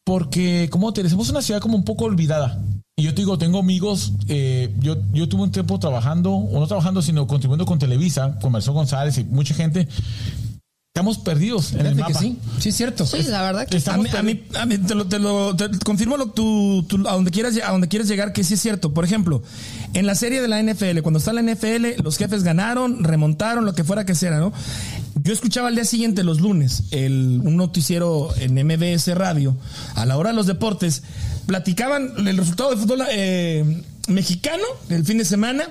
Porque, 0.04 0.68
como 0.70 0.92
te 0.92 1.08
somos 1.08 1.28
una 1.30 1.42
ciudad 1.42 1.60
como 1.60 1.76
un 1.76 1.84
poco 1.84 2.04
olvidada. 2.04 2.60
Y 2.96 3.04
yo 3.04 3.14
te 3.14 3.22
digo, 3.22 3.38
tengo 3.38 3.58
amigos, 3.60 4.12
eh, 4.28 4.74
yo, 4.80 4.96
yo 5.12 5.28
tuve 5.28 5.42
un 5.44 5.50
tiempo 5.52 5.78
trabajando, 5.78 6.32
o 6.32 6.60
no 6.60 6.66
trabajando, 6.66 7.00
sino 7.02 7.26
contribuyendo 7.26 7.64
con 7.64 7.78
Televisa, 7.78 8.38
con 8.40 8.52
Marcelo 8.52 8.74
González 8.74 9.16
y 9.18 9.24
mucha 9.24 9.54
gente. 9.54 9.88
Estamos 10.94 11.16
perdidos 11.16 11.72
en 11.72 11.86
el 11.86 11.94
que 11.96 12.02
mapa. 12.02 12.18
sí, 12.20 12.36
sí 12.58 12.68
es 12.68 12.76
cierto. 12.76 13.06
Sí, 13.06 13.22
la 13.22 13.40
verdad 13.40 13.66
que 13.66 13.78
A 13.90 13.96
mí, 13.96 14.10
a 14.10 14.22
mí, 14.22 14.42
a 14.60 14.66
mí 14.66 14.76
te 14.76 14.94
lo, 14.94 15.06
te 15.06 15.18
lo- 15.18 15.56
te 15.56 15.70
confirmo 15.78 16.18
lo, 16.18 16.26
tú- 16.26 16.84
tú- 16.86 17.08
a 17.08 17.14
donde 17.14 17.30
quieras 17.30 17.54
a 17.66 17.70
donde 17.72 17.88
quieres 17.88 18.08
llegar 18.08 18.34
que 18.34 18.44
sí 18.44 18.54
es 18.54 18.60
cierto. 18.60 18.92
Por 18.92 19.06
ejemplo, 19.06 19.42
en 19.94 20.04
la 20.04 20.14
serie 20.14 20.42
de 20.42 20.48
la 20.48 20.60
NFL, 20.62 21.00
cuando 21.00 21.18
está 21.18 21.32
la 21.32 21.40
NFL, 21.40 22.02
los 22.02 22.18
jefes 22.18 22.42
ganaron, 22.42 23.04
remontaron, 23.04 23.64
lo 23.64 23.74
que 23.74 23.84
fuera 23.84 24.04
que 24.04 24.14
sea, 24.14 24.32
¿no? 24.38 24.52
Yo 25.22 25.32
escuchaba 25.32 25.68
al 25.68 25.74
día 25.74 25.84
siguiente, 25.84 26.24
los 26.24 26.40
lunes, 26.40 26.84
el, 26.90 27.40
un 27.44 27.56
noticiero 27.56 28.30
en 28.38 28.54
MBS 28.54 29.14
Radio, 29.14 29.56
a 29.94 30.06
la 30.06 30.16
hora 30.16 30.30
de 30.30 30.36
los 30.36 30.46
deportes, 30.46 31.02
platicaban 31.46 32.26
el 32.26 32.36
resultado 32.36 32.70
del 32.70 32.78
fútbol 32.78 33.02
eh, 33.10 33.82
mexicano 34.08 34.64
el 34.88 35.04
fin 35.04 35.18
de 35.18 35.24
semana 35.24 35.68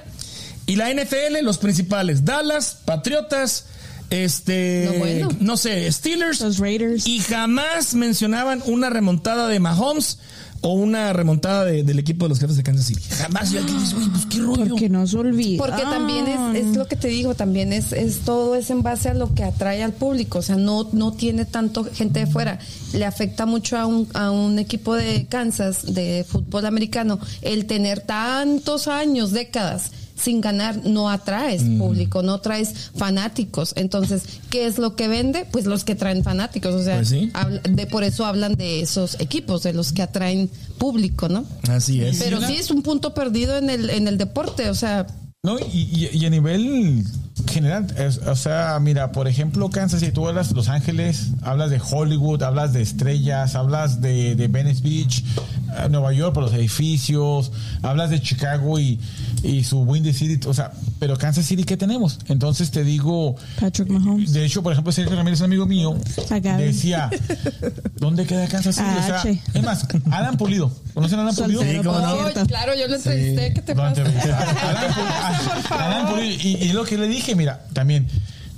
y 0.68 0.76
la 0.76 0.94
NFL, 0.94 1.44
los 1.44 1.58
principales, 1.58 2.24
Dallas, 2.24 2.78
Patriotas, 2.86 3.66
este, 4.10 4.90
No, 4.92 5.00
bueno. 5.00 5.30
no 5.40 5.58
sé, 5.58 5.92
Steelers, 5.92 6.42
Los 6.42 6.60
Raiders. 6.60 7.08
y 7.08 7.20
jamás 7.20 7.94
mencionaban 7.96 8.62
una 8.66 8.90
remontada 8.90 9.48
de 9.48 9.60
Mahomes 9.60 10.20
o 10.62 10.74
una 10.74 11.12
remontada 11.12 11.66
de- 11.66 11.84
del 11.84 11.98
equipo 12.00 12.26
de 12.26 12.30
los 12.30 12.40
jefes 12.40 12.56
de 12.56 12.64
Kansas 12.64 12.86
City. 12.86 13.02
Jamás. 13.10 13.52
Yo 13.52 13.62
aquí 13.62 13.74
digo, 13.74 13.98
"Oye, 14.00 14.08
pues 14.12 14.26
qué 14.28 14.38
rollo. 14.40 14.68
Porque 14.70 14.90
no 14.90 15.08
se 15.08 15.18
olvida. 15.18 15.58
Porque 15.64 15.82
también 15.82 16.28
es, 16.28 16.64
es 16.68 16.76
lo 16.78 16.88
que 16.88 16.96
te 16.96 17.08
digo, 17.08 17.34
también 17.36 17.74
es, 17.74 17.92
es 17.94 18.20
todo 18.20 18.56
es 18.56 18.70
en 18.70 18.84
base 18.84 19.10
a 19.10 19.14
lo 19.14 19.34
que 19.34 19.44
atrae 19.44 19.82
al 19.84 19.94
público, 19.94 20.40
o 20.40 20.42
sea, 20.42 20.58
no, 20.58 20.88
no 20.94 21.14
tiene 21.14 21.46
tanto 21.46 21.84
gente 21.92 22.20
de 22.20 22.28
fuera, 22.28 22.60
le 22.94 23.06
afecta 23.06 23.46
mucho 23.46 23.78
a 23.78 23.86
un, 23.88 24.08
a 24.14 24.30
un 24.32 24.60
equipo 24.60 24.94
de 24.96 25.26
Kansas 25.28 25.94
de 25.94 26.26
fútbol 26.30 26.66
americano 26.66 27.20
el 27.42 27.66
tener 27.66 28.02
tantos 28.02 28.88
años, 28.88 29.32
décadas 29.32 29.92
sin 30.22 30.40
ganar, 30.42 30.86
no 30.86 31.10
atraes 31.10 31.64
Mm. 31.64 31.78
público, 31.80 32.22
no 32.24 32.40
traes 32.40 32.92
fanáticos. 32.96 33.74
Entonces, 33.76 34.24
¿qué 34.50 34.66
es 34.68 34.78
lo 34.78 34.96
que 34.96 35.08
vende? 35.08 35.46
Pues 35.52 35.66
los 35.66 35.84
que 35.84 35.96
traen 35.96 36.24
fanáticos, 36.24 36.74
o 36.76 36.84
sea, 36.84 36.96
Pues 36.98 37.10
sí. 37.10 37.32
habla- 37.34 37.62
de 37.68 37.88
por 37.88 38.04
eso 38.04 38.26
hablan 38.26 38.56
de 38.56 38.82
esos 38.82 39.20
equipos, 39.20 39.64
de 39.64 39.74
los 39.74 39.92
que 39.94 40.02
atraen 40.02 40.50
público, 40.78 41.28
¿no? 41.30 41.46
Así 41.70 42.02
es. 42.02 42.20
Pero 42.20 42.40
sí 42.42 42.56
es 42.56 42.72
un 42.72 42.82
punto 42.82 43.14
perdido 43.14 43.58
en 43.58 43.70
el, 43.70 43.90
en 43.90 44.08
el 44.08 44.18
deporte, 44.18 44.70
o 44.70 44.76
sea, 44.76 45.08
No, 45.44 45.58
y, 45.60 45.64
y- 45.92 46.10
y 46.18 46.26
a 46.26 46.30
nivel 46.30 47.04
general, 47.50 47.88
es- 47.98 48.18
o 48.20 48.36
sea, 48.36 48.78
mira, 48.82 49.12
por 49.12 49.28
ejemplo, 49.28 49.70
Kansas 49.70 50.00
City, 50.00 50.12
tú 50.12 50.28
hablas 50.28 50.50
de 50.50 50.56
Los 50.56 50.70
Ángeles, 50.70 51.28
hablas 51.42 51.70
de 51.70 51.80
Hollywood, 51.92 52.44
hablas 52.44 52.74
de 52.74 52.82
estrellas, 52.82 53.56
hablas 53.56 54.02
de, 54.02 54.36
de 54.36 54.48
Venice 54.48 54.82
Beach, 54.82 55.24
eh, 55.78 55.88
Nueva 55.90 56.14
York 56.14 56.34
por 56.34 56.44
los 56.44 56.54
edificios, 56.54 57.52
hablas 57.82 58.10
de 58.10 58.22
Chicago 58.22 58.80
y, 58.80 59.00
y 59.44 59.64
su 59.64 59.82
Windy 59.82 60.14
City, 60.14 60.46
o 60.48 60.54
sea, 60.54 60.72
pero 61.00 61.18
Kansas 61.18 61.46
City, 61.46 61.64
¿qué 61.64 61.78
tenemos? 61.78 62.20
Entonces 62.28 62.72
te 62.72 62.84
digo, 62.84 63.36
Patrick 63.60 63.90
Mahomes. 63.90 64.34
de 64.34 64.46
hecho, 64.46 64.62
por 64.64 64.72
ejemplo, 64.74 64.92
Sergio 64.92 65.16
Ramírez, 65.16 65.40
un 65.40 65.46
amigo 65.46 65.66
mío, 65.66 65.96
decía, 66.58 67.10
¿dónde 67.98 68.26
queda 68.26 68.48
Kansas 68.48 68.76
City? 68.76 68.88
O 69.00 69.04
sea, 69.04 69.24
es 69.54 69.64
más, 69.64 69.88
Alan 70.12 70.38
Pulido, 70.38 70.72
¿conocen 70.94 71.20
a 71.20 71.22
Alan 71.24 71.36
Pulido? 71.36 71.62
Sí, 71.64 71.78
cómo 71.84 72.00
no. 72.00 72.46
claro, 72.48 72.74
yo 72.76 72.88
lo 72.88 72.96
entrevisté, 72.96 73.54
¿qué 73.54 73.62
te 73.62 73.76
pasa? 73.76 74.02
Alan 75.72 76.08
Puri- 76.08 76.38
y, 76.44 76.58
y 76.66 76.74
lo 76.74 76.84
que 76.84 76.98
le 76.98 77.08
dije, 77.08 77.31
mira, 77.36 77.66
también, 77.74 78.08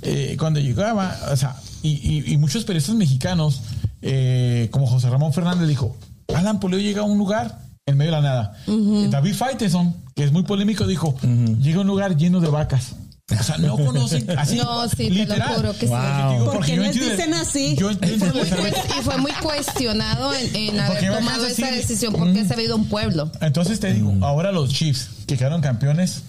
eh, 0.02 0.36
cuando 0.38 0.60
llegaba, 0.60 1.16
o 1.30 1.36
sea, 1.36 1.56
y, 1.82 1.90
y- 1.90 2.32
y 2.32 2.36
muchos 2.38 2.64
periodistas 2.64 2.94
mexicanos, 2.96 3.62
eh, 4.02 4.68
como 4.70 4.86
José 4.86 5.08
Ramón 5.10 5.32
Fernández, 5.32 5.68
dijo, 5.68 5.96
Alan 6.34 6.60
Pulido 6.60 6.80
llega 6.80 7.02
a 7.02 7.04
un 7.04 7.18
lugar 7.18 7.58
en 7.86 7.96
medio 7.96 8.12
de 8.12 8.16
la 8.20 8.22
nada. 8.28 8.56
Eh, 8.66 9.08
David 9.10 9.34
Faiteson, 9.34 9.94
que 10.14 10.24
es 10.24 10.32
muy 10.32 10.42
polémico, 10.44 10.86
dijo, 10.86 11.14
llega 11.60 11.78
a 11.78 11.80
un 11.82 11.86
lugar 11.86 12.16
lleno 12.16 12.40
de 12.40 12.48
vacas. 12.48 12.92
O 13.38 13.42
sea, 13.42 13.56
no 13.56 13.76
conocen 13.86 14.28
así. 14.38 14.56
No, 14.56 14.86
sí, 14.88 15.08
te 15.08 15.26
lo 15.38 15.44
juro 15.56 15.72
que 15.72 15.86
sí. 15.86 15.86
Wow. 15.86 16.32
Digo, 16.32 16.44
¿Por 16.44 16.54
porque 16.56 16.74
entiendo- 16.74 17.10
dicen 17.16 17.34
así? 17.34 17.74
Yo 17.76 17.90
Y 17.90 17.94
fue, 17.94 18.08
entiendo 18.08 18.34
muy, 18.34 18.68
y 18.68 19.02
fue 19.02 19.16
muy 19.18 19.32
cuestionado 19.42 20.34
en, 20.34 20.56
en 20.56 20.80
haber 20.80 21.14
tomado 21.14 21.46
esa 21.46 21.70
decisión 21.70 22.12
porque 22.14 22.44
se 22.44 22.54
ha 22.54 22.60
ido 22.62 22.74
a 22.74 22.76
un 22.76 22.86
pueblo. 22.88 23.30
Entonces 23.40 23.80
te 23.80 23.92
digo, 23.94 24.12
ahora 24.22 24.52
los 24.52 24.70
Chiefs 24.70 25.08
que 25.26 25.36
quedaron 25.38 25.60
campeones 25.62 26.22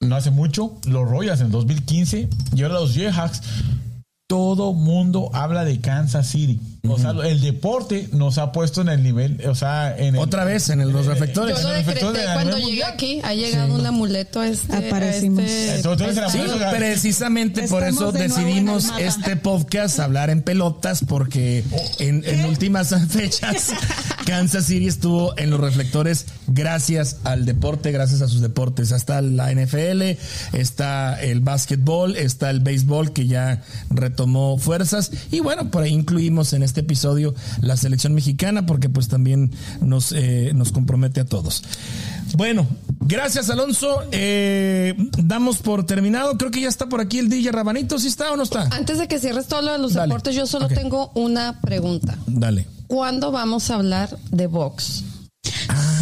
no 0.00 0.16
hace 0.16 0.30
mucho, 0.30 0.78
los 0.86 1.08
Royals 1.08 1.40
en 1.40 1.50
2015 1.50 2.28
y 2.56 2.62
ahora 2.62 2.80
los 2.80 2.94
Jayhawks, 2.94 3.42
todo 4.26 4.72
mundo 4.72 5.30
habla 5.34 5.64
de 5.64 5.80
Kansas 5.80 6.28
City. 6.28 6.60
O 6.88 6.98
sea, 6.98 7.10
el 7.10 7.40
deporte 7.42 8.08
nos 8.12 8.38
ha 8.38 8.52
puesto 8.52 8.80
en 8.80 8.88
el 8.88 9.02
nivel, 9.02 9.46
o 9.46 9.54
sea, 9.54 9.94
en 9.98 10.14
el, 10.14 10.20
Otra 10.20 10.44
vez 10.44 10.70
en 10.70 10.80
el- 10.80 10.88
los 10.90 11.04
Yo 11.04 11.10
reflectores. 11.12 11.62
lo 11.62 11.68
decreté 11.70 12.10
de 12.12 12.24
la 12.24 12.32
cuando 12.34 12.56
llegué 12.56 12.66
mundial. 12.68 12.90
aquí. 12.94 13.20
Ha 13.22 13.34
llegado 13.34 13.74
un 13.74 13.84
amuleto 13.84 14.40
a 14.40 14.48
este. 14.48 14.74
Aparecimos. 14.88 15.44
este- 15.44 15.74
Entonces, 15.76 16.18
Sí, 16.32 16.38
amuleto. 16.38 16.70
precisamente 16.70 17.68
por 17.68 17.84
eso 17.84 18.12
de 18.12 18.22
decidimos 18.28 18.86
este 18.98 19.36
podcast 19.36 20.00
hablar 20.00 20.30
en 20.30 20.40
pelotas 20.42 21.04
porque 21.06 21.64
en, 21.98 22.22
en 22.24 22.46
últimas 22.46 22.94
fechas 23.10 23.72
Kansas 24.24 24.64
City 24.64 24.86
estuvo 24.86 25.36
en 25.38 25.50
los 25.50 25.60
reflectores 25.60 26.26
gracias 26.46 27.16
al 27.24 27.44
deporte, 27.44 27.92
gracias 27.92 28.22
a 28.22 28.28
sus 28.28 28.40
deportes. 28.40 28.90
Está 28.92 29.20
la 29.20 29.50
NFL, 29.52 30.16
está 30.54 31.20
el 31.20 31.40
básquetbol, 31.40 32.16
está 32.16 32.48
el 32.48 32.60
béisbol 32.60 33.12
que 33.12 33.26
ya 33.26 33.62
retomó 33.90 34.56
fuerzas 34.56 35.10
y 35.30 35.40
bueno, 35.40 35.70
por 35.70 35.82
ahí 35.82 35.92
incluimos 35.92 36.52
en 36.54 36.62
este 36.62 36.69
episodio 36.78 37.34
la 37.60 37.76
selección 37.76 38.14
mexicana 38.14 38.64
porque 38.66 38.88
pues 38.88 39.08
también 39.08 39.50
nos, 39.80 40.12
eh, 40.12 40.52
nos 40.54 40.70
compromete 40.70 41.20
a 41.20 41.24
todos. 41.24 41.64
Bueno, 42.36 42.68
gracias 43.00 43.50
Alonso. 43.50 44.02
Eh, 44.12 44.94
damos 45.18 45.58
por 45.58 45.84
terminado. 45.84 46.38
Creo 46.38 46.52
que 46.52 46.60
ya 46.60 46.68
está 46.68 46.88
por 46.88 47.00
aquí 47.00 47.18
el 47.18 47.28
DJ 47.28 47.50
Rabanito. 47.50 47.98
¿Sí 47.98 48.06
está 48.06 48.30
o 48.30 48.36
no 48.36 48.44
está? 48.44 48.68
Antes 48.70 48.98
de 48.98 49.08
que 49.08 49.18
cierres 49.18 49.48
todo 49.48 49.62
lo 49.62 49.72
de 49.72 49.78
los 49.78 49.94
Dale. 49.94 50.06
deportes, 50.08 50.36
yo 50.36 50.46
solo 50.46 50.68
tengo 50.68 51.10
una 51.14 51.60
pregunta. 51.60 52.16
Dale. 52.28 52.66
¿Cuándo 52.86 53.32
vamos 53.32 53.70
a 53.70 53.74
hablar 53.76 54.16
de 54.30 54.46
box? 54.46 55.04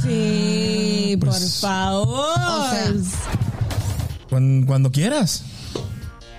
Sí, 0.03 1.17
por 1.21 1.33
favor. 1.35 2.39
O 2.39 2.71
sea, 2.71 2.93
Cuando, 4.29 4.67
cuando 4.67 4.93
quieras. 4.93 5.43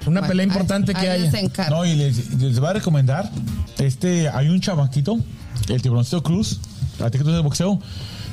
Una 0.05 0.21
Bueno, 0.21 0.27
pelea 0.27 0.45
importante 0.45 0.93
ahí- 0.95 1.01
que 1.03 1.09
ahí 1.09 1.27
haya. 1.27 1.69
No, 1.69 1.85
y 1.85 1.95
les, 1.95 2.33
les 2.35 2.59
voy 2.59 2.69
a 2.69 2.73
recomendar, 2.73 3.29
este, 3.77 4.29
hay 4.29 4.47
un 4.49 4.61
chavaquito, 4.61 5.19
el 5.67 5.81
tiburoncito 5.81 6.23
Cruz, 6.23 6.59
artículos 7.03 7.35
de 7.35 7.41
boxeo, 7.41 7.79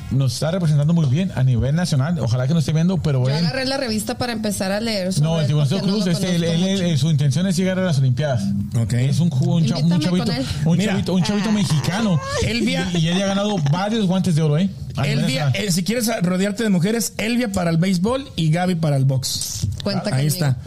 nos 0.09 0.33
está 0.35 0.51
representando 0.51 0.93
muy 0.93 1.05
bien 1.07 1.33
a 1.35 1.43
nivel 1.43 1.75
nacional. 1.75 2.17
Ojalá 2.19 2.47
que 2.47 2.53
nos 2.53 2.61
esté 2.63 2.71
viendo, 2.71 2.97
pero 2.97 3.23
Yo 3.25 3.29
él- 3.29 3.45
agarré 3.45 3.65
la 3.65 3.75
revista 3.75 4.17
para 4.17 4.31
empezar 4.31 4.71
a 4.71 4.79
leer. 4.79 5.11
sobre 5.11 5.27
No, 5.27 5.41
el 5.41 5.47
tiburoncito 5.47 5.81
no 5.85 5.93
Cruz, 5.93 6.07
este, 6.07 6.35
él- 6.37 6.97
su 6.97 7.09
intención 7.11 7.45
es 7.47 7.57
llegar 7.57 7.77
a 7.77 7.81
las 7.83 7.97
Olimpiadas. 7.99 8.43
Ok. 8.79 8.93
Es 8.93 9.19
un, 9.19 9.29
un, 9.41 9.65
cha- 9.65 9.75
un 9.77 9.99
chavito, 9.99 10.31
un 10.65 10.79
chavito, 10.79 11.13
un 11.13 11.23
chavito 11.23 11.51
mexicano. 11.51 12.19
Elvia. 12.45 12.89
Y, 12.93 12.99
y 12.99 13.07
él 13.09 13.17
ya 13.17 13.25
ha 13.25 13.27
ganado 13.27 13.57
varios 13.71 14.05
guantes 14.07 14.35
de 14.35 14.41
oro, 14.41 14.57
¿eh? 14.57 14.69
A 14.97 15.03
nivel 15.03 15.19
Elvia, 15.19 15.51
eh, 15.53 15.71
si 15.71 15.83
quieres 15.83 16.09
rodearte 16.23 16.63
de 16.63 16.69
mujeres, 16.69 17.13
Elvia 17.17 17.51
para 17.51 17.69
el 17.69 17.77
béisbol 17.77 18.27
y 18.35 18.49
Gaby 18.49 18.75
para 18.75 18.97
el 18.97 19.05
box. 19.05 19.67
Cuenta 19.83 20.03
Ahí 20.15 20.27
conmigo. 20.27 20.27
está. 20.33 20.57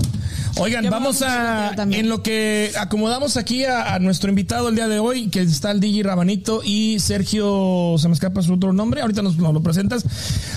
Oigan, 0.57 0.85
Yo 0.85 0.91
vamos 0.91 1.23
a. 1.23 1.73
En 1.91 2.09
lo 2.09 2.23
que 2.23 2.73
acomodamos 2.79 3.37
aquí 3.37 3.65
a, 3.65 3.95
a 3.95 3.99
nuestro 3.99 4.31
invitado 4.31 4.69
el 4.69 4.75
día 4.75 4.89
de 4.89 4.99
hoy, 4.99 5.29
que 5.29 5.41
está 5.43 5.71
el 5.71 5.81
DJ 5.81 6.03
Rabanito 6.03 6.63
y 6.65 6.99
Sergio, 7.01 7.95
se 7.99 8.09
me 8.09 8.15
escapa 8.15 8.43
su 8.43 8.55
otro 8.55 8.73
nombre, 8.73 9.01
ahorita 9.01 9.23
nos, 9.23 9.37
nos 9.37 9.55
lo 9.55 9.63
presentas. 9.63 10.05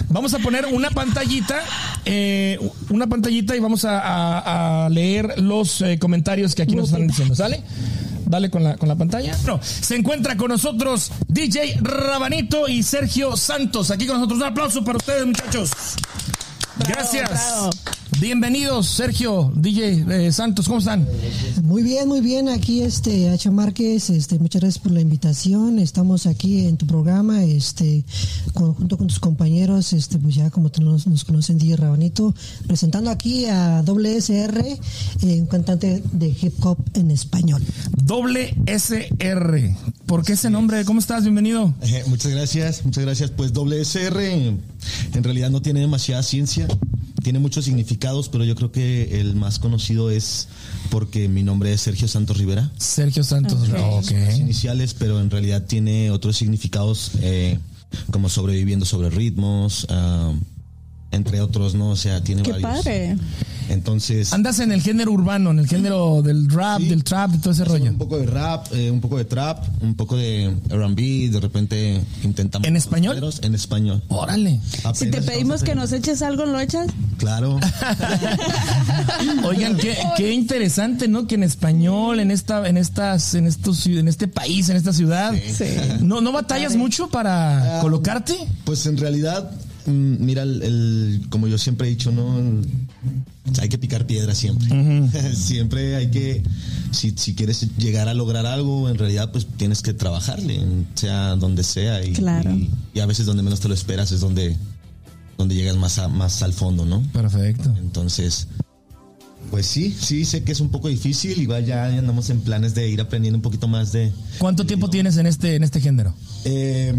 Vamos 0.10 0.34
a 0.34 0.40
poner 0.40 0.66
una 0.72 0.90
pantallita, 0.90 1.60
eh, 2.06 2.58
una 2.90 3.08
pantallita 3.08 3.56
y 3.56 3.60
vamos 3.60 3.86
a, 3.86 4.00
a- 4.00 4.86
a 4.86 4.90
leer 4.90 5.40
los 5.40 5.82
eh, 5.82 6.00
comentarios 6.00 6.56
que 6.56 6.64
aquí 6.64 6.76
nos 6.76 6.90
están 6.90 7.08
diciendo, 7.08 7.36
¿sale? 7.36 7.62
Dale 8.34 8.50
con 8.50 8.64
la, 8.64 8.78
con 8.78 8.90
la 8.90 8.96
pantalla. 8.96 9.38
No, 9.46 9.60
se 9.62 9.96
encuentra 9.96 10.36
con 10.36 10.48
nosotros 10.48 11.12
DJ 11.28 11.78
Rabanito 11.82 12.68
y 12.68 12.82
Sergio 12.82 13.38
Santos. 13.38 13.92
Aquí 13.92 14.08
con 14.08 14.16
nosotros. 14.16 14.40
Un 14.40 14.46
aplauso 14.46 14.84
para 14.84 14.98
ustedes, 14.98 15.24
muchachos. 15.24 15.70
Gracias. 16.80 17.30
bravo. 17.30 17.70
Bienvenidos, 18.20 18.88
Sergio, 18.88 19.52
DJ 19.56 20.06
eh, 20.28 20.32
Santos, 20.32 20.68
¿cómo 20.68 20.80
están? 20.80 21.06
Muy 21.64 21.84
bien, 21.84 22.08
muy 22.08 22.22
bien. 22.22 22.48
Aquí, 22.48 22.82
este, 22.82 23.30
Hacha 23.30 23.52
Márquez, 23.52 24.10
este, 24.10 24.40
muchas 24.40 24.62
gracias 24.62 24.82
por 24.82 24.94
la 24.94 25.02
invitación. 25.02 25.78
Estamos 25.80 26.26
aquí 26.26 26.66
en 26.66 26.78
tu 26.78 26.88
programa, 26.88 27.44
este, 27.44 28.06
con- 28.54 28.74
junto 28.76 28.98
con 28.98 29.08
tus 29.08 29.20
compañeros, 29.20 29.92
este, 29.94 30.18
pues 30.20 30.36
ya 30.36 30.50
como 30.52 30.72
nos, 30.80 31.06
nos 31.08 31.24
conocen, 31.26 31.58
DJ 31.58 31.76
Rabanito, 31.76 32.34
presentando 32.66 33.10
aquí 33.10 33.46
a 33.46 33.82
WSR, 33.84 34.60
eh, 34.68 34.80
un 35.40 35.48
cantante 35.48 36.02
de 36.14 36.28
hip 36.30 36.54
hop 36.66 36.78
en 36.94 37.12
español. 37.12 37.62
Doble 38.04 38.56
SR. 38.68 39.76
¿Por 40.06 40.24
qué 40.24 40.34
ese 40.34 40.50
nombre? 40.50 40.86
¿Cómo 40.86 41.00
estás? 41.00 41.24
Bienvenido. 41.24 41.74
Eh, 41.82 42.04
muchas 42.08 42.32
gracias, 42.32 42.86
muchas 42.86 43.04
gracias. 43.04 43.32
Pues 43.32 43.52
doble 43.52 43.82
SR 43.82 44.24
en 44.34 45.24
realidad 45.24 45.50
no 45.50 45.62
tiene 45.62 45.82
demasiada 45.82 46.24
ciencia. 46.24 46.68
Tiene 47.24 47.40
muchos 47.40 47.66
significados, 47.66 48.30
pero 48.30 48.44
yo 48.44 48.56
creo 48.56 48.72
que 48.72 49.20
el 49.20 49.36
más 49.36 49.58
conocido 49.60 50.12
es 50.12 50.48
porque 50.92 51.28
mi 51.28 51.44
nombre 51.44 51.74
es 51.74 51.82
Sergio 51.82 52.08
Santos 52.08 52.38
Rivera. 52.38 52.72
Sergio 52.78 53.24
Santos. 53.24 53.70
Las 53.70 54.12
iniciales, 54.38 54.94
pero 54.94 55.20
en 55.20 55.30
realidad 55.30 55.64
tiene 55.66 56.12
otros 56.12 56.38
significados 56.38 57.12
eh, 57.22 57.58
como 58.12 58.30
sobreviviendo 58.30 58.86
sobre 58.86 59.10
ritmos, 59.10 59.88
ah, 59.90 60.34
entre 61.14 61.40
otros, 61.42 61.74
¿no? 61.76 61.90
O 61.92 61.96
sea, 61.96 62.22
tiene 62.24 62.44
Qué 62.44 62.52
varios. 62.52 62.72
padre. 62.72 63.16
Entonces, 63.70 64.34
Andas 64.34 64.60
en 64.60 64.74
el 64.74 64.82
género 64.82 65.14
urbano, 65.14 65.52
en 65.52 65.60
el 65.60 65.68
género 65.68 66.22
del 66.22 66.50
rap, 66.50 66.80
Sí. 66.82 66.90
del 66.90 67.04
trap, 67.06 67.32
de 67.32 67.38
todo 67.38 67.54
ese 67.54 67.64
rollo. 67.64 67.92
un 67.92 67.98
poco 67.98 68.18
de 68.20 68.26
rap, 68.26 68.68
eh, 68.74 68.92
un 68.92 69.00
poco 69.00 69.18
de 69.18 69.24
trap, 69.24 69.64
un 69.82 69.96
poco 69.96 70.18
de 70.18 70.54
R&B, 70.70 71.30
de 71.32 71.40
repente 71.40 72.02
intentamos... 72.24 72.68
¿En 72.68 72.76
español? 72.76 73.14
géneros 73.16 73.40
En 73.42 73.56
español. 73.56 74.04
Órale. 74.10 74.60
Si 74.94 75.10
te 75.10 75.22
pedimos 75.22 75.64
que 75.64 75.76
nos 75.76 75.94
eches 75.94 76.22
algo, 76.22 76.46
¿lo 76.46 76.60
echas? 76.60 76.88
Claro. 77.18 77.58
Oigan, 79.46 79.78
qué, 79.78 79.98
qué 80.18 80.34
interesante, 80.34 81.08
¿no? 81.08 81.26
Que 81.28 81.36
en 81.36 81.44
español, 81.44 82.20
en 82.20 82.32
esta, 82.32 82.68
en 82.68 82.78
estas, 82.78 83.34
en 83.36 83.48
estos, 83.48 83.86
en 83.88 84.08
este 84.10 84.28
país, 84.28 84.68
en 84.70 84.76
esta 84.78 84.94
ciudad, 84.94 85.34
Sí. 85.34 85.66
no, 86.02 86.20
no 86.22 86.32
batallas 86.32 86.76
mucho 86.76 87.08
para 87.08 87.80
colocarte. 87.82 88.36
Pues 88.66 88.86
en 88.88 88.98
realidad, 88.98 89.52
mira, 89.88 90.44
el, 90.44 90.62
el- 90.64 91.22
como 91.30 91.48
yo 91.48 91.58
siempre 91.58 91.88
he 91.88 91.90
dicho, 91.92 92.12
¿no? 92.12 92.40
Hay 93.62 93.70
que 93.70 93.78
picar 93.78 94.06
piedra 94.08 94.34
siempre. 94.36 94.70
siempre 95.36 95.96
hay 95.96 96.10
que, 96.12 96.44
si, 96.92 97.12
si 97.18 97.36
quieres 97.36 97.68
llegar 97.78 98.08
a 98.08 98.14
lograr 98.14 98.46
algo, 98.46 98.90
en 98.90 98.98
realidad 98.98 99.32
pues 99.32 99.46
tienes 99.58 99.82
que 99.82 99.94
trabajarle, 99.94 100.56
en- 100.56 100.88
sea 100.96 101.36
donde 101.36 101.64
sea. 101.64 102.04
Y, 102.06 102.14
Claro. 102.14 102.52
y, 102.52 102.70
y 102.94 103.00
a 103.00 103.06
veces 103.06 103.26
donde 103.26 103.44
menos 103.44 103.60
te 103.60 103.68
lo 103.68 103.74
esperas 103.74 104.12
es 104.12 104.20
donde, 104.22 104.56
donde 105.38 105.56
llegas 105.56 105.76
más, 105.78 105.98
a- 106.00 106.08
más 106.08 106.42
al 106.44 106.54
fondo, 106.54 106.86
¿no? 106.86 107.02
Perfecto. 107.12 107.74
Entonces, 107.80 108.48
pues 109.52 109.66
sí, 109.68 109.96
sí, 110.00 110.26
sé 110.26 110.44
que 110.44 110.52
es 110.54 110.62
un 110.62 110.70
poco 110.70 110.88
difícil 110.88 111.38
y 111.42 111.48
ya 111.66 111.86
andamos 111.86 112.30
en 112.30 112.40
planes 112.42 112.74
de 112.74 112.90
ir 112.90 113.02
aprendiendo 113.02 113.38
un 113.38 113.42
poquito 113.44 113.68
más 113.68 113.92
de, 113.92 114.12
¿Cuánto 114.40 114.66
tiempo 114.66 114.90
tienes 114.90 115.18
en 115.18 115.28
este, 115.28 115.56
en 115.56 115.64
este 115.64 115.80
género? 115.82 116.14
eh, 116.46 116.96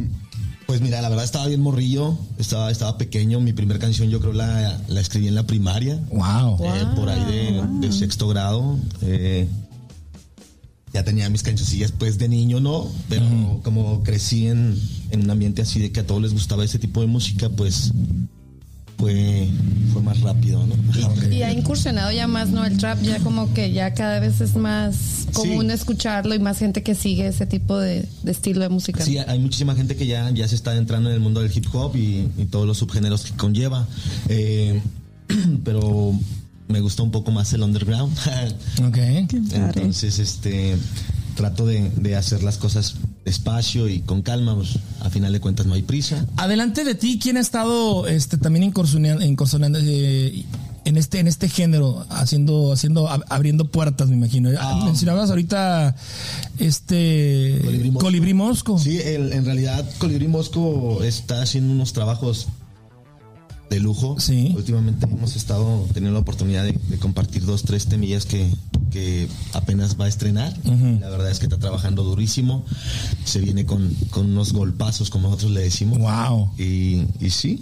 pues 0.67 0.81
mira, 0.81 1.01
la 1.03 1.09
verdad 1.09 1.25
estaba 1.25 1.47
bien 1.47 1.61
morrillo, 1.61 2.17
estaba, 2.39 2.71
estaba 2.71 2.97
pequeño. 2.99 3.41
Mi 3.41 3.53
primera 3.53 3.79
canción 3.79 4.09
yo 4.09 4.21
creo 4.21 4.33
la, 4.33 4.81
la 4.89 5.01
escribí 5.01 5.29
en 5.29 5.35
la 5.35 5.47
primaria, 5.47 6.01
Wow. 6.11 6.59
eh, 6.65 6.87
por 6.97 7.09
ahí 7.09 7.25
de, 7.25 7.63
de 7.87 7.93
sexto 7.93 8.29
grado. 8.29 8.79
eh, 9.03 9.47
ya 10.93 11.03
tenía 11.05 11.29
mis 11.29 11.43
cancioncillas 11.43 11.91
pues 11.91 12.19
de 12.19 12.29
niño, 12.29 12.61
¿no? 12.61 12.89
Pero 13.09 13.27
como 13.65 14.05
crecí 14.05 14.47
en, 14.47 14.79
en 15.11 15.25
un 15.25 15.31
ambiente 15.31 15.63
así 15.63 15.81
de 15.81 15.91
que 15.91 16.01
a 16.01 16.07
todos 16.07 16.23
les 16.23 16.33
gustaba 16.33 16.65
ese 16.65 16.79
tipo 16.79 17.01
de 17.01 17.09
música, 17.09 17.49
pues 17.49 17.93
fue 18.97 19.49
más 20.15 20.21
rápido, 20.23 20.67
¿no? 20.67 20.75
Y 21.33 21.43
ha 21.43 21.53
incursionado 21.53 22.11
ya 22.13 22.27
más, 22.27 22.49
¿no? 22.51 22.65
El 22.65 22.77
trap 22.79 23.03
ya 23.03 23.19
como 23.21 23.53
que 23.55 23.73
ya 23.73 23.95
cada 23.95 24.21
vez 24.21 24.41
es 24.41 24.55
más 24.57 25.27
común 25.33 25.67
Sí. 25.69 25.73
escucharlo 25.75 26.35
y 26.35 26.39
más 26.39 26.59
gente 26.59 26.83
que 26.83 26.95
sigue 26.95 27.27
ese 27.27 27.47
tipo 27.47 27.79
de, 27.79 28.07
de 28.23 28.33
estilo 28.33 28.61
de 28.61 28.69
música. 28.69 29.05
Sí, 29.05 29.19
hay 29.19 29.39
muchísima 29.39 29.75
gente 29.75 29.97
que 29.97 30.07
ya, 30.07 30.31
ya 30.31 30.47
se 30.49 30.55
está 30.55 30.77
entrando 30.77 31.09
en 31.11 31.15
el 31.15 31.21
mundo 31.21 31.41
del 31.41 31.51
hip 31.55 31.67
hop 31.73 31.97
y, 31.97 32.29
y 32.39 32.45
todos 32.51 32.67
los 32.67 32.79
subgéneros 32.79 33.23
que 33.25 33.33
conlleva. 33.37 33.87
Eh, 34.29 34.81
pero 35.65 36.13
me 36.69 36.81
gusta 36.81 37.03
un 37.03 37.11
poco 37.11 37.31
más 37.31 37.53
el 37.53 37.63
underground. 37.63 38.17
Ok. 38.87 38.97
Entonces, 38.99 40.19
este 40.19 40.77
trato 41.37 41.67
de, 41.67 41.91
de 41.97 42.15
hacer 42.17 42.43
las 42.43 42.59
cosas 42.59 42.95
despacio 43.25 43.89
y 43.89 44.01
con 44.01 44.23
calma. 44.23 44.55
Pues, 44.55 44.79
a 45.01 45.11
final 45.11 45.33
de 45.33 45.41
cuentas 45.41 45.67
no 45.67 45.75
hay 45.75 45.83
prisa. 45.83 46.27
Adelante 46.37 46.85
de 46.85 46.95
ti, 46.95 47.19
¿quién 47.23 47.37
ha 47.37 47.41
estado 47.41 48.07
este, 48.07 48.37
también 48.39 48.63
incursionando, 48.65 49.25
incursionando, 49.25 49.79
eh, 49.83 50.45
en 50.87 50.99
este 50.99 51.19
en 51.19 51.29
este 51.29 51.49
género, 51.49 52.05
haciendo 52.11 52.71
haciendo 52.73 53.09
ab- 53.09 53.25
abriendo 53.31 53.71
puertas, 53.71 54.09
me 54.09 54.17
imagino? 54.17 54.51
Ah. 54.59 54.83
Mencionabas 54.85 55.31
ahorita 55.31 55.97
este 56.59 57.59
Colibrí 57.65 57.91
Mosco. 57.91 58.05
Colibrí 58.07 58.35
Mosco. 58.35 58.79
Sí, 58.79 58.99
el- 58.99 59.33
en 59.33 59.45
realidad 59.45 59.85
Colibrí 59.99 60.29
Mosco 60.29 61.03
está 61.03 61.41
haciendo 61.43 61.73
unos 61.73 61.93
trabajos 61.95 62.49
de 63.71 63.81
lujo. 63.81 64.17
Sí. 64.21 64.53
Últimamente 64.55 65.07
hemos 65.07 65.37
estado 65.37 65.87
teniendo 65.95 66.13
la 66.13 66.21
oportunidad 66.21 66.65
de, 66.65 66.79
de 66.89 66.99
compartir 66.99 67.45
dos, 67.47 67.63
tres 67.63 67.87
temillas 67.87 68.27
que, 68.27 68.51
que 68.95 69.29
apenas 69.53 69.99
va 70.01 70.05
a 70.05 70.09
estrenar. 70.09 70.55
La 70.65 71.09
verdad 71.11 71.29
es 71.31 71.41
que 71.41 71.47
está 71.47 71.59
trabajando 71.59 72.05
durísimo. 72.05 72.65
Se 73.25 73.41
viene 73.41 73.67
con, 73.67 73.93
con 74.11 74.27
unos 74.31 74.53
golpazos, 74.53 75.11
como 75.11 75.29
nosotros 75.29 75.51
le 75.51 75.63
decimos. 75.63 75.99
Wow. 75.99 76.53
Y, 76.57 77.03
y 77.21 77.31
sí, 77.31 77.59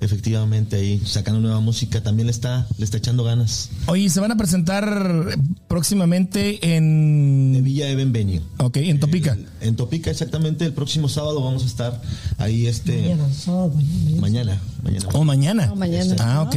efectivamente 0.00 0.76
ahí 0.76 1.00
sacando 1.06 1.40
nueva 1.40 1.60
música 1.60 2.02
también 2.02 2.26
le 2.26 2.30
está, 2.32 2.66
le 2.76 2.84
está 2.84 2.98
echando 2.98 3.24
ganas. 3.24 3.70
Oye, 3.86 4.10
se 4.10 4.20
van 4.20 4.30
a 4.32 4.36
presentar 4.36 5.38
próximamente 5.68 6.58
De 6.60 6.76
en 6.76 7.60
Villa 7.64 7.86
de 7.86 7.94
Benvenio. 7.96 8.42
Ok, 8.58 8.76
en 8.76 9.00
Topica. 9.00 9.36
En 9.62 9.76
Topica, 9.76 10.10
exactamente, 10.10 10.66
el 10.66 10.74
próximo 10.74 11.08
sábado 11.08 11.42
vamos 11.42 11.62
a 11.62 11.66
estar 11.66 12.02
ahí 12.36 12.66
este 12.66 13.00
Mañana, 13.00 13.32
sábado, 13.32 13.72
mañana. 13.74 14.20
mañana, 14.20 14.60
mañana. 14.82 15.06
O 15.12 15.24
mañana. 15.24 15.68
Oh, 15.72 15.76
mañana. 15.76 16.14
Ah, 16.20 16.42
ok. 16.42 16.56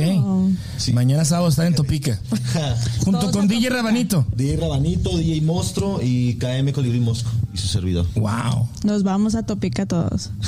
Sí. 0.77 0.93
Mañana 0.93 1.25
sábado 1.25 1.49
está 1.49 1.65
en 1.67 1.75
Topica. 1.75 2.19
Junto 3.05 3.31
con 3.31 3.47
DJ 3.47 3.69
Rabanito. 3.69 4.25
DJ 4.35 4.57
Rabanito, 4.57 5.17
DJ 5.17 5.41
Monstruo 5.41 5.99
y 6.01 6.35
KM 6.35 6.71
Colibrí 6.73 6.99
Mosco 6.99 7.29
y 7.53 7.57
su 7.57 7.67
servidor. 7.67 8.05
Wow. 8.15 8.67
Nos 8.83 9.03
vamos 9.03 9.35
a 9.35 9.43
Topica 9.43 9.85
todos. 9.85 10.31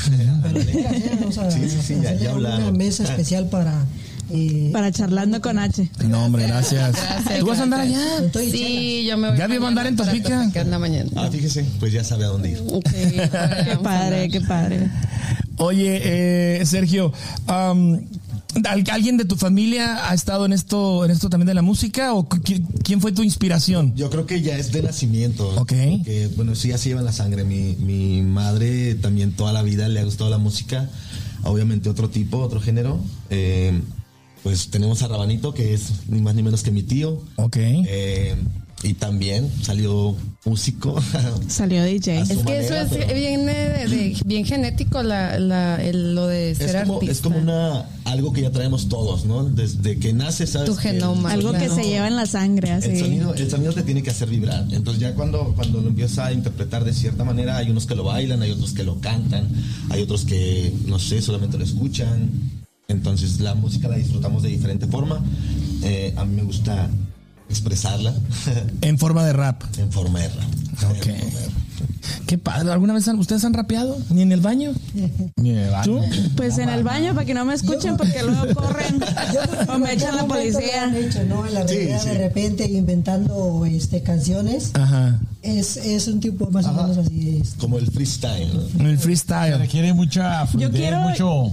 Sí, 1.51 1.69
sí, 1.81 1.95
ya- 2.01 2.33
una 2.35 2.71
mesa 2.71 3.03
especial 3.03 3.47
para. 3.49 3.85
eh, 4.29 4.69
Para 4.73 4.91
charlando 4.91 5.41
con 5.41 5.59
H. 5.59 5.89
No, 6.07 6.25
hombre, 6.25 6.47
gracias. 6.47 6.93
Gracias, 6.93 7.39
¿Tú 7.39 7.45
vas 7.47 7.59
a 7.59 7.63
andar 7.63 7.81
allá? 7.81 7.99
estoy 8.25 8.51
Sí, 8.51 9.05
yo 9.07 9.17
me 9.17 9.29
voy. 9.29 9.37
Gaby 9.37 9.57
va 9.57 9.65
a 9.65 9.69
andar 9.69 9.87
en 9.87 9.95
Topica. 9.95 10.49
en 10.53 10.71
la 10.71 10.79
mañana. 10.79 11.09
Ah, 11.15 11.29
fíjese, 11.31 11.65
pues 11.79 11.91
ya 11.93 12.03
sabe 12.03 12.25
a 12.25 12.27
dónde 12.27 12.51
ir. 12.51 12.57
Sí, 12.57 13.17
Qué 13.65 13.77
padre, 13.81 14.29
qué 14.29 14.41
padre. 14.41 14.89
Oye, 15.61 16.01
eh, 16.59 16.65
Sergio, 16.65 17.13
am, 17.45 18.01
¿al- 18.65 18.83
¿alguien 18.91 19.17
de 19.17 19.25
tu 19.25 19.35
familia 19.35 20.09
ha 20.09 20.13
estado 20.15 20.45
en 20.45 20.53
esto, 20.53 21.05
en 21.05 21.11
esto 21.11 21.29
también 21.29 21.47
de 21.47 21.53
la 21.53 21.61
música? 21.61 22.13
¿O 22.13 22.27
qui- 22.27 22.65
quién 22.83 22.99
fue 22.99 23.11
tu 23.11 23.21
inspiración? 23.21 23.93
Yo 23.95 24.09
creo 24.09 24.25
que 24.25 24.41
ya 24.41 24.57
es 24.57 24.71
de 24.71 24.81
nacimiento. 24.81 25.49
Ok. 25.61 25.69
Que, 26.03 26.29
bueno, 26.35 26.55
sí, 26.55 26.71
así 26.71 26.89
lleva 26.89 27.01
en 27.01 27.05
la 27.05 27.11
sangre. 27.13 27.43
Mi, 27.43 27.75
mi 27.75 28.21
madre 28.23 28.95
también 28.95 29.33
toda 29.33 29.53
la 29.53 29.61
vida 29.61 29.87
le 29.87 29.99
ha 29.99 30.03
gustado 30.03 30.29
la 30.31 30.39
música. 30.39 30.89
Obviamente 31.43 31.89
otro 31.89 32.09
tipo, 32.09 32.39
otro 32.39 32.59
género. 32.59 32.99
Eh, 33.29 33.79
pues 34.43 34.69
tenemos 34.71 35.03
a 35.03 35.07
Rabanito, 35.07 35.53
que 35.53 35.75
es 35.75 36.07
ni 36.07 36.21
más 36.21 36.33
ni 36.33 36.41
menos 36.41 36.63
que 36.63 36.71
mi 36.71 36.81
tío. 36.81 37.21
Ok. 37.35 37.57
Eh, 37.57 38.35
y 38.83 38.93
también 38.95 39.49
salió 39.61 40.15
músico. 40.45 40.99
Salió 41.47 41.83
DJ. 41.83 42.21
Es 42.21 42.29
que 42.39 42.59
eso 42.59 42.73
es, 42.75 42.87
pero- 42.89 43.13
viene 43.13 43.53
de, 43.53 43.87
de- 43.87 44.17
bien 44.25 44.43
genético 44.45 45.03
la, 45.03 45.37
la, 45.39 45.75
el- 45.83 46.15
lo 46.15 46.25
de 46.27 46.55
ser 46.55 46.75
es 46.75 46.81
como, 46.81 46.93
artista. 46.95 47.11
es 47.11 47.21
como 47.21 47.37
una 47.37 47.85
algo 48.05 48.33
que 48.33 48.41
ya 48.41 48.51
traemos 48.51 48.89
todos, 48.89 49.25
¿no? 49.25 49.43
Desde 49.43 49.97
que 49.99 50.13
naces, 50.13 50.49
sabes. 50.51 50.67
Tu 50.69 50.73
el 50.75 50.79
genoma. 50.79 51.31
Algo 51.31 51.53
que 51.53 51.69
se 51.69 51.83
lleva 51.83 52.07
en 52.07 52.15
la 52.15 52.25
sangre, 52.25 52.69
El 52.69 52.75
así. 52.77 52.99
sonido, 52.99 53.33
el 53.35 53.49
sonido 53.51 53.71
te 53.73 53.83
tiene 53.83 54.01
que 54.01 54.09
hacer 54.09 54.27
vibrar. 54.29 54.65
Entonces 54.71 54.99
ya 54.99 55.13
cuando, 55.13 55.53
cuando 55.55 55.79
lo 55.81 55.89
empiezas 55.89 56.17
a 56.27 56.33
interpretar 56.33 56.83
de 56.83 56.93
cierta 56.93 57.23
manera, 57.23 57.57
hay 57.57 57.69
unos 57.69 57.85
que 57.85 57.95
lo 57.95 58.03
bailan, 58.03 58.41
hay 58.41 58.49
otros 58.51 58.73
que 58.73 58.83
lo 58.83 58.99
cantan, 58.99 59.47
hay 59.89 60.01
otros 60.01 60.25
que, 60.25 60.73
no 60.87 60.97
sé, 60.97 61.21
solamente 61.21 61.57
lo 61.59 61.63
escuchan. 61.63 62.31
Entonces 62.87 63.39
la 63.39 63.53
música 63.55 63.87
la 63.87 63.97
disfrutamos 63.97 64.41
de 64.43 64.49
diferente 64.49 64.87
forma. 64.87 65.23
Eh, 65.83 66.13
a 66.17 66.25
mí 66.25 66.35
me 66.35 66.43
gusta 66.43 66.89
expresarla 67.51 68.13
En 68.81 68.97
forma 68.97 69.23
de 69.25 69.33
rap. 69.33 69.61
en 69.77 69.91
forma 69.91 70.19
de 70.19 70.27
rap. 70.29 70.49
Ok. 70.89 71.07
Qué 72.27 72.37
padre. 72.37 72.71
¿Alguna 72.71 72.93
vez 72.93 73.07
han- 73.07 73.19
ustedes 73.19 73.43
han 73.43 73.53
rapeado? 73.53 73.97
¿Ni 74.09 74.21
en 74.21 74.31
el 74.31 74.39
baño? 74.41 74.71
Mira, 75.35 75.81
¿Tú? 75.83 75.99
Pues 76.37 76.57
en 76.57 76.69
el 76.69 76.83
baño 76.83 77.13
para 77.13 77.25
que 77.25 77.33
no 77.33 77.43
me 77.45 77.53
escuchen 77.53 77.97
porque 77.97 78.21
luego 78.23 78.53
corren 78.55 79.01
o 79.67 79.79
me 79.79 79.93
echan 79.93 80.15
la 80.15 80.21
En 80.21 80.27
momento 80.27 80.59
lo 80.59 80.79
han 80.79 80.91
policía. 80.91 80.97
hecho, 80.97 81.23
¿no? 81.25 81.45
En 81.45 81.53
la 81.53 81.63
realidad, 81.63 82.01
sí. 82.01 82.09
de 82.09 82.17
repente, 82.17 82.65
inventando 82.71 83.65
este, 83.65 84.01
canciones. 84.01 84.71
Ajá. 84.73 85.19
Es, 85.41 85.75
es 85.77 86.07
un 86.07 86.19
tipo 86.19 86.49
más 86.51 86.65
o 86.67 86.73
menos 86.73 86.97
así. 86.97 87.39
este, 87.41 87.57
Como 87.59 87.77
el 87.79 87.87
freestyle. 87.91 88.53
¿no? 88.53 88.79
En 88.81 88.85
el 88.87 88.97
se 88.97 89.03
freestyle. 89.03 89.57
requiere 89.57 89.93
mucha 89.93 90.45
fluidez, 90.47 90.71
quiero- 90.71 90.99
mucho. 91.01 91.51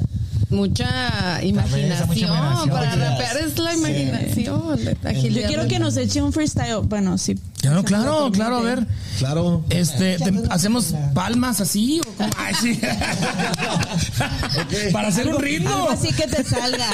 Mucha 0.51 1.43
imaginación. 1.43 2.09
mucha. 2.09 2.73
Para 2.73 2.95
rapear 2.97 3.37
es 3.37 3.59
la 3.59 3.75
imaginación. 3.75 4.79
Yo 4.79 5.47
quiero 5.47 5.69
que 5.69 5.79
nos 5.79 5.97
eche 5.97 6.23
un 6.23 6.33
freestyle. 6.33 6.79
Bueno, 6.85 7.19
sí. 7.19 7.39
Claro, 7.61 7.85
claro, 7.85 8.31
claro. 8.33 8.57
A 8.59 8.63
ver. 8.63 8.87
Claro. 9.19 9.65
Este, 9.69 10.17
te- 10.19 10.43
hacemos 10.51 10.95
palmas 11.13 11.61
así 11.61 12.01
o 12.01 12.05
cómo? 12.17 12.31
Ay, 12.39 12.55
sí. 12.61 12.81
Para 14.93 15.09
hacer 15.09 15.29
un 15.29 15.41
ritmo. 15.41 15.71
Algo 15.71 15.91
así 15.91 16.13
que 16.13 16.27
te 16.27 16.45
salga 16.45 16.87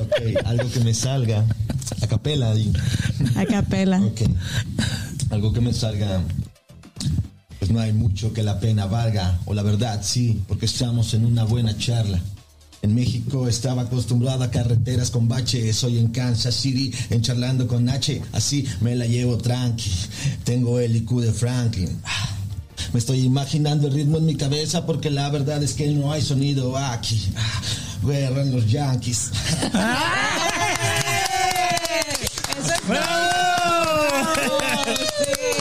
Ok, 0.00 0.46
algo 0.46 0.70
que 0.70 0.80
me 0.80 0.94
salga. 0.94 1.44
A 2.02 2.06
capela. 2.06 2.54
a 3.36 3.46
capela. 3.46 4.00
Ok. 4.00 4.22
Algo 5.30 5.52
que 5.52 5.60
me 5.60 5.72
salga. 5.72 6.20
Pues 7.58 7.70
no 7.70 7.80
hay 7.80 7.92
mucho 7.92 8.32
que 8.32 8.42
la 8.42 8.58
pena 8.60 8.86
valga. 8.86 9.38
O 9.46 9.54
la 9.54 9.62
verdad, 9.62 10.00
sí, 10.02 10.42
porque 10.48 10.66
estamos 10.66 11.14
en 11.14 11.24
una 11.24 11.44
buena 11.44 11.76
charla. 11.76 12.20
En 12.84 12.94
México 12.94 13.48
estaba 13.48 13.80
acostumbrado 13.80 14.44
a 14.44 14.50
carreteras 14.50 15.10
con 15.10 15.26
baches. 15.26 15.74
Soy 15.74 15.96
en 15.98 16.08
Kansas 16.08 16.54
City, 16.54 16.92
en 17.08 17.22
charlando 17.22 17.66
con 17.66 17.88
H. 17.88 18.20
Así 18.32 18.68
me 18.82 18.94
la 18.94 19.06
llevo 19.06 19.38
tranqui. 19.38 19.90
Tengo 20.44 20.78
el 20.78 20.94
IQ 20.94 21.20
de 21.22 21.32
Franklin. 21.32 21.88
Ah, 22.04 22.28
Me 22.92 22.98
estoy 22.98 23.20
imaginando 23.20 23.86
el 23.88 23.94
ritmo 23.94 24.18
en 24.18 24.26
mi 24.26 24.34
cabeza 24.36 24.84
porque 24.84 25.10
la 25.10 25.30
verdad 25.30 25.62
es 25.62 25.72
que 25.72 25.86
no 25.92 26.12
hay 26.12 26.20
sonido 26.20 26.76
aquí. 26.76 27.26
Ah, 27.34 27.62
Guerra 28.06 28.42
en 28.42 28.52
los 28.52 28.70
Yankees. 28.70 29.30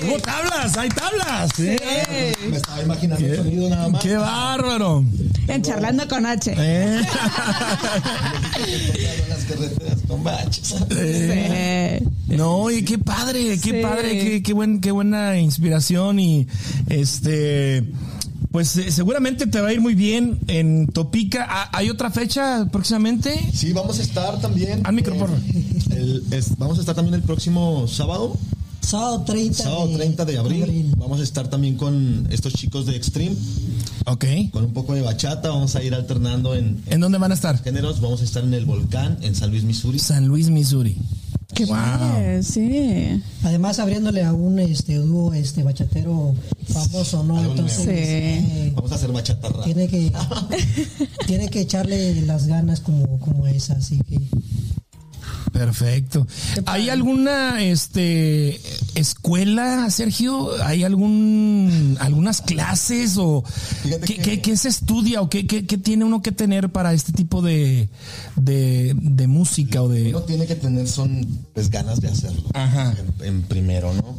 ¡Hubo 0.06 0.20
tablas! 0.20 0.78
¡Hay 0.78 0.90
tablas! 0.90 1.52
Me 1.58 2.58
estaba 2.58 2.82
imaginando 2.82 3.26
el 3.26 3.36
sonido 3.38 3.70
nada 3.70 3.88
más. 3.90 4.02
¡Qué 4.02 4.18
bárbaro! 4.18 5.06
En 5.48 5.62
charlando 5.62 6.08
con 6.08 6.26
H. 6.26 6.54
¿Eh? 6.58 7.02
las 9.30 9.44
carreteras 9.46 10.00
con 10.08 10.24
baches. 10.24 10.76
Eh, 10.92 12.00
Sí. 12.28 12.36
No, 12.38 12.72
y 12.72 12.84
qué 12.84 12.98
padre, 12.98 13.60
qué 13.60 13.72
Sí. 13.72 13.82
padre, 13.82 14.18
qué, 14.20 14.42
qué, 14.44 14.54
buen, 14.54 14.80
qué 14.82 14.92
buena 14.92 15.38
inspiración 15.38 16.20
y 16.20 16.48
este, 16.90 17.84
pues 18.52 18.76
eh, 18.78 18.92
seguramente 18.92 19.46
te 19.46 19.62
va 19.62 19.68
a 19.70 19.74
ir 19.74 19.82
muy 19.82 19.94
bien 19.94 20.40
en 20.48 20.88
Topica. 20.88 21.46
Ah, 21.48 21.70
¿Hay 21.74 21.90
otra 21.90 22.10
fecha 22.10 22.66
próximamente? 22.72 23.40
Sí, 23.54 23.72
vamos 23.74 24.00
a 24.00 24.02
estar 24.02 24.40
también. 24.42 24.82
Al 24.86 24.94
micrófono. 24.94 25.34
eh, 25.36 25.66
el- 25.92 26.24
es- 26.32 26.58
vamos 26.58 26.78
a 26.78 26.82
estar 26.82 26.96
también 26.96 27.14
el 27.16 27.22
próximo 27.24 27.88
sábado. 27.88 28.36
Sábado 28.94 29.22
30 29.26 29.64
Sábado 29.64 29.90
30 29.90 30.26
de 30.26 30.38
abril. 30.38 30.94
Vamos 30.98 31.20
a 31.20 31.24
estar 31.24 31.48
también 31.48 31.78
con 31.78 32.28
estos 32.30 32.54
chicos 32.54 32.86
de 32.86 32.96
Extreme. 32.96 33.36
Ok. 34.06 34.24
Con 34.52 34.66
un 34.66 34.74
poco 34.74 34.94
de 34.94 35.02
bachata. 35.02 35.50
Vamos 35.50 35.76
a 35.76 35.82
ir 35.84 35.96
alternando 35.96 36.54
en, 36.54 36.84
en 36.86 36.94
¿En 36.94 37.00
dónde 37.02 37.18
van 37.18 37.32
a 37.32 37.34
estar? 37.34 37.58
géneros. 37.64 38.02
Vamos 38.02 38.22
a 38.22 38.24
estar 38.24 38.44
en 38.44 38.54
el 38.54 38.66
Volcán, 38.66 39.18
en 39.24 39.34
San 39.34 39.50
Luis, 39.50 39.64
Missouri. 39.64 39.98
San 39.98 40.28
Luis, 40.28 40.50
Missouri. 40.52 40.96
Qué 41.56 41.66
Wow. 41.66 41.74
padre, 41.76 42.44
sí. 42.44 43.20
Además 43.42 43.80
abriéndole 43.80 44.24
a 44.24 44.32
un 44.32 44.60
este 44.60 44.96
dúo 44.98 45.34
este 45.34 45.64
bachatero 45.64 46.36
famoso, 46.68 47.24
¿no? 47.24 47.44
Entonces. 47.44 47.86
Sí. 47.86 47.90
eh, 47.90 48.74
Vamos 48.76 48.92
a 48.92 48.96
hacer 48.96 49.12
bachata 49.12 49.50
tiene 49.64 49.88
que 49.88 50.12
tiene 51.26 51.50
que 51.50 51.62
echarle 51.62 52.22
las 52.28 52.46
ganas 52.46 52.80
como 52.82 53.20
como 53.20 53.48
esa, 53.48 53.74
así 53.74 54.00
que 54.08 54.20
Perfecto. 55.54 56.26
¿Hay 56.66 56.90
alguna 56.90 57.62
este 57.64 58.60
escuela, 58.96 59.88
Sergio? 59.92 60.50
¿Hay 60.64 60.84
algún 60.84 61.96
algunas 62.02 62.42
clases 62.42 63.18
o 63.18 63.44
qué, 63.84 64.00
que- 64.00 64.16
qué- 64.18 64.42
qué 64.42 64.58
se 64.58 64.70
estudia 64.70 65.22
o 65.22 65.30
qué, 65.30 65.46
qué- 65.46 65.66
qué 65.68 65.78
tiene 65.78 66.06
uno 66.06 66.22
que 66.24 66.32
tener 66.32 66.72
para 66.72 66.92
este 66.94 67.12
tipo 67.14 67.42
de, 67.44 67.88
de, 68.36 68.96
de 69.00 69.28
música 69.28 69.84
o 69.84 69.88
de 69.90 70.10
Uno 70.10 70.24
tiene 70.24 70.48
que 70.48 70.56
tener 70.56 70.88
son 70.88 71.26
pues 71.54 71.70
ganas 71.70 72.02
de 72.02 72.08
hacerlo. 72.10 72.44
Ajá. 72.54 72.96
En, 73.22 73.26
en 73.28 73.42
primero, 73.44 73.94
¿no? 73.94 74.18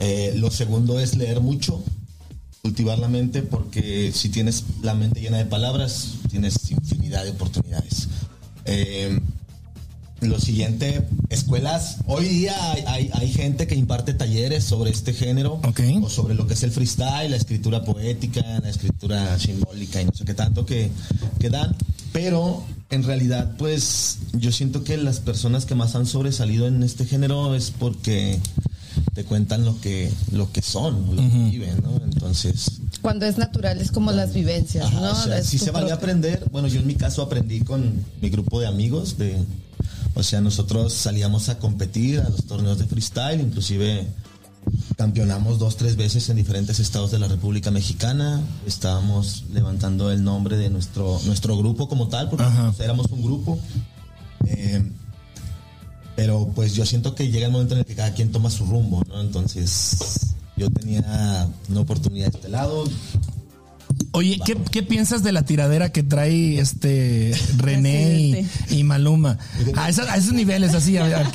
Eh, 0.00 0.32
lo 0.36 0.48
segundo 0.52 1.00
es 1.00 1.16
leer 1.16 1.40
mucho, 1.40 1.82
cultivar 2.62 3.00
la 3.00 3.08
mente, 3.08 3.42
porque 3.42 4.12
si 4.14 4.28
tienes 4.28 4.62
la 4.82 4.94
mente 4.94 5.20
llena 5.20 5.38
de 5.38 5.46
palabras, 5.46 6.12
tienes 6.30 6.70
infinidad 6.70 7.24
de 7.24 7.30
oportunidades. 7.30 8.06
Eh, 8.64 9.18
lo 10.20 10.40
siguiente, 10.40 11.06
escuelas. 11.30 11.98
Hoy 12.06 12.26
día 12.26 12.72
hay, 12.72 12.82
hay- 12.86 13.10
hay 13.12 13.32
gente 13.32 13.66
que 13.66 13.74
imparte 13.76 14.14
talleres 14.14 14.64
sobre 14.64 14.90
este 14.90 15.12
género 15.12 15.60
o 16.02 16.08
sobre 16.10 16.34
lo 16.34 16.46
que 16.46 16.54
es 16.54 16.62
el 16.64 16.70
freestyle, 16.72 17.30
la 17.30 17.36
escritura 17.36 17.84
poética, 17.84 18.42
la 18.60 18.68
escritura 18.68 19.38
simbólica 19.38 20.00
y 20.02 20.06
no 20.06 20.12
sé 20.12 20.24
qué 20.24 20.34
tanto 20.34 20.66
que, 20.66 20.90
que 21.38 21.50
dan. 21.50 21.76
Pero 22.12 22.64
en 22.90 23.04
realidad, 23.04 23.54
pues 23.58 24.18
yo 24.32 24.50
siento 24.50 24.82
que 24.82 24.96
las 24.96 25.20
personas 25.20 25.66
que 25.66 25.74
más 25.74 25.94
han 25.94 26.06
sobresalido 26.06 26.66
en 26.66 26.82
este 26.82 27.04
género 27.04 27.54
es 27.54 27.70
porque 27.70 28.40
te 29.14 29.24
cuentan 29.24 29.64
lo 29.64 29.80
que, 29.80 30.10
lo 30.32 30.50
que 30.50 30.62
son, 30.62 31.14
lo 31.14 31.22
que 31.22 31.28
viven, 31.50 31.80
¿no? 31.84 31.96
Entonces, 32.02 32.80
Cuando 33.02 33.26
es 33.26 33.38
natural 33.38 33.80
es 33.80 33.92
como 33.92 34.10
las 34.10 34.32
vivencias, 34.34 34.86
Ajá, 34.86 35.00
¿no? 35.00 35.12
o 35.12 35.14
sea, 35.14 35.40
tu 35.42 35.58
se 35.58 35.70
vale 35.70 35.92
aprender. 35.92 36.44
Bueno, 36.50 36.66
yo 36.66 36.80
en 36.80 36.86
mi 36.88 36.94
caso 36.96 37.22
aprendí 37.22 37.60
con 37.60 38.04
mi 38.20 38.30
grupo 38.30 38.58
de 38.58 38.66
amigos 38.66 39.16
de 39.18 39.36
o 40.18 40.22
sea, 40.24 40.40
nosotros 40.40 40.92
salíamos 40.92 41.48
a 41.48 41.60
competir 41.60 42.18
a 42.18 42.28
los 42.28 42.44
torneos 42.44 42.76
de 42.78 42.86
freestyle, 42.86 43.40
inclusive 43.40 44.04
campeonamos 44.96 45.60
dos, 45.60 45.76
tres 45.76 45.96
veces 45.96 46.28
en 46.28 46.36
diferentes 46.36 46.80
estados 46.80 47.12
de 47.12 47.20
la 47.20 47.28
República 47.28 47.70
Mexicana. 47.70 48.42
Estábamos 48.66 49.44
levantando 49.52 50.10
el 50.10 50.24
nombre 50.24 50.56
de 50.56 50.70
nuestro, 50.70 51.20
nuestro 51.24 51.56
grupo 51.56 51.88
como 51.88 52.08
tal, 52.08 52.28
porque 52.28 52.44
Ajá. 52.44 52.64
nosotros 52.64 52.84
éramos 52.84 53.06
un 53.12 53.22
grupo. 53.22 53.60
Eh, 54.46 54.90
pero 56.16 56.50
pues 56.52 56.74
yo 56.74 56.84
siento 56.84 57.14
que 57.14 57.30
llega 57.30 57.46
el 57.46 57.52
momento 57.52 57.74
en 57.74 57.80
el 57.80 57.86
que 57.86 57.94
cada 57.94 58.12
quien 58.12 58.32
toma 58.32 58.50
su 58.50 58.66
rumbo, 58.66 59.04
¿no? 59.06 59.20
Entonces 59.20 60.34
yo 60.56 60.68
tenía 60.68 61.48
una 61.68 61.80
oportunidad 61.80 62.32
de 62.32 62.38
este 62.38 62.48
lado, 62.48 62.82
Oye, 64.12 64.38
¿qué, 64.44 64.56
qué 64.70 64.82
piensas 64.82 65.22
de 65.22 65.32
la 65.32 65.44
tiradera 65.44 65.90
que 65.92 66.02
trae 66.02 66.58
este 66.58 67.34
René 67.56 68.46
y, 68.70 68.84
Maluma? 68.84 69.38
A, 69.76 69.88
esa- 69.88 70.10
a 70.12 70.16
esos 70.16 70.32
niveles, 70.32 70.74
así. 70.74 70.96
a 70.96 71.02
ver, 71.04 71.14
a 71.14 71.30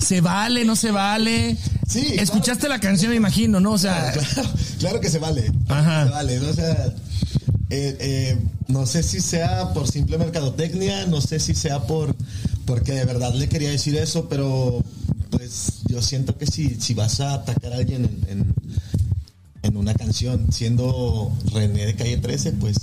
¿Se 0.00 0.20
vale, 0.20 0.64
no 0.64 0.76
se 0.76 0.90
vale? 0.90 1.56
Sí, 1.88 2.00
claro. 2.02 2.22
Escuchaste 2.22 2.68
la 2.68 2.80
canción, 2.80 3.10
me 3.10 3.16
imagino, 3.16 3.60
¿no? 3.60 3.72
O 3.72 3.78
sea, 3.78 4.12
claro, 4.12 4.50
claro 4.78 5.00
que 5.00 5.10
se 5.10 5.18
vale. 5.18 5.50
Ajá. 5.68 6.04
Se 6.04 6.10
vale, 6.10 6.40
¿no? 6.40 6.48
O 6.48 6.54
sea, 6.54 6.94
eh, 7.70 7.96
eh, 8.00 8.38
no 8.68 8.86
sé 8.86 9.02
si 9.02 9.20
sea 9.20 9.72
por 9.72 9.90
simple 9.90 10.16
mercadotecnia, 10.18 11.06
no 11.06 11.20
sé 11.20 11.38
si 11.40 11.54
sea 11.54 11.80
por 11.86 12.14
porque 12.64 12.92
de 12.92 13.04
verdad 13.04 13.34
le 13.34 13.48
quería 13.48 13.70
decir 13.70 13.96
eso, 13.96 14.28
pero 14.28 14.82
pues 15.30 15.80
yo 15.88 16.00
siento 16.00 16.36
que 16.38 16.46
si, 16.46 16.76
si 16.80 16.94
vas 16.94 17.20
a 17.20 17.34
atacar 17.34 17.72
a 17.72 17.76
alguien 17.76 18.04
en, 18.28 18.38
en- 18.40 18.54
en 19.74 19.80
una 19.80 19.94
canción 19.94 20.46
siendo 20.52 21.32
René 21.52 21.84
de 21.86 21.96
Calle 21.96 22.16
13, 22.18 22.52
pues 22.52 22.76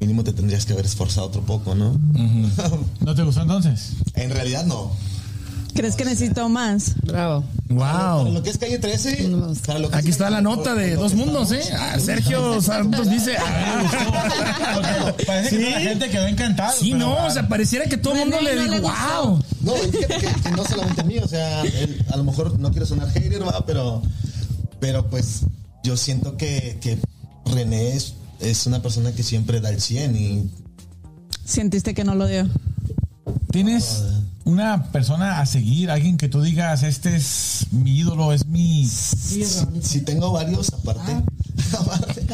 mínimo 0.00 0.24
te 0.24 0.32
tendrías 0.32 0.64
que 0.64 0.72
haber 0.72 0.86
esforzado 0.86 1.26
otro 1.26 1.42
poco, 1.42 1.74
¿no? 1.74 2.00
¿No 3.00 3.14
te 3.14 3.22
gustó 3.22 3.42
entonces? 3.42 3.90
en 4.14 4.30
realidad 4.30 4.64
no. 4.64 4.92
¿Crees 5.74 5.96
que 5.96 6.04
necesito 6.04 6.48
más? 6.48 6.94
Bravo. 7.02 7.44
Para 7.76 8.14
wow. 8.14 8.32
lo 8.32 8.42
que 8.44 8.48
es 8.50 8.56
Calle 8.58 8.78
13, 8.78 9.28
No 9.28 9.36
me 9.38 9.46
gusta. 9.48 9.66
para 9.66 9.78
lo 9.80 9.90
que 9.90 9.96
Aquí 9.96 10.06
es- 10.08 10.12
está 10.14 10.30
la 10.30 10.40
nota 10.40 10.74
de 10.74 10.94
Dos 10.94 11.12
que 11.12 11.18
Mundos, 11.18 11.50
¿eh? 11.52 11.60
Ah, 11.78 11.98
Sergio 11.98 12.62
Santos 12.62 13.10
dice. 13.10 13.34
ah, 13.38 15.12
Parece 15.26 15.50
que 15.50 15.56
Sí. 15.56 15.64
toda 15.64 15.70
la 15.80 15.80
gente 15.80 16.10
quedó 16.10 16.26
encantada. 16.28 16.72
Sí, 16.72 16.92
pero, 16.92 16.98
no, 17.06 17.26
o 17.26 17.30
sea, 17.30 17.46
pareciera 17.48 17.86
que 17.86 17.96
todo 17.98 18.14
el 18.14 18.20
mundo 18.20 18.40
le 18.40 18.54
no 18.54 18.62
dijo, 18.72 18.82
wow. 18.82 19.42
No, 19.62 19.72
y 19.76 19.90
fíjate 19.90 20.18
que, 20.18 20.42
que 20.42 20.50
no 20.52 20.64
solamente 20.64 21.00
a 21.00 21.04
mí, 21.04 21.18
o 21.18 21.28
sea, 21.28 21.62
él- 21.62 22.04
a 22.12 22.16
lo 22.16 22.24
mejor 22.24 22.58
no 22.58 22.70
quiero 22.70 22.86
sonar 22.86 23.10
hater, 23.10 23.42
va, 23.46 23.66
pero, 23.66 24.00
pero 24.78 25.06
pues 25.10 25.40
yo 25.84 25.96
siento 25.96 26.36
que, 26.36 26.78
que 26.80 26.98
René 27.44 27.92
es, 27.94 28.14
es 28.40 28.66
una 28.66 28.82
persona 28.82 29.12
que 29.12 29.22
siempre 29.22 29.60
da 29.60 29.68
el 29.68 29.80
100 29.80 30.16
y 30.16 30.50
¿Sentiste 31.44 31.94
que 31.94 32.04
no 32.04 32.14
lo 32.14 32.26
dio? 32.26 32.48
¿Tienes 33.52 34.02
una 34.44 34.90
persona 34.90 35.40
a 35.40 35.46
seguir? 35.46 35.90
Alguien 35.90 36.16
que 36.16 36.28
tú 36.28 36.40
digas, 36.40 36.82
este 36.82 37.14
es 37.14 37.66
mi 37.70 37.98
ídolo, 37.98 38.32
es 38.32 38.46
mi... 38.46 38.86
si, 38.86 39.44
si 39.82 40.00
tengo 40.00 40.32
varios 40.32 40.72
aparte. 40.72 41.12
aparte, 41.78 42.26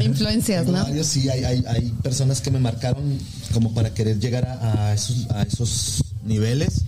Influencias, 0.00 0.66
¿no? 0.66 0.84
varios, 0.84 1.08
sí, 1.08 1.28
hay, 1.28 1.44
hay, 1.44 1.64
hay 1.66 1.90
personas 2.02 2.40
que 2.40 2.52
me 2.52 2.60
marcaron 2.60 3.18
como 3.52 3.74
para 3.74 3.92
querer 3.92 4.20
llegar 4.20 4.46
a, 4.46 4.90
a 4.90 4.94
esos, 4.94 5.28
a 5.30 5.42
esos 5.42 6.04
niveles. 6.24 6.84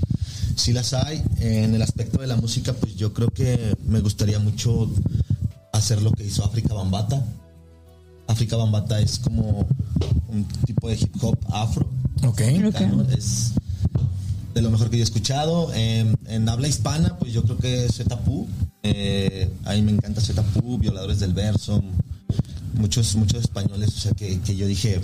Sí 0.54 0.72
las 0.72 0.94
hay. 0.94 1.22
En 1.40 1.74
el 1.74 1.82
aspecto 1.82 2.20
de 2.20 2.28
la 2.28 2.36
música, 2.36 2.72
pues 2.72 2.94
yo 2.94 3.12
creo 3.12 3.28
que 3.30 3.76
me 3.84 4.00
gustaría 4.00 4.38
mucho 4.38 4.90
hacer 5.78 6.02
lo 6.02 6.12
que 6.12 6.24
hizo 6.24 6.44
África 6.44 6.74
Bambata. 6.74 7.24
África 8.26 8.56
Bambata 8.56 9.00
es 9.00 9.18
como 9.18 9.66
un 10.28 10.44
tipo 10.66 10.88
de 10.88 10.96
hip 10.96 11.14
hop 11.22 11.38
afro. 11.50 11.88
Ok. 12.26 12.42
¿no? 12.60 13.02
Es 13.10 13.52
de 14.54 14.62
lo 14.62 14.70
mejor 14.70 14.90
que 14.90 14.96
yo 14.96 15.02
he 15.02 15.04
escuchado. 15.04 15.72
En, 15.74 16.18
en 16.26 16.48
habla 16.48 16.68
hispana, 16.68 17.16
pues 17.18 17.32
yo 17.32 17.42
creo 17.42 17.56
que 17.58 17.88
Zetapu. 17.92 18.46
Eh, 18.82 19.50
a 19.64 19.72
mí 19.74 19.82
me 19.82 19.92
encanta 19.92 20.20
Zetapu, 20.20 20.78
Violadores 20.78 21.20
del 21.20 21.32
Verso. 21.32 21.82
Muchos, 22.74 23.16
muchos 23.16 23.40
españoles, 23.40 23.88
o 23.96 23.98
sea, 23.98 24.12
que, 24.12 24.38
que 24.40 24.54
yo 24.54 24.66
dije, 24.66 25.00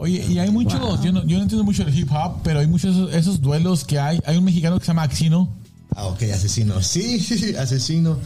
Oye, 0.00 0.24
y 0.28 0.38
hay 0.38 0.50
muchos, 0.50 1.02
yo, 1.02 1.12
no, 1.12 1.24
yo 1.26 1.38
no 1.38 1.42
entiendo 1.42 1.64
mucho 1.64 1.84
del 1.84 1.96
hip 1.96 2.08
hop, 2.12 2.40
pero 2.44 2.60
hay 2.60 2.66
muchos 2.66 2.94
esos, 2.94 3.14
esos 3.14 3.40
duelos 3.40 3.84
que 3.84 3.98
hay. 3.98 4.20
Hay 4.26 4.36
un 4.36 4.44
mexicano 4.44 4.78
que 4.78 4.84
se 4.84 4.88
llama 4.88 5.02
Axino. 5.02 5.48
ah, 5.96 6.06
ok, 6.06 6.22
asesino. 6.34 6.80
Sí, 6.82 7.54
asesino. 7.58 8.18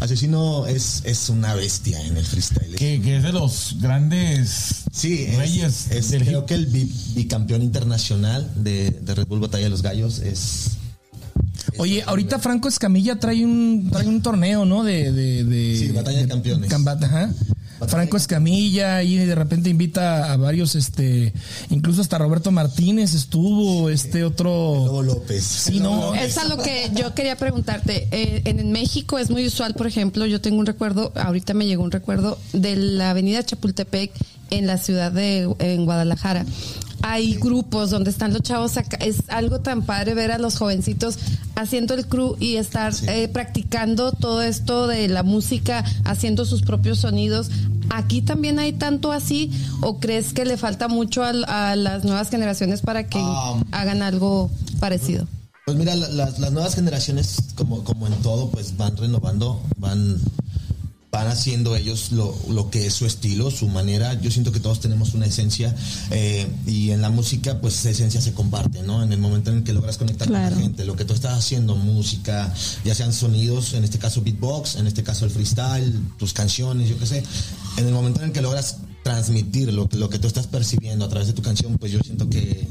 Asesino 0.00 0.66
es, 0.66 1.02
es 1.04 1.28
una 1.28 1.54
bestia 1.54 2.00
en 2.06 2.16
el 2.16 2.24
freestyle. 2.24 2.74
Que, 2.76 3.00
que 3.02 3.16
es 3.18 3.22
de 3.22 3.32
los 3.32 3.76
grandes 3.80 4.84
Sí, 4.92 5.24
es, 5.28 5.36
reyes 5.36 5.90
es- 5.90 6.10
del 6.10 6.24
creo 6.24 6.40
hip 6.40 6.46
que 6.46 6.54
el 6.54 6.66
bi- 6.66 6.92
bicampeón 7.14 7.62
internacional 7.62 8.50
de, 8.56 8.90
de 8.90 9.14
Red 9.14 9.26
Bull 9.26 9.40
Batalla 9.40 9.64
de 9.64 9.70
los 9.70 9.82
Gallos 9.82 10.18
es... 10.20 10.70
Oye, 11.78 12.02
ahorita 12.04 12.38
Franco 12.38 12.68
Escamilla 12.68 13.18
trae 13.20 13.44
un 13.44 13.88
trae 13.92 14.06
un 14.06 14.22
torneo, 14.22 14.64
¿no? 14.64 14.82
De, 14.82 15.12
de, 15.12 15.44
de 15.44 15.76
Sí, 15.78 15.88
Batalla 15.92 16.18
de 16.22 16.28
Campeones. 16.28 16.70
Ajá. 17.06 17.30
Franco 17.88 18.16
Escamilla 18.16 19.02
y 19.02 19.16
de 19.16 19.34
repente 19.34 19.70
invita 19.70 20.32
a 20.32 20.36
varios, 20.36 20.74
este, 20.74 21.32
incluso 21.70 22.00
hasta 22.00 22.18
Roberto 22.18 22.50
Martínez 22.50 23.14
estuvo, 23.14 23.90
este 23.90 24.24
otro. 24.24 24.50
Lobo 24.50 25.02
López. 25.02 25.44
Sí, 25.44 25.80
no. 25.80 26.14
Es 26.14 26.38
a 26.38 26.44
lo 26.44 26.58
que 26.58 26.90
yo 26.94 27.14
quería 27.14 27.36
preguntarte. 27.36 28.08
Eh, 28.10 28.42
en, 28.44 28.70
México 28.70 29.18
es 29.18 29.30
muy 29.30 29.46
usual, 29.46 29.74
por 29.74 29.86
ejemplo, 29.86 30.26
yo 30.26 30.40
tengo 30.40 30.58
un 30.58 30.66
recuerdo, 30.66 31.12
ahorita 31.16 31.54
me 31.54 31.66
llegó 31.66 31.82
un 31.82 31.90
recuerdo 31.90 32.38
de 32.52 32.76
la 32.76 33.10
avenida 33.10 33.42
Chapultepec 33.44 34.12
en 34.50 34.66
la 34.66 34.78
ciudad 34.78 35.12
de 35.12 35.48
en 35.58 35.84
Guadalajara. 35.84 36.44
Hay 37.02 37.34
grupos 37.36 37.90
donde 37.90 38.10
están 38.10 38.34
los 38.34 38.42
chavos 38.42 38.76
acá. 38.76 38.98
Es 38.98 39.22
algo 39.28 39.60
tan 39.60 39.82
padre 39.82 40.12
ver 40.14 40.32
a 40.32 40.38
los 40.38 40.58
jovencitos 40.58 41.18
haciendo 41.56 41.94
el 41.94 42.06
crew 42.06 42.36
y 42.38 42.56
estar 42.56 42.92
eh, 43.08 43.28
practicando 43.28 44.12
todo 44.12 44.42
esto 44.42 44.86
de 44.86 45.08
la 45.08 45.22
música, 45.22 45.84
haciendo 46.04 46.44
sus 46.44 46.62
propios 46.62 46.98
sonidos. 46.98 47.50
¿Aquí 47.90 48.22
también 48.22 48.58
hay 48.58 48.72
tanto 48.72 49.12
así 49.12 49.50
o 49.82 49.98
crees 49.98 50.32
que 50.32 50.44
le 50.44 50.56
falta 50.56 50.88
mucho 50.88 51.22
al- 51.24 51.44
a, 51.44 51.74
las 51.76 52.04
nuevas 52.04 52.30
generaciones 52.30 52.80
para 52.82 53.06
que 53.08 53.18
Um, 53.18 53.64
hagan 53.72 54.02
algo 54.02 54.48
parecido? 54.78 55.26
Pues 55.66 55.76
mira, 55.76 55.94
la- 55.94 56.08
las, 56.08 56.38
las 56.38 56.52
nuevas 56.52 56.74
generaciones, 56.74 57.36
como, 57.56 57.84
como 57.84 58.06
en 58.06 58.14
todo, 58.22 58.48
pues 58.50 58.76
van 58.76 58.96
renovando, 58.96 59.60
van, 59.76 60.18
van 61.12 61.26
haciendo 61.26 61.74
ellos 61.74 62.12
lo, 62.12 62.36
lo 62.48 62.70
que 62.70 62.86
es 62.86 62.94
su 62.94 63.04
estilo, 63.04 63.50
su 63.50 63.68
manera. 63.68 64.14
Yo 64.20 64.30
siento 64.30 64.52
que 64.52 64.60
todos 64.60 64.78
tenemos 64.80 65.14
una 65.14 65.26
esencia 65.26 65.74
eh, 66.10 66.46
y 66.66 66.90
en 66.92 67.02
la 67.02 67.10
música, 67.10 67.60
pues 67.60 67.74
esa 67.80 67.90
esencia 67.90 68.20
se 68.20 68.32
comparte, 68.32 68.82
¿no? 68.82 69.02
En 69.02 69.12
el 69.12 69.18
momento 69.18 69.50
en 69.50 69.58
el 69.58 69.64
que 69.64 69.72
logras 69.72 69.98
conectar 69.98 70.28
Claro. 70.28 70.50
con 70.50 70.58
la 70.58 70.62
gente, 70.62 70.84
lo 70.84 70.94
que 70.94 71.04
tú 71.04 71.12
estás 71.12 71.36
haciendo, 71.36 71.74
música, 71.74 72.54
ya 72.84 72.94
sean 72.94 73.12
sonidos, 73.12 73.74
en 73.74 73.82
este 73.82 73.98
caso 73.98 74.22
beatbox, 74.22 74.76
en 74.76 74.86
este 74.86 75.02
caso 75.02 75.24
el 75.24 75.32
freestyle, 75.32 75.98
tus 76.16 76.32
canciones, 76.32 76.88
yo 76.88 76.96
qué 76.98 77.06
sé. 77.06 77.22
En 77.76 77.86
el 77.86 77.92
momento 77.92 78.20
en 78.20 78.26
el 78.26 78.32
que 78.32 78.40
logras 78.40 78.76
transmitir 79.02 79.72
lo, 79.72 79.88
lo 79.92 80.08
que 80.10 80.18
tú 80.20 80.28
estás 80.28 80.46
percibiendo 80.46 81.04
a 81.04 81.08
través 81.08 81.26
de 81.26 81.32
tu 81.34 81.42
canción, 81.42 81.76
pues 81.78 81.90
yo 81.90 81.98
siento 82.04 82.28
que 82.30 82.68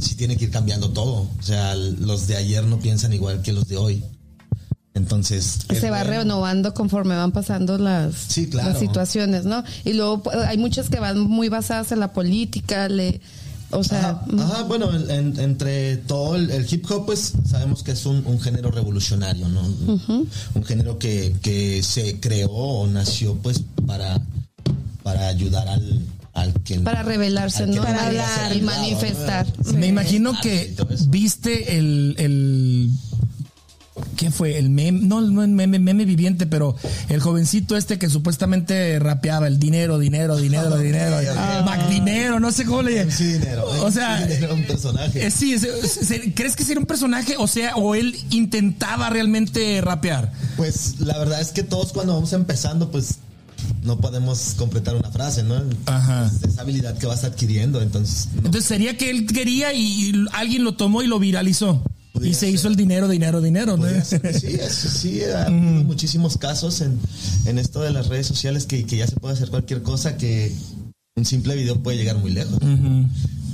sí 0.00 0.16
tiene 0.16 0.36
que 0.36 0.46
ir 0.46 0.50
cambiando 0.50 0.90
todo. 0.90 1.28
O 1.38 1.42
sea, 1.42 1.76
los 1.76 2.26
de 2.26 2.36
ayer 2.36 2.64
no 2.64 2.80
piensan 2.80 3.12
igual 3.12 3.42
que 3.42 3.52
los 3.52 3.68
de 3.68 3.76
hoy. 3.76 4.02
Entonces. 4.94 5.58
es 5.68 5.78
se 5.80 5.90
va 5.90 5.98
bueno. 6.04 6.18
renovando 6.20 6.72
conforme 6.72 7.16
van 7.16 7.32
pasando 7.32 7.78
las, 7.78 8.14
Sí, 8.28 8.46
claro. 8.48 8.70
las 8.70 8.78
situaciones, 8.78 9.44
¿no? 9.44 9.64
Y 9.84 9.92
luego 9.94 10.22
hay 10.46 10.56
muchas 10.56 10.88
que 10.88 11.00
van 11.00 11.18
muy 11.20 11.48
basadas 11.48 11.90
en 11.92 11.98
la 12.00 12.12
política, 12.12 12.88
le, 12.88 13.20
o 13.70 13.82
sea, 13.82 14.10
Ajá, 14.10 14.26
ajá, 14.40 14.62
bueno, 14.62 14.94
en- 14.94 15.10
en- 15.10 15.40
entre 15.40 15.96
todo 15.96 16.36
el, 16.36 16.48
el 16.50 16.64
hip 16.72 16.88
hop, 16.90 17.06
pues 17.06 17.32
sabemos 17.44 17.82
que 17.82 17.90
es 17.90 18.06
un, 18.06 18.24
un 18.24 18.40
género 18.40 18.70
revolucionario, 18.70 19.48
¿no? 19.48 19.62
Un 19.62 20.64
género 20.64 20.96
que, 20.98 21.34
que 21.42 21.82
se 21.82 22.20
creó 22.20 22.50
o 22.52 22.86
nació, 22.86 23.34
pues, 23.34 23.62
para, 23.88 24.20
para 25.02 25.26
ayudar 25.26 25.66
al, 25.68 26.02
al 26.34 26.52
que. 26.62 26.78
para 26.80 27.02
rebelarse, 27.02 27.66
¿no? 27.66 27.82
Para 27.82 28.06
hablar 28.06 28.56
y 28.56 28.60
manifestar. 28.60 29.44
Me 29.74 29.88
imagino 29.88 30.34
Ah, 30.36 30.40
que 30.40 30.72
eso. 30.72 30.86
viste 31.08 31.76
el, 31.76 32.14
el 32.18 32.90
¿qué 34.16 34.30
fue? 34.30 34.58
El 34.58 34.70
meme, 34.70 35.00
no, 35.02 35.20
no 35.20 35.42
el 35.42 35.50
meme, 35.50 35.78
meme 35.78 36.04
viviente, 36.04 36.46
pero 36.46 36.76
el 37.08 37.20
jovencito 37.20 37.76
este 37.76 37.98
que 37.98 38.08
supuestamente 38.10 38.98
rapeaba 38.98 39.46
el 39.46 39.58
dinero, 39.58 39.98
dinero, 39.98 40.36
dinero, 40.36 40.76
dinero, 40.78 41.16
Ah. 41.36 41.62
Mac 41.64 41.88
dinero, 41.88 42.40
no 42.40 42.50
sé 42.52 42.64
cómo 42.64 42.82
le 42.82 43.10
Sí, 43.10 43.24
dinero. 43.34 43.64
O 43.82 43.90
sea, 43.90 44.24
era 44.26 44.52
un 44.52 44.64
personaje. 44.64 45.26
eh, 45.26 45.30
sí, 45.30 45.52
es- 45.52 45.62
es- 45.64 46.20
¿crees 46.34 46.56
que 46.56 46.64
era 46.70 46.80
un 46.80 46.86
personaje? 46.86 47.36
O 47.38 47.46
sea, 47.46 47.76
o 47.76 47.94
él 47.94 48.16
intentaba 48.30 49.10
realmente 49.10 49.80
rapear. 49.80 50.32
Pues 50.56 51.00
la 51.00 51.16
verdad 51.18 51.40
es 51.40 51.52
que 51.52 51.62
todos 51.62 51.92
cuando 51.92 52.14
vamos 52.14 52.32
empezando, 52.32 52.90
pues 52.90 53.16
no 53.82 53.98
podemos 53.98 54.54
completar 54.58 54.94
una 54.96 55.10
frase, 55.10 55.42
¿no? 55.42 55.62
Ajá. 55.86 56.26
Es 56.42 56.42
esa 56.50 56.62
habilidad 56.62 56.98
que 56.98 57.06
vas 57.06 57.24
adquiriendo, 57.24 57.80
entonces. 57.80 58.28
no. 58.34 58.38
Entonces 58.38 58.64
sería 58.64 58.96
que 58.96 59.10
él 59.10 59.26
quería 59.26 59.72
y 59.72 60.12
alguien 60.32 60.64
lo 60.64 60.74
tomó 60.74 61.02
y 61.02 61.06
lo 61.06 61.18
viralizó. 61.18 61.82
Y 62.22 62.32
se 62.34 62.40
ser. 62.40 62.48
hizo 62.50 62.68
el 62.68 62.76
dinero, 62.76 63.08
dinero, 63.08 63.40
dinero. 63.40 63.76
¿no? 63.76 63.86
Sí, 64.04 64.18
sí, 64.68 65.22
ha 65.24 65.44
habido 65.46 65.84
muchísimos 65.84 66.38
casos 66.38 66.80
en, 66.80 66.98
en 67.46 67.58
esto 67.58 67.80
de 67.82 67.90
las 67.90 68.06
redes 68.08 68.26
sociales 68.26 68.66
que, 68.66 68.84
que 68.86 68.96
ya 68.98 69.06
se 69.06 69.16
puede 69.16 69.34
hacer 69.34 69.50
cualquier 69.50 69.82
cosa 69.82 70.16
que 70.16 70.52
un 71.16 71.24
simple 71.24 71.54
video 71.56 71.80
puede 71.82 71.96
llegar 71.96 72.16
muy 72.18 72.30
lejos. 72.32 72.58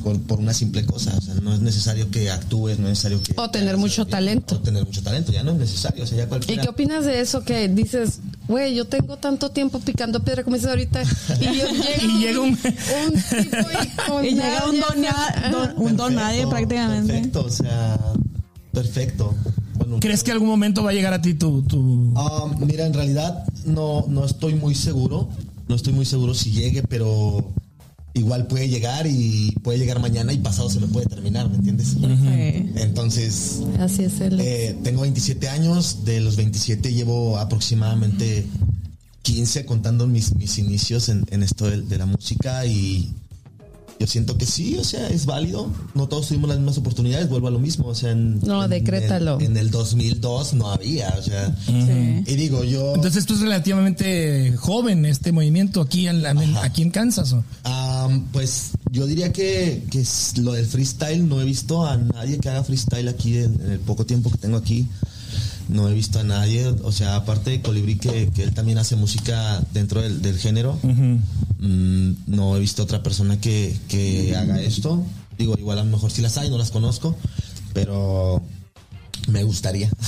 Por, 0.03 0.19
por 0.23 0.39
una 0.39 0.55
simple 0.55 0.87
cosa, 0.87 1.15
o 1.15 1.21
sea, 1.21 1.35
no 1.43 1.53
es 1.53 1.61
necesario 1.61 2.11
que 2.11 2.31
actúes, 2.31 2.79
no 2.79 2.87
es 2.87 2.93
necesario 2.93 3.23
que... 3.23 3.35
O 3.37 3.51
tener 3.51 3.77
mucho 3.77 4.07
talento. 4.07 4.55
O 4.55 4.61
tener 4.61 4.83
mucho 4.87 5.03
talento, 5.03 5.31
ya 5.31 5.43
no 5.43 5.51
es 5.51 5.59
necesario, 5.59 6.05
o 6.05 6.07
sea, 6.07 6.17
ya 6.27 6.39
¿Y 6.55 6.57
qué 6.57 6.69
opinas 6.71 7.05
de 7.05 7.21
eso 7.21 7.43
que 7.45 7.69
dices, 7.69 8.21
güey, 8.49 8.75
yo 8.75 8.87
tengo 8.87 9.19
tanto 9.19 9.51
tiempo 9.51 9.79
picando 9.79 10.25
piedra 10.25 10.43
como 10.43 10.57
dices 10.57 10.71
ahorita 10.71 11.03
y, 11.03 11.45
yo- 11.45 11.51
llega, 11.71 12.03
Y 12.03 12.19
llega 12.19 12.41
un- 12.41 12.49
un 12.49 13.13
tipo 13.45 14.23
y, 14.23 14.27
Y 14.29 14.35
llega 14.37 14.65
un 14.71 14.81
don, 14.81 15.03
nadie, 15.03 15.51
don- 15.51 15.75
un 15.77 15.97
don 15.99 16.15
nadie 16.15 16.47
prácticamente. 16.47 17.13
Perfecto, 17.13 17.45
o 17.45 17.51
sea, 17.51 17.99
perfecto. 18.73 19.35
Bueno, 19.75 19.99
¿Crees 20.01 20.23
que 20.23 20.31
algún 20.33 20.49
momento 20.49 20.83
va 20.83 20.91
a 20.91 20.93
llegar 20.93 21.13
a 21.13 21.23
ti 21.23 21.35
tu... 21.35 21.63
tu... 21.63 22.13
Ah, 22.17 22.51
mira, 22.59 22.87
en 22.87 22.93
realidad 22.95 23.45
no, 23.65 24.05
no 24.09 24.25
estoy 24.25 24.55
muy 24.55 24.75
seguro. 24.75 25.29
No 25.69 25.75
estoy 25.77 25.93
muy 25.93 26.05
seguro 26.05 26.35
si 26.35 26.51
llegue, 26.51 26.83
pero 26.83 27.51
igual 28.13 28.47
puede 28.49 28.69
llegar 28.69 29.07
y 29.07 29.53
puede 29.63 29.79
llegar 29.79 30.01
mañana 30.01 30.33
y 30.33 30.39
pasado 30.39 30.69
se 30.69 30.81
me 30.81 30.89
puede 30.89 31.07
terminar, 31.07 31.49
¿me 31.49 31.57
entiendes? 31.57 31.91
Sí. 32.01 32.73
Entonces, 32.77 33.61
Así 33.79 34.03
es 34.05 34.21
el... 34.21 34.41
eh, 34.41 34.77
tengo 34.83 35.03
27 35.03 35.49
años, 35.49 36.05
de 36.05 36.21
los 36.21 36.35
27 36.37 36.93
llevo 36.93 37.39
aproximadamente 37.39 38.45
15 39.23 39.65
contando 39.65 40.09
mis, 40.09 40.35
mis 40.35 40.59
inicios 40.59 41.09
en, 41.09 41.25
en 41.31 41.43
esto 41.45 41.71
de, 41.71 41.83
de 41.83 41.99
la 41.99 42.07
música 42.07 42.67
y 42.67 43.13
yo 44.01 44.07
siento 44.07 44.39
que 44.39 44.47
sí, 44.47 44.77
o 44.81 44.83
sea, 44.85 45.09
es 45.09 45.27
válido. 45.27 45.71
No 45.95 46.09
todos 46.09 46.29
tuvimos 46.29 46.49
las 46.49 46.59
mismas 46.59 46.79
oportunidades, 46.79 47.29
vuelvo 47.29 47.49
a 47.49 47.51
lo 47.51 47.59
mismo, 47.59 47.87
o 47.89 47.95
sea, 47.95 48.13
en, 48.13 48.41
No, 48.41 48.65
en 48.65 48.71
decrétalo. 48.71 49.39
el- 49.39 49.45
En 49.45 49.57
el, 49.59 49.71
2002 49.71 50.55
no 50.55 50.71
había, 50.71 51.15
o 51.19 51.23
sea, 51.23 51.55
Sí. 51.67 52.25
y 52.27 52.35
digo, 52.37 52.65
yo... 52.65 52.95
Entonces 52.95 53.27
tú 53.27 53.35
es 53.35 53.41
relativamente 53.41 54.57
joven 54.57 55.05
este 55.05 55.33
movimiento 55.33 55.83
aquí 55.83 56.09
en, 56.09 56.23
la- 56.23 56.31
en- 56.31 56.57
aquí 56.57 56.81
en 56.81 56.91
Kansas. 56.91 57.35
¿o? 57.35 57.45
Am, 57.65 58.25
pues 58.33 58.71
yo 58.91 59.05
diría 59.07 59.33
que, 59.33 59.85
que 59.91 60.01
es 60.01 60.39
lo 60.39 60.53
del 60.53 60.65
freestyle, 60.65 61.29
no 61.29 61.41
he 61.41 61.45
visto 61.45 61.87
a 61.87 61.99
nadie 61.99 62.39
que 62.39 62.49
haga 62.49 62.65
freestyle 62.65 63.09
aquí 63.09 63.37
en, 63.37 63.61
en 63.61 63.71
el 63.73 63.81
poco 63.81 64.07
tiempo 64.07 64.31
que 64.31 64.39
tengo 64.39 64.57
aquí. 64.57 64.89
No 65.71 65.89
he 65.89 65.95
visto 65.95 66.19
a 66.19 66.25
nadie, 66.25 66.67
o 66.67 66.93
sea, 66.93 67.17
aparte 67.17 67.51
de 67.51 67.63
Colibrí, 67.63 67.97
que, 67.97 68.29
que 68.35 68.43
él 68.43 68.53
también 68.53 68.79
hace 68.79 68.97
música 68.97 69.63
dentro 69.73 70.03
del, 70.03 70.21
del 70.21 70.37
género, 70.39 70.79
mm, 70.83 72.11
no 72.27 72.57
he 72.57 72.61
visto 72.61 72.83
otra 72.83 73.03
persona 73.03 73.41
que, 73.41 73.77
que 73.89 74.35
haga 74.37 74.61
esto. 74.61 75.05
Digo, 75.39 75.55
igual 75.59 75.79
a 75.79 75.85
lo 75.85 75.91
mejor 75.91 76.11
sí 76.11 76.23
las 76.23 76.37
hay, 76.39 76.51
no 76.51 76.59
las 76.59 76.71
conozco, 76.71 77.17
pero 77.73 78.43
me 79.29 79.45
gustaría. 79.45 79.91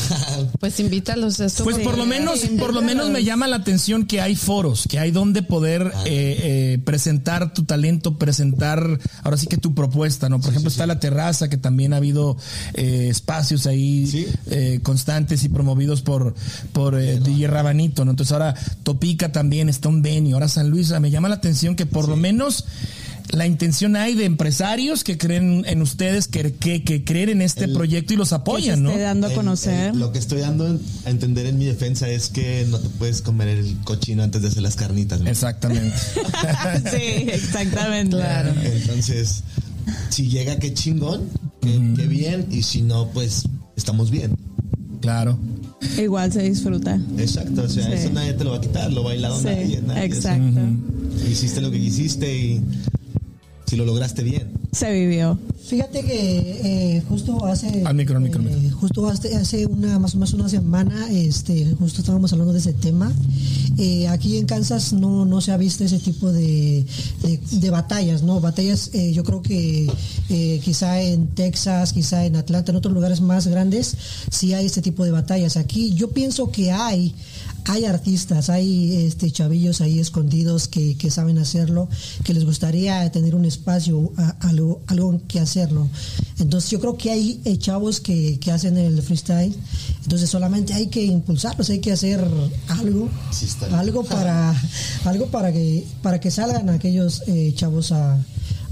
Pues 0.61 0.79
invítalos 0.81 1.41
esto. 1.41 1.65
Pues 1.65 1.79
por 1.79 1.99
lo 1.99 2.07
menos, 2.07 2.41
por 2.59 2.73
lo 2.73 2.83
menos 2.83 3.11
me 3.11 3.25
llama 3.25 3.47
la 3.49 3.57
atención 3.57 4.07
que 4.07 4.21
hay 4.21 4.37
foros, 4.37 4.87
que 4.89 4.99
hay 4.99 5.11
donde 5.11 5.43
poder 5.43 5.93
eh, 6.07 6.75
eh, 6.75 6.79
presentar 6.85 7.53
tu 7.53 7.65
talento, 7.65 8.17
presentar 8.19 8.99
ahora 9.25 9.37
sí 9.37 9.47
que 9.47 9.57
tu 9.57 9.75
propuesta, 9.75 10.29
¿no? 10.29 10.41
Por 10.41 10.51
ejemplo, 10.51 10.71
está 10.71 10.87
la 10.87 11.01
terraza, 11.01 11.49
que 11.49 11.57
también 11.57 11.93
ha 11.93 11.97
habido 11.97 12.37
eh, 12.75 13.09
espacios 13.11 13.67
ahí 13.67 14.07
Sí. 14.07 14.27
eh, 14.51 14.81
constantes 14.83 15.43
y 15.45 15.49
promovidos 15.49 16.03
por, 16.03 16.35
por 16.73 16.99
eh, 16.99 17.19
DJ 17.21 17.49
Rabanito, 17.49 18.05
¿no? 18.05 18.13
Entonces 18.13 18.33
ahora 18.33 18.55
Topica 18.83 19.33
también 19.33 19.69
está 19.69 19.89
un 19.89 20.03
venio, 20.03 20.37
ahora 20.37 20.49
San 20.49 20.71
Luis, 20.71 20.87
o 20.87 20.91
sea, 20.91 21.01
me 21.01 21.11
llama 21.11 21.29
la 21.29 21.37
atención 21.37 21.77
que 21.77 21.87
por 21.87 22.09
lo 22.09 22.17
menos 22.17 22.65
la 23.31 23.47
intención 23.47 23.97
hay 23.97 24.15
de 24.15 24.25
empresarios 24.25 25.05
que 25.05 25.17
creen 25.19 25.65
en 25.67 25.83
ustedes, 25.83 26.29
que, 26.29 26.53
que, 26.53 26.83
que 26.85 27.05
creen 27.05 27.29
en 27.31 27.43
este 27.43 27.65
El- 27.65 27.73
proyecto 27.73 28.13
y 28.15 28.17
los 28.17 28.29
Que 28.29 28.31
se 28.31 28.35
apoyan, 28.37 28.83
¿no? 28.83 28.97
dando 28.97 29.27
a 29.29 29.33
conocer. 29.33 29.91
el- 29.93 29.99
lo 29.99 30.13
que 30.13 30.19
estoy 30.19 30.41
dando 30.41 30.79
a 31.05 31.11
entender 31.11 31.47
en 31.47 31.59
mi 31.59 31.65
defensa 31.65 32.09
es 32.09 32.29
que 32.29 32.67
no 32.71 32.79
te 32.79 32.89
puedes 32.91 33.23
comer 33.23 33.49
el 33.49 33.77
cochino 33.85 34.23
antes 34.23 34.43
de 34.43 34.49
hacer 34.49 34.63
las 34.63 34.77
carnitas. 34.77 35.21
¿no? 35.21 35.29
Exactamente. 35.31 35.97
sí, 36.91 37.27
exactamente. 37.31 38.17
Claro. 38.17 38.53
Entonces, 38.63 39.43
si 40.11 40.29
llega, 40.29 40.59
qué 40.59 40.75
chingón, 40.75 41.23
qué, 41.61 41.81
qué 41.97 42.07
bien, 42.07 42.47
y 42.51 42.63
si 42.63 42.83
no, 42.83 43.09
pues 43.11 43.45
estamos 43.77 44.11
bien. 44.11 44.37
claro. 45.01 45.39
Igual 46.01 46.33
se 46.33 46.43
disfruta. 46.43 47.01
Exacto, 47.19 47.63
o 47.65 47.69
sea, 47.69 47.85
Sí. 47.87 47.93
eso 47.95 48.11
nadie 48.13 48.35
te 48.35 48.45
lo 48.45 48.53
va 48.53 48.59
a 48.59 48.61
quitar, 48.61 48.93
lo 48.93 49.03
bailado 49.03 49.37
Sí, 49.39 49.47
nadie, 49.47 49.83
nadie. 49.85 50.05
exacto. 50.05 50.61
Hiciste 51.29 51.61
lo 51.61 51.73
que 51.73 51.81
quisiste 51.81 52.37
y 52.39 52.61
si 53.73 53.79
lo 53.79 53.87
lograste 53.87 54.23
bien. 54.23 54.51
Se 54.73 54.93
vivió. 54.93 55.39
Fíjate 55.67 56.03
que 56.03 56.97
eh, 56.97 57.03
justo 57.09 57.47
hace 57.47 57.83
Al 57.87 57.95
micro, 57.95 58.17
al 58.19 58.23
micro, 58.23 58.43
eh, 58.43 58.55
micro. 58.55 58.77
justo 58.77 59.09
hace, 59.09 59.35
hace 59.35 59.65
una 59.65 59.99
más 59.99 60.13
o 60.15 60.19
menos 60.19 60.35
una 60.35 60.49
semana 60.51 61.11
este 61.11 61.75
justo 61.79 62.01
estábamos 62.03 62.31
hablando 62.35 62.53
de 62.53 62.59
ese 62.59 62.75
tema 62.75 63.11
Eh, 63.79 64.07
aquí 64.09 64.37
en 64.37 64.45
Kansas 64.45 64.93
no 64.93 65.25
no 65.25 65.41
se 65.41 65.51
ha 65.53 65.57
visto 65.57 65.83
ese 65.85 65.99
tipo 65.99 66.31
de, 66.31 66.85
de, 67.23 67.41
de 67.53 67.71
batallas 67.71 68.23
no 68.23 68.39
batallas 68.41 68.91
eh, 68.93 69.13
yo 69.15 69.25
creo 69.25 69.41
que 69.41 69.91
eh, 70.29 70.61
quizá 70.63 71.01
en 71.01 71.29
Texas 71.29 71.95
quizá 71.95 72.27
en 72.27 72.37
Atlanta 72.37 72.73
en 72.73 72.77
otros 72.77 72.93
lugares 72.93 73.23
más 73.23 73.47
grandes 73.47 73.97
sí 74.31 74.53
hay 74.53 74.67
este 74.67 74.83
tipo 74.83 75.03
de 75.07 75.13
batallas 75.13 75.57
aquí 75.57 75.95
yo 75.95 76.11
pienso 76.11 76.51
que 76.51 76.71
hay 76.73 77.15
hay 77.67 77.85
artistas, 77.85 78.51
hay 78.51 79.07
este 79.07 79.31
chavillos 79.31 79.81
ahí 79.81 79.99
escondidos 79.99 80.69
que, 80.69 80.97
que 80.97 81.11
saben 81.11 81.39
hacerlo, 81.39 81.89
que 82.25 82.35
les 82.35 82.45
gustaría 82.45 83.11
tener 83.13 83.35
un 83.35 83.45
espacio, 83.45 84.13
a- 84.17 84.31
algo, 84.49 84.81
algo 84.89 85.21
que 85.29 85.39
hacerlo. 85.41 85.89
Entonces 86.39 86.71
yo 86.71 86.81
creo 86.81 86.97
que 86.97 87.11
hay 87.11 87.41
eh, 87.45 87.57
chavos 87.59 88.01
que, 88.01 88.39
que 88.41 88.51
hacen 88.51 88.77
el 88.77 89.01
freestyle, 89.03 89.55
entonces 90.03 90.29
solamente 90.29 90.75
hay 90.75 90.89
que 90.89 91.05
impulsarlos, 91.05 91.71
hay 91.71 91.79
que 91.81 91.93
hacer 91.93 92.21
algo, 92.69 93.09
Sí, 93.31 93.47
algo 93.73 94.03
para, 94.05 94.55
algo 95.05 95.27
para 95.27 95.53
que, 95.53 95.85
para 96.03 96.19
que 96.21 96.31
salgan 96.31 96.69
aquellos 96.69 97.23
eh, 97.29 97.53
chavos 97.55 97.93
a, 97.93 98.19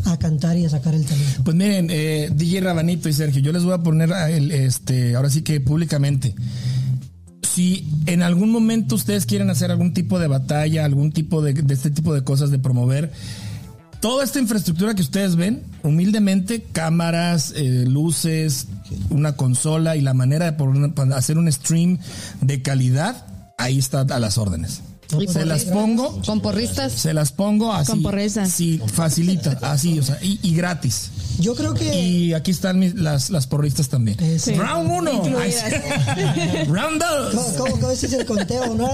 a 0.05 0.18
cantar 0.18 0.57
y 0.59 0.64
a 0.64 0.70
sacar 0.70 0.95
el 0.95 1.05
talento. 1.05 1.43
Pues 1.45 1.55
miren, 1.57 1.88
eh, 1.91 2.30
DJ 2.34 2.61
Rabanito 2.62 3.09
y 3.09 3.12
Sergio, 3.12 3.41
yo 3.41 3.53
les 3.53 3.62
voy 3.62 3.74
a 3.74 3.78
poner 3.78 4.12
a 4.12 4.30
el, 4.30 4.51
este, 4.51 5.14
ahora 5.14 5.30
sí 5.30 5.43
que 5.43 5.61
públicamente. 5.61 6.34
Si 7.43 7.88
en 8.07 8.22
algún 8.22 8.51
momento 8.51 8.95
ustedes 8.95 9.26
quieren 9.26 9.51
hacer 9.51 9.70
algún 9.70 9.93
tipo 9.95 10.18
de 10.18 10.28
batalla, 10.28 10.84
algún 10.84 11.11
tipo 11.12 11.43
de, 11.43 11.55
de 11.55 11.74
este 11.74 11.91
tipo 11.91 12.14
de 12.14 12.22
cosas 12.22 12.51
de 12.51 12.59
promover, 12.59 13.12
toda 14.01 14.24
esta 14.24 14.38
infraestructura 14.41 14.95
que 14.95 15.03
ustedes 15.03 15.36
ven, 15.36 15.62
humildemente, 15.82 16.62
cámaras, 16.62 17.53
eh, 17.57 17.84
luces, 17.88 18.66
una 19.11 19.36
consola 19.36 19.97
y 19.97 20.01
la 20.01 20.14
manera 20.14 20.51
de 20.51 20.53
poner- 20.57 21.12
hacer 21.14 21.38
un 21.38 21.51
stream 21.53 21.99
de 22.41 22.62
calidad, 22.62 23.26
ahí 23.59 23.78
está 23.78 24.01
a 24.03 24.18
las 24.18 24.38
órdenes. 24.38 24.80
Y 25.18 25.26
Se 25.26 25.45
las 25.45 25.64
pongo, 25.64 26.22
Con 26.24 26.41
porristas. 26.41 26.93
se 26.93 27.12
las 27.12 27.32
pongo 27.32 27.72
así. 27.72 27.91
Con 27.91 28.03
porristas. 28.03 28.53
Sí, 28.53 28.80
facilita, 28.93 29.59
así, 29.62 29.99
o 29.99 30.03
sea, 30.05 30.18
y, 30.22 30.38
y 30.43 30.55
gratis. 30.55 31.11
Yo 31.41 31.55
creo 31.55 31.74
que 31.74 31.95
Y 31.99 32.34
aquí 32.34 32.51
están 32.51 32.78
mis- 32.78 32.95
las, 32.95 33.30
las 33.30 33.47
porristas 33.47 33.88
también. 33.88 34.16
Sí. 34.38 34.55
Round 34.55 34.91
uno. 34.91 35.12
Incluidas. 35.12 35.64
Ay, 35.64 35.74
sí. 36.64 36.64
Round 36.70 37.01
dos. 37.03 37.34
¿Cómo, 37.57 37.70
cómo, 37.80 37.91
es 37.91 38.03
el 38.05 38.24
conteo, 38.26 38.74
no? 38.74 38.88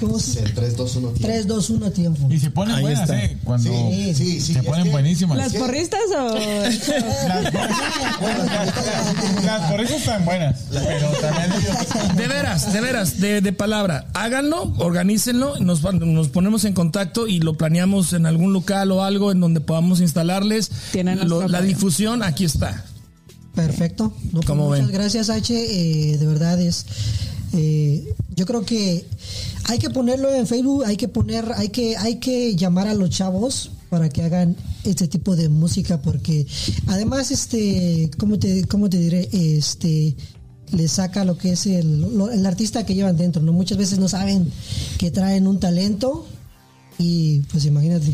¿Cómo 0.00 0.18
es? 0.18 0.36
El 0.36 0.54
3, 0.54 0.76
2, 0.76 0.96
1, 0.96 1.12
3, 1.20 1.46
2, 1.46 1.70
1 1.70 1.90
tiempo. 1.92 2.28
Y 2.32 2.38
se 2.38 2.50
ponen 2.50 2.76
Ahí 2.76 2.82
buenas, 2.82 3.00
está. 3.02 3.22
¿eh? 3.24 3.38
Cuando 3.44 3.70
Sí, 3.70 4.14
sí, 4.14 4.40
sí, 4.40 4.52
se 4.54 4.58
es 4.60 4.64
ponen 4.64 4.84
que- 4.84 4.90
buenísimas. 4.90 5.36
¿Las 5.38 5.54
porristas 5.54 6.00
o...? 6.16 6.34
Las 7.28 7.52
porristas- 7.52 9.44
Las 9.44 9.70
porristas 9.70 9.98
están 9.98 10.24
buenas. 10.24 10.60
Pero 10.70 11.10
también 11.20 12.16
De 12.16 12.28
veras, 12.28 12.72
de 12.72 12.80
veras, 12.80 13.20
de, 13.20 13.40
de 13.40 13.52
palabra. 13.52 14.06
Háganlo, 14.14 14.74
organícenlo, 14.78 15.58
nos, 15.60 15.82
nos 15.94 16.28
ponemos 16.28 16.64
en 16.64 16.74
contacto 16.74 17.26
y 17.26 17.40
lo 17.40 17.54
planeamos 17.54 18.12
en 18.12 18.26
algún 18.26 18.52
local 18.52 18.90
o 18.92 19.02
algo 19.02 19.32
en 19.32 19.40
donde 19.40 19.60
podamos 19.60 20.00
instalarles. 20.00 20.70
Tienen 20.92 21.28
Lo- 21.28 21.40
la 21.48 21.58
apoyo. 21.58 21.60
Difusión, 21.88 22.22
aquí 22.22 22.44
está. 22.44 22.84
Perfecto. 23.54 24.12
No, 24.26 24.30
pues 24.32 24.46
¿Cómo 24.46 24.68
muchas 24.68 24.86
ven? 24.86 24.94
gracias, 24.94 25.30
H. 25.30 25.54
Eh, 25.54 26.18
de 26.18 26.26
verdad 26.26 26.60
es. 26.60 26.84
eh, 27.54 28.14
yo 28.36 28.46
creo 28.46 28.64
que 28.64 29.04
hay 29.64 29.78
que 29.78 29.90
ponerlo 29.90 30.32
en 30.32 30.46
Facebook, 30.46 30.84
hay 30.84 30.96
que 30.96 31.08
poner, 31.08 31.50
hay 31.56 31.70
que, 31.70 31.96
hay 31.96 32.16
que 32.16 32.54
llamar 32.56 32.88
a 32.88 32.94
los 32.94 33.10
chavos 33.10 33.70
para 33.90 34.08
que 34.10 34.22
hagan 34.22 34.54
este 34.84 35.08
tipo 35.08 35.34
de 35.34 35.48
música, 35.48 36.00
porque 36.02 36.46
además, 36.86 37.30
este, 37.30 38.10
¿cómo 38.18 38.38
te, 38.38 38.64
cómo 38.66 38.88
te 38.90 38.98
diré? 38.98 39.28
Este 39.32 40.14
le 40.70 40.86
saca 40.86 41.24
lo 41.24 41.38
que 41.38 41.52
es 41.52 41.64
el, 41.66 42.02
lo- 42.02 42.30
el 42.30 42.44
artista 42.44 42.84
que 42.84 42.94
llevan 42.94 43.16
dentro, 43.16 43.40
¿no? 43.42 43.54
Muchas 43.54 43.78
veces 43.78 43.98
no 43.98 44.06
saben 44.08 44.50
que 44.98 45.10
traen 45.10 45.46
un 45.46 45.58
talento 45.58 46.26
y 46.98 47.40
pues 47.52 47.64
imagínate, 47.64 48.12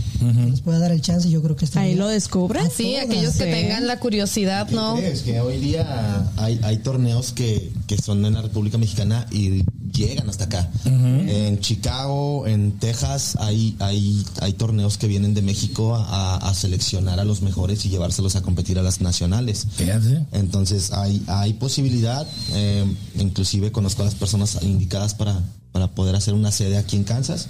les 0.50 0.60
puede 0.60 0.78
dar 0.78 0.92
el 0.92 1.00
chance, 1.00 1.30
yo 1.30 1.42
creo 1.42 1.56
que 1.56 1.64
está 1.64 1.80
Ahí 1.80 1.94
lo 1.94 2.06
descubres. 2.08 2.72
Sí, 2.74 2.96
aquellos 2.96 3.34
que 3.34 3.44
tengan 3.44 3.86
la 3.86 3.98
curiosidad, 3.98 4.68
¿Qué 4.68 4.74
¿no? 4.74 4.96
crees? 4.96 5.22
Que 5.22 5.40
hoy 5.40 5.58
día 5.58 6.30
hay, 6.36 6.60
hay 6.62 6.78
torneos 6.78 7.32
que, 7.32 7.72
que 7.86 7.96
son 7.96 8.24
en 8.26 8.34
la 8.34 8.42
República 8.42 8.76
Mexicana 8.78 9.26
y 9.30 9.64
llegan 9.94 10.28
hasta 10.28 10.44
acá. 10.44 10.70
En 10.84 11.60
Chicago, 11.60 12.46
en 12.46 12.72
Texas, 12.78 13.36
hay, 13.40 13.76
hay, 13.78 14.24
hay 14.40 14.52
torneos 14.54 14.98
que 14.98 15.06
vienen 15.06 15.34
de 15.34 15.42
México 15.42 15.94
a, 15.96 16.36
a 16.36 16.54
seleccionar 16.54 17.20
a 17.20 17.24
los 17.24 17.42
mejores 17.42 17.84
y 17.86 17.88
llevárselos 17.88 18.36
a 18.36 18.42
competir 18.42 18.78
a 18.78 18.82
las 18.82 19.00
nacionales. 19.00 19.66
Fíjate. 19.76 20.26
Entonces 20.32 20.92
hay, 20.92 21.22
hay 21.26 21.54
posibilidad, 21.54 22.26
eh, 22.52 22.84
inclusive 23.18 23.72
conozco 23.72 24.02
a 24.02 24.06
las 24.06 24.14
personas 24.14 24.58
indicadas 24.62 25.14
para, 25.14 25.40
para 25.72 25.88
poder 25.94 26.16
hacer 26.16 26.34
una 26.34 26.50
sede 26.52 26.76
aquí 26.76 26.96
en 26.96 27.04
Kansas. 27.04 27.48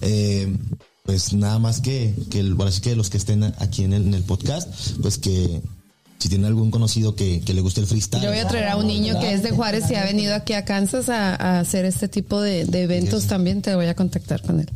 Eh, 0.00 0.56
pues 1.04 1.32
nada 1.32 1.58
más 1.58 1.80
que, 1.80 2.14
que 2.30 2.38
el- 2.40 2.56
que 2.82 2.94
los 2.94 3.10
que 3.10 3.16
estén 3.16 3.42
aquí 3.58 3.82
en 3.84 3.92
el, 3.92 4.04
en 4.06 4.14
el 4.14 4.22
podcast, 4.22 4.68
pues 5.02 5.18
que 5.18 5.60
si 6.20 6.28
tienen 6.28 6.46
algún 6.46 6.70
conocido 6.70 7.16
que, 7.16 7.40
que 7.40 7.54
le 7.54 7.62
guste 7.62 7.80
el 7.80 7.86
freestyle. 7.86 8.22
Yo 8.22 8.28
voy 8.28 8.38
a 8.38 8.46
traer 8.46 8.68
a 8.68 8.76
un 8.76 8.86
niño 8.86 9.18
que 9.18 9.32
es 9.32 9.42
de 9.42 9.50
Juárez 9.50 9.90
y 9.90 9.94
ha 9.94 10.04
venido 10.04 10.34
aquí 10.34 10.52
a 10.52 10.64
Kansas 10.66 11.08
a, 11.08 11.34
a 11.34 11.60
hacer 11.60 11.86
este 11.86 12.08
tipo 12.08 12.40
de, 12.42 12.66
de 12.66 12.82
eventos 12.82 13.26
también. 13.26 13.62
Te 13.62 13.74
voy 13.74 13.86
a 13.86 13.94
contactar 13.94 14.42
con 14.42 14.60
él. 14.60 14.70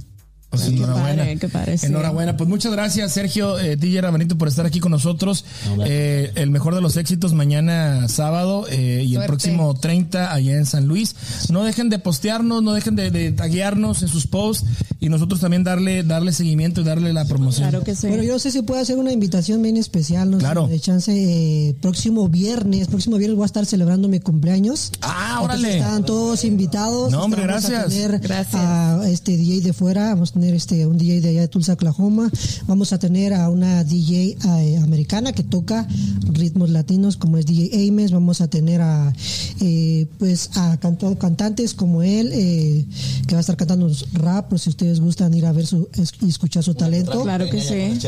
Pues 0.57 0.68
enhorabuena. 0.68 1.16
padre, 1.22 1.36
qué 1.38 1.48
padre, 1.48 1.78
sí. 1.78 1.86
Enhorabuena. 1.86 2.36
Pues 2.36 2.48
muchas 2.48 2.72
gracias, 2.72 3.12
Sergio, 3.12 3.59
eh, 3.59 3.76
DJ 3.76 4.00
Rabanito, 4.02 4.36
por 4.38 4.48
estar 4.48 4.66
aquí 4.66 4.80
con 4.80 4.92
nosotros. 4.92 5.44
Eh, 5.84 6.32
el 6.36 6.50
mejor 6.50 6.74
de 6.74 6.80
los 6.80 6.96
éxitos 6.96 7.32
mañana 7.34 8.09
sábado 8.09 8.66
eh, 8.70 9.05
y 9.07 9.14
el 9.16 9.24
próximo 9.26 9.74
30 9.74 10.32
allá 10.32 10.52
en 10.57 10.66
San 10.66 10.86
Luis. 10.86 11.14
No 11.50 11.64
dejen 11.64 11.88
de 11.90 11.98
postearnos, 11.98 12.62
no 12.62 12.72
dejen 12.72 12.96
de, 12.96 13.11
de 13.11 13.32
taguearnos 13.32 14.02
en 14.02 14.09
sus 14.09 14.26
posts 14.26 14.66
y 15.00 15.09
nosotros 15.09 15.40
también 15.40 15.64
darle, 15.64 16.02
darle 16.02 16.32
seguimiento 16.32 16.80
y 16.80 16.84
darle 16.84 17.12
la 17.12 17.24
promoción. 17.24 17.68
Claro 17.70 17.84
que 17.84 17.94
sí. 17.94 18.07
Bueno, 18.09 18.22
yo 18.22 18.32
no 18.34 18.38
sé 18.38 18.50
si 18.50 18.62
puedo 18.62 18.80
hacer 18.80 18.96
una 18.98 19.12
invitación 19.12 19.62
bien 19.62 19.76
especial, 19.76 20.30
no 20.30 20.38
sé, 20.38 20.44
Claro. 20.44 20.66
de 20.68 20.80
chance 20.80 21.12
eh, 21.14 21.74
próximo 21.80 22.28
viernes, 22.28 22.88
próximo 22.88 23.16
viernes 23.16 23.36
voy 23.36 23.44
a 23.44 23.46
estar 23.46 23.66
celebrando 23.66 24.09
mi 24.09 24.20
cumpleaños. 24.20 24.92
Ah, 25.02 25.38
Entonces, 25.40 25.61
órale. 25.61 25.78
Están 25.78 26.05
todos 26.05 26.44
invitados. 26.44 27.11
No, 27.12 27.22
hombre, 27.24 27.42
gracias. 27.42 27.84
A 27.84 27.88
tener 27.88 28.18
Gracias. 28.20 28.55
a 28.55 29.09
este 29.09 29.36
DJ 29.36 29.61
de 29.62 29.72
fuera, 29.72 30.11
vamos 30.11 30.30
a 30.30 30.34
tener 30.34 30.43
este 30.53 30.86
un 30.86 30.99
DJ 30.99 31.20
de 31.22 31.28
allá 31.30 31.40
de 31.42 31.49
Tulsa, 31.49 31.72
Oklahoma. 31.74 32.30
Vamos 32.66 32.92
a 32.92 32.99
tener 32.99 33.32
a 33.32 33.49
una 33.49 33.84
DJ 33.84 34.36
eh, 34.45 34.76
americana 34.82 35.32
que 35.32 35.42
toca 35.45 35.86
ritmos 36.32 36.68
latinos 36.70 37.16
como 37.16 37.38
es 37.38 37.47
DJ 37.47 37.88
Ames. 37.88 38.11
Vamos 38.12 38.40
a 38.40 38.49
tener 38.49 38.80
a 38.82 39.12
eh, 39.61 40.07
pues 40.18 40.51
a 40.57 40.76
canto- 40.78 41.16
cantantes 41.18 41.72
como 41.74 42.03
él 42.03 42.30
eh, 42.34 42.84
que 43.26 43.34
va 43.34 43.38
a 43.38 43.40
estar 43.40 43.57
cantando 43.57 43.90
rap, 44.12 44.49
por 44.51 44.59
si 44.59 44.68
ustedes 44.70 45.01
gustan 45.01 45.32
ir 45.32 45.47
a 45.47 45.53
ver 45.53 45.66
su 45.66 45.88
es- 45.95 46.12
y 46.20 46.28
escuchar 46.28 46.62
su 46.62 46.74
talento. 46.74 47.22
Claro 47.22 47.49
que 47.49 47.61
sí. 47.61 47.99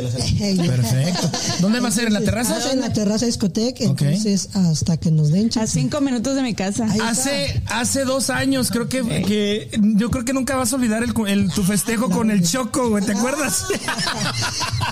Perfecto. 0.66 1.30
¿Dónde 1.61 1.80
va 1.80 1.89
a 1.89 1.93
ser? 1.93 2.09
¿En 2.09 2.12
la 2.12 2.20
terraza? 2.20 2.57
Ah, 2.59 2.72
en 2.72 2.80
la 2.80 2.93
terraza 2.93 3.26
discoteca, 3.26 3.84
entonces 3.84 4.51
hasta 4.55 4.97
que 4.97 5.11
nos 5.11 5.30
den 5.30 5.51
A 5.57 5.66
cinco 5.66 6.01
minutos 6.01 6.34
de 6.34 6.43
mi 6.43 6.55
casa. 6.55 6.87
Hace, 7.03 7.62
hace 7.66 8.05
dos 8.05 8.30
años, 8.30 8.70
creo 8.70 8.89
que, 8.89 9.03
que 9.22 9.70
yo 9.97 10.11
creo 10.11 10.24
que 10.24 10.32
nunca 10.32 10.57
vas 10.57 10.72
a 10.72 10.76
olvidar 10.76 11.03
el, 11.05 11.12
el- 11.28 11.51
tu 11.53 11.62
festejo 11.62 12.11
con 12.11 12.26
el 12.31 12.43
Choco, 12.43 12.89
güey, 12.91 13.05
¿te 13.05 13.12
acuerdas? 13.12 13.64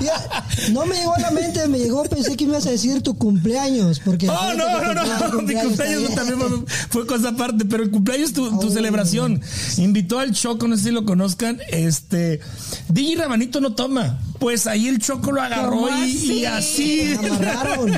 Ya, 0.01 0.45
no 0.73 0.85
me 0.87 0.97
llegó 0.97 1.15
a 1.15 1.21
la 1.21 1.31
mente, 1.31 1.67
me 1.69 1.79
llegó, 1.79 2.03
pensé 2.05 2.37
que 2.37 2.45
me 2.47 2.53
ibas 2.53 2.67
a 2.67 2.71
decir 2.71 3.01
tu 3.03 3.17
cumpleaños, 3.17 4.01
porque... 4.05 4.29
Oh, 4.29 4.53
no, 4.55 4.83
no, 4.83 4.93
no, 4.93 5.43
mi 5.43 5.55
cumpleaños 5.55 6.15
también 6.17 6.39
fue, 6.41 6.49
fue 6.91 7.07
cosa 7.07 7.29
aparte, 7.29 7.65
pero 7.65 7.85
el 7.85 7.91
cumpleaños 7.93 8.33
tu, 8.33 8.59
tu 8.59 8.67
Oh. 8.67 8.71
celebración. 8.71 9.41
Invitó 9.77 10.19
al 10.19 10.33
Choco, 10.33 10.67
no 10.67 10.77
sé 10.77 10.85
si 10.85 10.91
lo 10.91 11.05
conozcan, 11.05 11.61
este, 11.69 12.41
DJ 12.89 13.17
Rabanito 13.17 13.61
no 13.61 13.75
toma, 13.75 14.19
pues 14.45 14.67
ahí 14.67 14.89
el 14.89 14.99
Choco 14.99 15.33
lo 15.33 15.41
agarró 15.41 15.71
¿Cómo 15.71 16.05
y, 16.05 16.33
y 16.33 16.45
así. 16.45 17.17
Me 17.19 17.29
amarraron. 17.31 17.91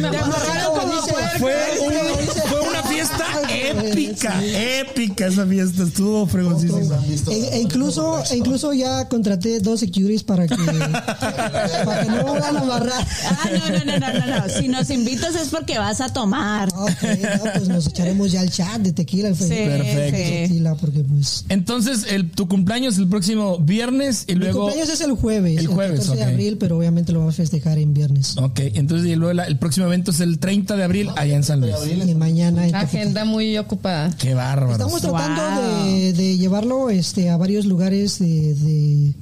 Me 0.00 0.06
amarraron 0.06 0.78
como. 0.78 0.92
Fue, 1.40 1.54
un- 1.80 2.48
fue 2.48 2.60
una 2.60 2.82
fiesta 2.84 3.24
épica, 3.50 4.40
épica 4.44 5.26
esa 5.26 5.44
fiesta, 5.46 5.82
estuvo 5.82 6.28
fregoncísima. 6.28 6.98
E, 7.28 7.56
e 7.56 7.60
incluso, 7.60 8.22
e 8.30 8.36
incluso 8.36 8.72
ya 8.72 9.08
contraté 9.08 9.58
dos 9.58 9.80
securities 9.80 10.22
para 10.22 10.46
que, 10.46 10.54
para 10.54 12.02
que 12.04 12.08
no 12.10 12.34
me 12.34 12.40
van 12.40 12.56
a 12.56 12.60
amarrar. 12.60 13.06
Ah, 13.24 13.50
no, 13.52 13.78
no, 13.78 13.84
no, 13.84 13.98
no, 13.98 14.26
no, 14.26 14.40
no. 14.46 14.48
Si 14.48 14.68
nos 14.68 14.88
invitas 14.90 15.34
es 15.34 15.48
porque 15.48 15.76
vas 15.78 16.00
a 16.00 16.12
tomar. 16.12 16.68
Ok, 16.72 17.02
no, 17.02 17.52
pues 17.52 17.68
nos 17.68 17.86
echaremos 17.88 18.30
ya 18.30 18.42
al 18.42 18.50
chat 18.50 18.80
de 18.80 18.92
tequila. 18.92 19.34
Sí, 19.34 19.48
Perfecto. 19.48 20.16
Tequila, 20.16 20.74
porque 20.76 21.00
pues... 21.00 21.44
Entonces, 21.48 22.06
el, 22.10 22.30
tu 22.30 22.46
cumpleaños 22.46 22.96
el 22.98 23.08
próximo 23.08 23.58
viernes 23.58 24.24
y 24.28 24.34
Mi 24.34 24.40
luego... 24.40 24.60
cumpleaños 24.62 24.88
es 24.92 25.00
el 25.00 25.12
jueves, 25.12 25.47
El 25.56 25.66
jueves, 25.68 26.00
14 26.00 26.10
ok. 26.12 26.16
de 26.18 26.24
abril, 26.32 26.56
pero 26.58 26.76
obviamente 26.78 27.12
lo 27.12 27.20
vamos 27.20 27.34
a 27.34 27.36
festejar 27.38 27.78
en 27.78 27.94
viernes. 27.94 28.36
Ok, 28.36 28.60
entonces 28.74 29.08
y 29.08 29.14
luego 29.16 29.32
la- 29.34 29.44
el 29.44 29.58
próximo 29.58 29.86
evento 29.86 30.10
es 30.10 30.20
el 30.20 30.38
30 30.38 30.76
de 30.76 30.82
abril 30.84 31.08
allá 31.16 31.36
en 31.36 31.44
San 31.44 31.60
Luis. 31.60 31.74
Y 32.06 32.14
mañana. 32.14 32.64
Agenda 32.78 33.24
muy 33.24 33.56
ocupada. 33.58 34.10
Qué 34.18 34.34
bárbaro. 34.34 34.72
Estamos 34.72 35.00
tratando 35.00 35.42
Wow. 35.42 35.86
de, 35.86 36.12
de 36.12 36.36
llevarlo 36.38 36.90
este, 36.90 37.30
a 37.30 37.36
varios 37.36 37.64
lugares 37.66 38.18
de, 38.18 38.54
de, 38.54 39.14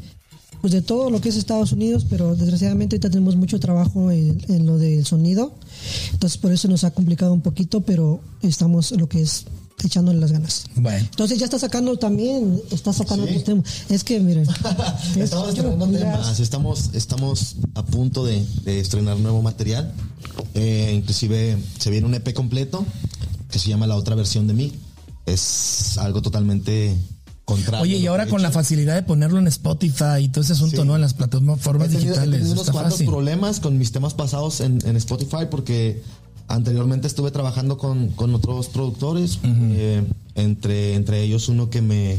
pues 0.61 0.73
de 0.73 0.83
todo 0.83 1.11
lo 1.11 1.21
que 1.21 1.29
es 1.29 1.37
Estados 1.37 1.73
Unidos, 1.73 2.07
pero 2.09 2.35
desgraciadamente 2.35 2.97
ahorita 2.97 3.11
tenemos 3.11 3.37
mucho 3.37 3.61
trabajo 3.61 4.11
en, 4.11 4.41
en 4.49 4.67
lo 4.67 4.79
del 4.79 5.05
sonido. 5.07 5.55
Entonces 6.13 6.39
por 6.39 6.53
eso 6.53 6.67
nos 6.69 6.85
ha 6.85 6.91
complicado 6.91 7.33
un 7.33 7.41
poquito, 7.43 7.83
pero 7.83 8.21
estamos 8.43 8.91
lo 8.93 9.09
que 9.09 9.23
es 9.23 9.45
echándole 9.85 10.19
las 10.19 10.33
ganas. 10.33 10.65
Bueno. 10.75 10.99
Entonces 10.99 11.39
ya 11.39 11.45
está 11.45 11.59
sacando 11.59 11.97
también, 11.99 12.61
está 12.71 12.93
sacando 12.93 13.27
tus 13.27 13.45
temas. 13.45 13.65
Es 13.89 14.03
que 14.05 14.19
miren, 14.21 14.47
es- 15.11 15.17
Estamos 15.17 15.49
estrenando 15.51 15.87
temas, 15.87 16.41
estamos, 16.41 16.91
estamos 16.95 17.57
a 17.75 17.85
punto 17.85 18.25
de, 18.25 18.45
de 18.65 18.81
estrenar 18.81 19.17
nuevo 19.19 19.43
material. 19.43 19.93
Eh, 20.55 20.93
inclusive 20.97 21.59
se 21.79 21.91
viene 21.91 22.07
un 22.07 22.15
EP 22.15 22.33
completo 22.35 22.85
que 23.51 23.59
se 23.59 23.69
llama 23.69 23.87
La 23.87 23.97
otra 23.97 24.15
versión 24.15 24.47
de 24.47 24.55
mí. 24.55 24.73
Es 25.27 25.99
algo 25.99 26.23
totalmente 26.23 26.97
contrario. 27.45 27.83
Oye, 27.83 27.97
y 27.99 28.07
ahora 28.07 28.25
he 28.25 28.29
con 28.29 28.43
la 28.43 28.51
facilidad 28.51 28.95
de 28.95 29.03
ponerlo 29.03 29.39
en 29.39 29.47
Spotify 29.49 30.19
y 30.23 30.29
todo 30.29 30.43
ese 30.43 30.53
asunto, 30.55 30.83
Sí. 30.83 30.87
¿no? 30.87 30.95
En 30.95 31.01
las 31.01 31.15
plataformas 31.15 31.89
He 31.89 31.91
tenido, 31.93 32.15
he 32.15 32.19
digitales. 32.19 32.31
tenido 32.39 32.53
unos 32.53 32.61
Está 32.63 32.73
cuantos 32.73 32.93
fácil. 32.95 33.07
problemas 33.07 33.61
con 33.61 33.77
mis 33.79 33.93
temas 33.93 34.15
pasados 34.15 34.61
en, 34.61 34.79
en 34.87 34.97
Spotify 34.97 35.47
porque 35.51 36.03
anteriormente 36.49 37.07
estuve 37.07 37.31
trabajando 37.31 37.79
con, 37.79 38.09
con 38.11 38.35
otros 38.35 38.69
productores, 38.69 39.39
eh, 39.45 40.05
entre, 40.35 40.95
entre 40.95 41.23
ellos 41.23 41.49
uno 41.49 41.71
que 41.71 41.83
me, 41.83 42.19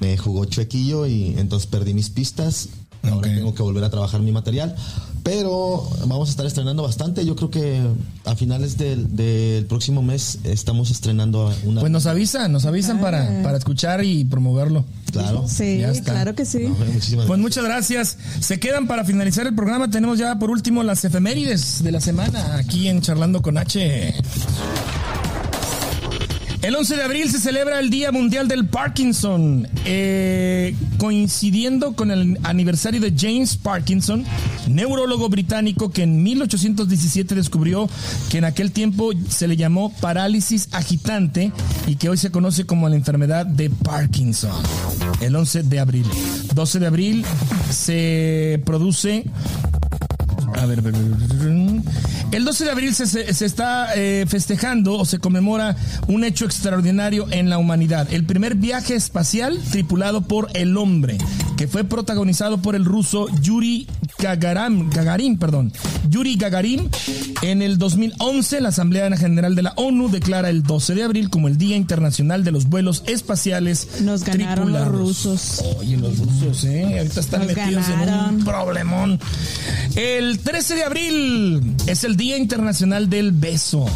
me 0.00 0.16
jugó 0.16 0.44
chuequillo 0.44 1.06
y 1.06 1.34
entonces 1.38 1.66
perdí 1.66 1.94
mis 1.94 2.10
pistas. 2.10 2.68
Ahora 3.02 3.34
tengo 3.34 3.54
que 3.54 3.62
volver 3.62 3.82
a 3.82 3.90
trabajar 3.90 4.20
mi 4.20 4.30
material. 4.30 4.76
Pero 5.22 5.88
vamos 6.06 6.28
a 6.28 6.30
estar 6.32 6.46
estrenando 6.46 6.82
bastante. 6.82 7.24
Yo 7.24 7.36
creo 7.36 7.50
que 7.50 7.80
a 8.24 8.34
finales 8.34 8.76
del, 8.76 9.14
del 9.14 9.66
próximo 9.66 10.02
mes 10.02 10.38
estamos 10.44 10.90
estrenando 10.90 11.52
una. 11.64 11.80
Pues 11.80 11.92
nos 11.92 12.06
avisan, 12.06 12.50
nos 12.52 12.66
avisan 12.66 13.00
para, 13.00 13.42
para 13.42 13.56
escuchar 13.58 14.04
y 14.04 14.24
promoverlo. 14.24 14.84
claro. 15.12 15.44
Sí, 15.46 15.78
Ya 15.78 15.90
está. 15.90 16.12
claro 16.12 16.34
que 16.34 16.44
sí. 16.44 16.64
No, 16.64 16.74
muchísimas 16.92 17.26
Pues 17.26 17.38
gracias. 17.38 17.38
muchas 17.38 17.64
gracias. 17.64 18.18
Se 18.40 18.58
quedan 18.58 18.86
para 18.88 19.04
finalizar 19.04 19.46
el 19.46 19.54
programa. 19.54 19.88
Tenemos 19.90 20.18
ya 20.18 20.38
por 20.38 20.50
último 20.50 20.82
las 20.82 21.04
efemérides 21.04 21.84
de 21.84 21.92
la 21.92 22.00
semana 22.00 22.56
aquí 22.56 22.88
en 22.88 23.00
Charlando 23.00 23.42
con 23.42 23.58
H. 23.58 24.14
El 26.62 26.76
11 26.76 26.94
de 26.94 27.02
abril 27.02 27.28
se 27.28 27.40
celebra 27.40 27.80
el 27.80 27.90
Día 27.90 28.12
Mundial 28.12 28.46
del 28.46 28.66
Parkinson, 28.66 29.66
eh, 29.84 30.76
coincidiendo 30.96 31.96
con 31.96 32.12
el 32.12 32.38
aniversario 32.44 33.00
de 33.00 33.12
James 33.18 33.56
Parkinson, 33.56 34.24
neurólogo 34.68 35.28
británico 35.28 35.90
que 35.90 36.04
en 36.04 36.22
1817 36.22 37.34
descubrió 37.34 37.88
que 38.30 38.38
en 38.38 38.44
aquel 38.44 38.70
tiempo 38.70 39.10
se 39.28 39.48
le 39.48 39.56
llamó 39.56 39.92
parálisis 39.92 40.68
agitante 40.70 41.50
y 41.88 41.96
que 41.96 42.08
hoy 42.08 42.16
se 42.16 42.30
conoce 42.30 42.64
como 42.64 42.88
la 42.88 42.94
enfermedad 42.94 43.44
de 43.44 43.68
Parkinson. 43.68 44.52
El 45.20 45.34
11 45.34 45.64
de 45.64 45.80
abril. 45.80 46.06
12 46.54 46.78
de 46.78 46.86
abril 46.86 47.24
se 47.70 48.62
produce 48.64 49.24
a 50.54 50.66
ver, 50.66 50.78
a 50.78 50.82
ver, 50.82 50.94
a 50.94 50.98
ver. 50.98 51.82
El 52.32 52.44
12 52.44 52.64
de 52.64 52.70
abril 52.70 52.94
se, 52.94 53.44
está 53.44 53.94
eh, 53.94 54.24
festejando 54.26 54.98
o 54.98 55.04
se 55.04 55.18
conmemora 55.18 55.76
un 56.08 56.24
hecho 56.24 56.46
extraordinario 56.46 57.26
en 57.30 57.50
la 57.50 57.58
humanidad. 57.58 58.12
El 58.12 58.24
primer 58.24 58.54
viaje 58.54 58.94
espacial 58.94 59.60
tripulado 59.70 60.22
por 60.22 60.48
el 60.54 60.76
hombre, 60.76 61.18
que 61.62 61.68
fue 61.68 61.84
protagonizado 61.84 62.58
por 62.58 62.74
el 62.74 62.84
ruso 62.84 63.28
Yuri 63.40 63.86
Gagarin, 64.18 64.90
Gagarin, 64.90 65.38
perdón, 65.38 65.72
Yuri 66.08 66.34
Gagarin. 66.34 66.90
En 67.40 67.62
el 67.62 67.78
2011, 67.78 68.60
la 68.60 68.70
Asamblea 68.70 69.16
General 69.16 69.54
de 69.54 69.62
la 69.62 69.72
ONU 69.76 70.08
declara 70.10 70.50
el 70.50 70.64
12 70.64 70.96
de 70.96 71.04
abril 71.04 71.30
como 71.30 71.46
el 71.46 71.58
Día 71.58 71.76
Internacional 71.76 72.42
de 72.42 72.50
los 72.50 72.68
Vuelos 72.68 73.04
Espaciales 73.06 74.00
Nos 74.00 74.24
ganaron 74.24 74.72
los 74.72 74.88
rusos. 74.88 75.62
Oye, 75.78 75.96
los 75.98 76.18
rusos, 76.18 76.64
¿eh? 76.64 76.98
Ahorita 76.98 77.20
están 77.20 77.46
Nos 77.46 77.54
metidos 77.54 77.88
en 77.88 78.12
un 78.12 78.44
problemón. 78.44 79.20
El 79.94 80.40
13 80.40 80.74
de 80.74 80.82
abril 80.82 81.76
es 81.86 82.02
el 82.02 82.16
Día 82.16 82.38
Internacional 82.38 83.08
del 83.08 83.30
Beso. 83.30 83.86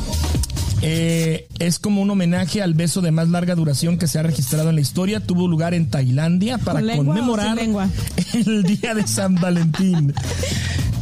Eh, 0.89 1.49
es 1.59 1.80
como 1.80 2.01
un 2.01 2.09
homenaje 2.11 2.62
al 2.62 2.74
beso 2.74 3.01
de 3.01 3.11
más 3.11 3.28
larga 3.28 3.57
duración 3.57 3.99
que 3.99 4.07
se 4.07 4.20
ha 4.20 4.22
registrado 4.22 4.68
en 4.68 4.76
la 4.76 4.80
historia. 4.80 5.18
Tuvo 5.18 5.49
lugar 5.49 5.74
en 5.74 5.91
Tailandia 5.91 6.59
para 6.59 6.78
¿Con 6.78 6.87
lengua 6.87 7.03
o 7.03 7.07
conmemorar 7.09 7.59
el 8.34 8.62
Día 8.62 8.95
de 8.95 9.05
San 9.07 9.34
Valentín. 9.34 10.14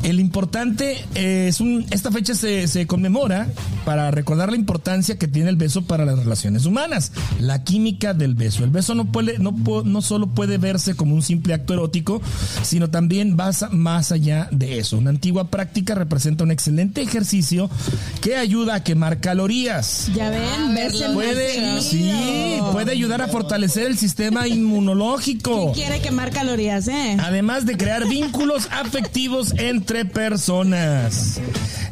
El 0.05 0.21
importante 0.21 1.03
eh, 1.15 1.47
es 1.49 1.61
un, 1.61 1.87
esta 1.91 2.11
fecha 2.13 2.35
se, 2.35 2.69
se 2.69 2.87
conmemora 2.87 3.49
para 3.85 4.11
recordar 4.11 4.51
la 4.51 4.57
importancia 4.57 5.19
que 5.19 5.29
tiene 5.29 5.49
el 5.51 5.57
beso 5.57 5.83
para 5.83 6.05
las 6.05 6.19
relaciones 6.19 6.67
humanas, 6.67 7.13
la 7.41 7.65
química 7.65 8.15
del 8.15 8.35
beso. 8.35 8.65
El 8.65 8.71
beso 8.71 8.95
no 8.95 9.07
puede, 9.11 9.39
no, 9.39 9.53
no 9.85 10.03
solo 10.03 10.27
puede 10.27 10.59
verse 10.59 10.95
como 10.95 11.15
un 11.15 11.23
simple 11.23 11.55
acto 11.55 11.73
erótico, 11.75 12.21
sino 12.63 12.91
también 12.91 13.37
va 13.39 13.51
más 13.71 14.13
allá 14.13 14.49
de 14.51 14.79
eso. 14.79 14.99
Una 14.99 15.11
antigua 15.11 15.49
práctica 15.49 15.95
representa 15.95 16.45
un 16.45 16.51
excelente 16.51 17.03
ejercicio 17.03 17.71
que 18.21 18.37
ayuda 18.37 18.77
a 18.77 18.83
quemar 18.83 19.21
calorías. 19.21 20.11
Ya 20.15 20.31
ven, 20.31 20.75
besen 20.75 21.15
Puede, 21.15 21.61
más 21.63 21.85
sí, 21.85 22.11
seguido. 22.11 22.73
puede 22.73 22.93
ayudar 22.93 23.23
a 23.23 23.29
fortalecer 23.29 23.87
el 23.87 23.97
sistema 23.97 24.49
inmunológico. 24.49 25.73
Quiere 25.73 26.01
quemar 26.01 26.31
calorías, 26.31 26.89
¿eh? 26.89 27.17
Además 27.21 27.65
de 27.67 27.77
crear 27.77 28.09
vínculos 28.09 28.69
afectivos 28.71 29.55
entre 29.59 29.94
personas. 30.05 31.39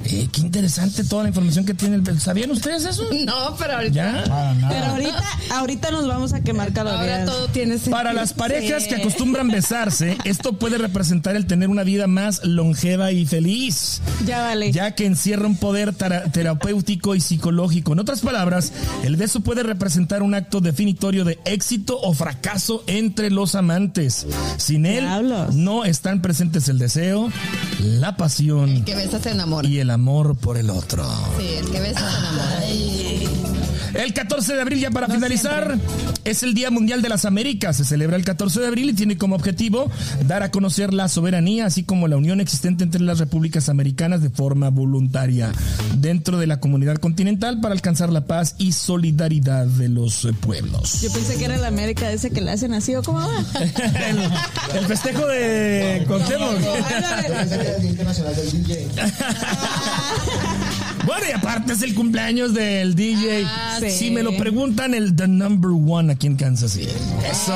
Eh, 0.04 0.28
qué 0.32 0.40
interesante 0.40 1.04
toda 1.04 1.22
la 1.22 1.28
información 1.28 1.64
que 1.64 1.74
tiene 1.74 1.94
el... 1.96 2.20
¿Sabían 2.20 2.50
ustedes 2.50 2.84
eso? 2.84 3.04
No, 3.24 3.54
pero 3.56 3.74
ahorita. 3.74 3.94
¿Ya? 3.94 4.24
Para 4.28 4.54
nada. 4.54 4.68
Pero 4.70 4.86
ahorita, 4.86 5.22
ahorita 5.58 5.90
nos 5.92 6.08
vamos 6.08 6.32
a 6.32 6.40
quemar 6.40 6.68
Ahora 6.76 6.90
calorías. 6.96 7.24
todo 7.26 7.48
tiene 7.48 7.74
sentido. 7.74 7.96
Para 7.96 8.12
las 8.12 8.32
parejas 8.32 8.82
Sí. 8.82 8.88
que 8.88 8.96
acostumbran 8.96 9.46
besarse, 9.52 10.16
esto 10.24 10.54
puede 10.54 10.78
representar 10.78 11.36
el 11.36 11.46
tener 11.46 11.68
una 11.68 11.84
vida 11.84 12.08
más 12.08 12.44
longeva 12.44 13.12
y 13.12 13.26
feliz. 13.26 14.00
Ya 14.26 14.40
vale. 14.42 14.72
ya 14.72 14.94
que 14.96 15.06
encierra 15.06 15.46
un 15.46 15.56
poder 15.56 15.92
tera- 15.94 16.24
terapéutico 16.32 17.14
y 17.14 17.20
psicológico. 17.20 17.92
En 17.92 18.00
otras 18.00 18.20
palabras, 18.22 18.72
el 19.04 19.16
beso 19.16 19.40
puede 19.40 19.62
representar 19.62 20.22
un 20.22 20.34
acto 20.34 20.60
definitorio 20.60 21.24
de 21.24 21.38
éxito 21.44 21.98
o 22.00 22.12
fracaso 22.14 22.82
entre 22.88 23.30
los 23.30 23.54
amantes. 23.54 24.26
Sin 24.56 24.84
él, 24.86 25.04
Diablos. 25.04 25.54
no 25.54 25.84
están 25.84 26.22
presentes 26.22 26.68
el 26.68 26.78
deseo, 26.78 27.30
la 28.00 28.16
pasión 28.16 28.68
El 28.70 28.84
que 28.84 28.94
besa 28.94 29.20
se 29.20 29.30
enamora. 29.30 29.68
y 29.68 29.78
el 29.80 29.90
amor 29.90 30.36
por 30.36 30.56
el 30.56 30.70
otro. 30.70 31.04
Sí, 31.38 31.46
el 31.58 31.70
que 31.70 31.80
besa 31.80 32.00
se 32.10 32.18
enamora. 32.18 33.61
El 33.94 34.14
14 34.14 34.54
de 34.54 34.60
abril, 34.60 34.80
ya 34.80 34.90
para 34.90 35.08
finalizar, 35.08 35.78
es 36.24 36.42
el 36.42 36.54
Día 36.54 36.70
Mundial 36.70 37.02
de 37.02 37.08
las 37.08 37.24
Américas. 37.24 37.76
Se 37.76 37.84
celebra 37.84 38.16
el 38.16 38.24
14 38.24 38.60
de 38.60 38.66
abril 38.66 38.90
y 38.90 38.92
tiene 38.94 39.18
como 39.18 39.36
objetivo 39.36 39.90
dar 40.26 40.42
a 40.42 40.50
conocer 40.50 40.94
la 40.94 41.08
soberanía, 41.08 41.66
así 41.66 41.84
como 41.84 42.08
la 42.08 42.16
unión 42.16 42.40
existente 42.40 42.84
entre 42.84 43.02
las 43.02 43.18
repúblicas 43.18 43.68
americanas 43.68 44.22
de 44.22 44.30
forma 44.30 44.70
voluntaria 44.70 45.52
dentro 45.98 46.38
de 46.38 46.46
la 46.46 46.60
comunidad 46.60 46.96
continental 46.96 47.60
para 47.60 47.74
alcanzar 47.74 48.10
la 48.10 48.26
paz 48.26 48.54
y 48.58 48.72
solidaridad 48.72 49.66
de 49.66 49.88
los 49.88 50.24
eh, 50.24 50.32
pueblos. 50.32 51.02
Yo 51.02 51.12
pensé 51.12 51.36
que 51.36 51.44
era 51.44 51.56
la 51.58 51.68
América 51.68 52.10
ese 52.10 52.30
que 52.30 52.40
le 52.40 52.50
hacen 52.50 52.72
así, 52.74 52.94
¿o 52.94 53.02
cómo 53.02 53.18
va? 53.18 53.44
el, 54.08 54.18
el 54.78 54.86
festejo 54.86 55.26
de 55.26 56.04
Cuauhtémoc. 56.06 56.56
Bueno, 61.04 61.26
y 61.28 61.32
aparte 61.32 61.72
es 61.72 61.82
el 61.82 61.94
cumpleaños 61.94 62.54
del 62.54 62.94
DJ. 62.94 63.44
Ah, 63.44 63.78
sí. 63.80 63.90
Si 63.90 64.10
me 64.10 64.22
lo 64.22 64.36
preguntan, 64.36 64.94
el 64.94 65.16
The 65.16 65.26
Number 65.26 65.70
One 65.70 66.12
aquí 66.12 66.28
en 66.28 66.36
Kansas 66.36 66.72
City. 66.72 66.92
Eso. 67.28 67.52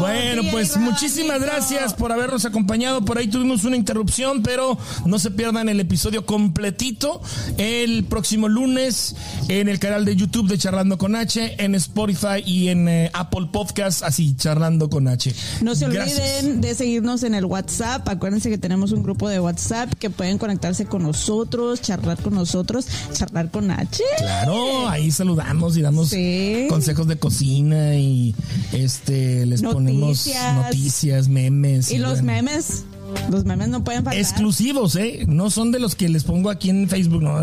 Bueno, 0.00 0.42
pues 0.50 0.76
muchísimas 0.76 1.40
gracias 1.40 1.94
por 1.94 2.12
habernos 2.12 2.44
acompañado. 2.44 3.04
Por 3.04 3.18
ahí 3.18 3.28
tuvimos 3.28 3.64
una 3.64 3.76
interrupción, 3.76 4.42
pero 4.42 4.76
no 5.06 5.18
se 5.18 5.30
pierdan 5.30 5.68
el 5.68 5.80
episodio 5.80 6.26
completito 6.26 7.20
el 7.58 8.04
próximo 8.04 8.48
lunes 8.48 9.14
en 9.48 9.68
el 9.68 9.78
canal 9.78 10.04
de 10.04 10.16
YouTube 10.16 10.48
de 10.48 10.58
Charlando 10.58 10.98
con 10.98 11.14
H, 11.16 11.56
en 11.62 11.74
Spotify 11.74 12.42
y 12.44 12.68
en 12.68 12.88
eh, 12.88 13.10
Apple 13.14 13.48
Podcast, 13.52 14.02
así, 14.02 14.34
Charlando 14.36 14.88
con 14.90 15.08
H. 15.08 15.34
No 15.62 15.74
se 15.74 15.88
Gracias. 15.88 16.18
olviden 16.42 16.60
de 16.60 16.74
seguirnos 16.74 17.22
en 17.22 17.34
el 17.34 17.44
WhatsApp. 17.44 18.08
Acuérdense 18.08 18.50
que 18.50 18.58
tenemos 18.58 18.92
un 18.92 19.02
grupo 19.02 19.28
de 19.28 19.40
WhatsApp 19.40 19.92
que 19.98 20.10
pueden 20.10 20.38
conectarse 20.38 20.86
con 20.86 21.02
nosotros, 21.02 21.80
charlar 21.80 22.18
con 22.20 22.34
nosotros, 22.34 22.86
charlar 23.12 23.50
con 23.50 23.70
H. 23.70 24.02
Claro, 24.18 24.88
ahí 24.88 25.10
saludamos 25.10 25.76
y 25.76 25.82
damos 25.82 26.08
Sí. 26.10 26.66
consejos 26.68 27.06
de 27.06 27.16
cocina 27.16 27.96
y 27.96 28.34
este 28.72 29.46
les 29.46 29.62
ponemos 29.62 29.83
Noticias. 29.92 30.54
noticias, 30.54 31.28
memes. 31.28 31.90
Y 31.90 31.98
los 31.98 32.22
bueno. 32.22 32.24
memes. 32.42 32.84
Los 33.30 33.44
memes 33.44 33.68
no 33.68 33.84
pueden 33.84 34.02
faltar. 34.02 34.20
Exclusivos, 34.20 34.96
¿eh? 34.96 35.24
No 35.28 35.48
son 35.50 35.70
de 35.70 35.78
los 35.78 35.94
que 35.94 36.08
les 36.08 36.24
pongo 36.24 36.50
aquí 36.50 36.70
en 36.70 36.88
Facebook, 36.88 37.22
no. 37.22 37.36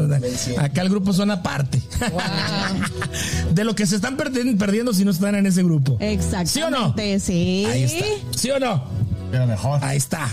Acá 0.57 0.81
el 0.81 0.89
grupo 0.89 1.13
son 1.13 1.31
aparte. 1.31 1.81
de 3.53 3.63
lo 3.63 3.75
que 3.75 3.85
se 3.85 3.95
están 3.95 4.17
perdi- 4.17 4.57
perdiendo 4.57 4.93
si 4.93 5.05
no 5.05 5.11
están 5.11 5.35
en 5.35 5.45
ese 5.45 5.63
grupo. 5.63 5.97
Exactamente. 5.99 6.49
¿Sí 6.51 6.61
o 6.61 6.69
no? 6.69 6.95
Sí. 7.19 7.65
Ahí 7.71 7.83
está. 7.83 8.05
¿Sí 8.35 8.49
o 8.49 8.59
no? 8.59 8.83
Pero 9.31 9.47
mejor. 9.47 9.79
Ahí 9.83 9.97
está. 9.97 10.29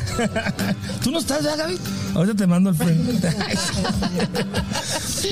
¿Tú 1.03 1.11
no 1.11 1.21
estás 1.21 1.45
ya, 1.45 1.57
Gaby? 1.57 1.79
Ahorita 2.15 2.37
te 2.37 2.47
mando 2.47 2.71
el 2.71 2.77
friend. 2.77 3.09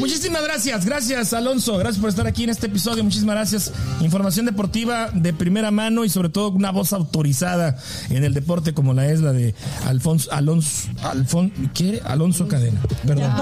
Muchísimas 0.01 0.43
gracias. 0.43 0.85
Gracias, 0.85 1.33
Alonso. 1.33 1.77
Gracias 1.79 2.01
por 2.01 2.11
estar 2.11 2.27
aquí 2.27 2.45
en 2.45 2.51
este 2.51 2.67
episodio. 2.67 3.03
Muchísimas 3.03 3.35
gracias. 3.35 3.73
Información 4.01 4.47
deportiva 4.47 5.11
de 5.13 5.33
primera 5.33 5.71
mano 5.71 6.05
y 6.05 6.09
sobre 6.09 6.29
todo 6.29 6.51
una 6.51 6.71
voz 6.71 6.93
autorizada 6.93 7.77
en 8.11 8.25
el 8.25 8.35
deporte 8.35 8.75
como 8.75 8.95
la 8.95 9.09
es 9.09 9.21
la 9.21 9.33
de 9.33 9.55
Alfonso, 9.87 10.31
Alonso, 10.33 10.89
Alfonso, 11.03 11.55
¿qué? 11.75 12.01
Alonso 12.05 12.49
Cadena. 12.49 12.81
Perdón. 13.07 13.33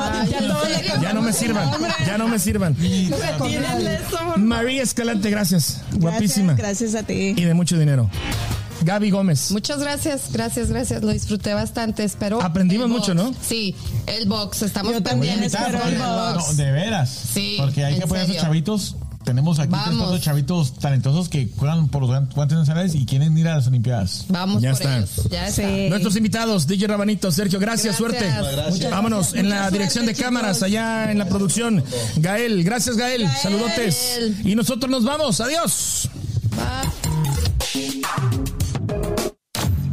Ya, 1.03 1.13
no 1.13 1.23
me 1.23 1.33
sirvan. 1.33 1.71
Ya 2.07 2.19
no 2.19 2.29
me 2.29 2.39
sirvan. 2.39 2.77
María 4.39 4.83
Escalante, 4.83 5.31
gracias. 5.31 5.83
Guapísima. 5.93 6.55
Gracias, 6.55 6.93
gracias 6.93 7.03
a 7.03 7.07
ti. 7.07 7.35
Y 7.37 7.45
de 7.45 7.55
mucho 7.55 7.79
dinero. 7.79 8.11
Gaby 8.85 9.11
Gómez. 9.11 9.51
Muchas 9.51 9.79
gracias, 9.81 10.31
gracias, 10.33 10.69
gracias. 10.69 11.03
Lo 11.03 11.11
disfruté 11.13 11.55
bastante. 11.55 12.05
Espero. 12.05 12.41
Aprendimos 12.43 12.89
mucho, 12.89 13.15
box. 13.15 13.31
¿no? 13.31 13.35
Sí, 13.47 13.75
el 14.07 14.29
box. 14.29 14.63
Estamos 14.63 14.93
Yo 14.93 15.03
también 15.03 15.41
pendientes 15.41 15.61
el 15.61 15.99
box. 15.99 16.47
No, 16.49 16.55
de 16.55 16.73
veras. 16.73 17.11
Sí, 17.33 17.57
Porque 17.59 17.85
hay 17.85 17.99
que 17.99 18.07
poner 18.07 18.23
a 18.23 18.27
esos 18.27 18.37
chavitos 18.43 18.97
tenemos 19.25 19.59
aquí 19.59 19.71
cuatro 19.71 20.19
chavitos 20.19 20.75
talentosos 20.79 21.31
que 21.31 21.49
juegan 21.57 21.89
por 21.89 22.03
los 22.03 22.11
guantes 22.35 22.59
nacionales 22.59 22.95
y 22.95 23.07
quieren 23.07 23.37
ir 23.39 23.49
a 23.49 23.57
las 23.57 23.67
Olimpiadas. 23.67 24.27
Vamos 24.29 24.63
Ya 24.63 24.73
por 24.73 24.83
está. 24.83 24.99
ellos. 24.99 25.11
Ya 25.31 25.49
está. 25.49 25.63
Nuestros 25.89 26.17
invitados, 26.17 26.67
DJ 26.67 26.87
Rabanito, 26.89 27.33
Sergio, 27.33 27.59
gracias, 27.59 27.99
Gracias. 27.99 28.21
suerte. 28.31 28.53
Gracias. 28.55 28.91
Vámonos 28.91 29.35
en 29.35 29.49
la 29.49 29.57
Mucha 29.57 29.71
dirección 29.71 30.05
suerte, 30.05 30.19
de 30.21 30.25
cámaras, 30.25 30.63
allá 30.63 31.11
en 31.11 31.19
la 31.19 31.25
producción. 31.27 31.83
Gael, 32.17 32.63
gracias 32.65 32.97
Gael, 32.99 33.27
saludotes. 33.43 34.21
Y 34.45 34.55
nosotros 34.55 34.91
nos 34.91 35.05
vamos, 35.05 35.41
adiós. 35.41 36.11
Bye. 37.73 38.03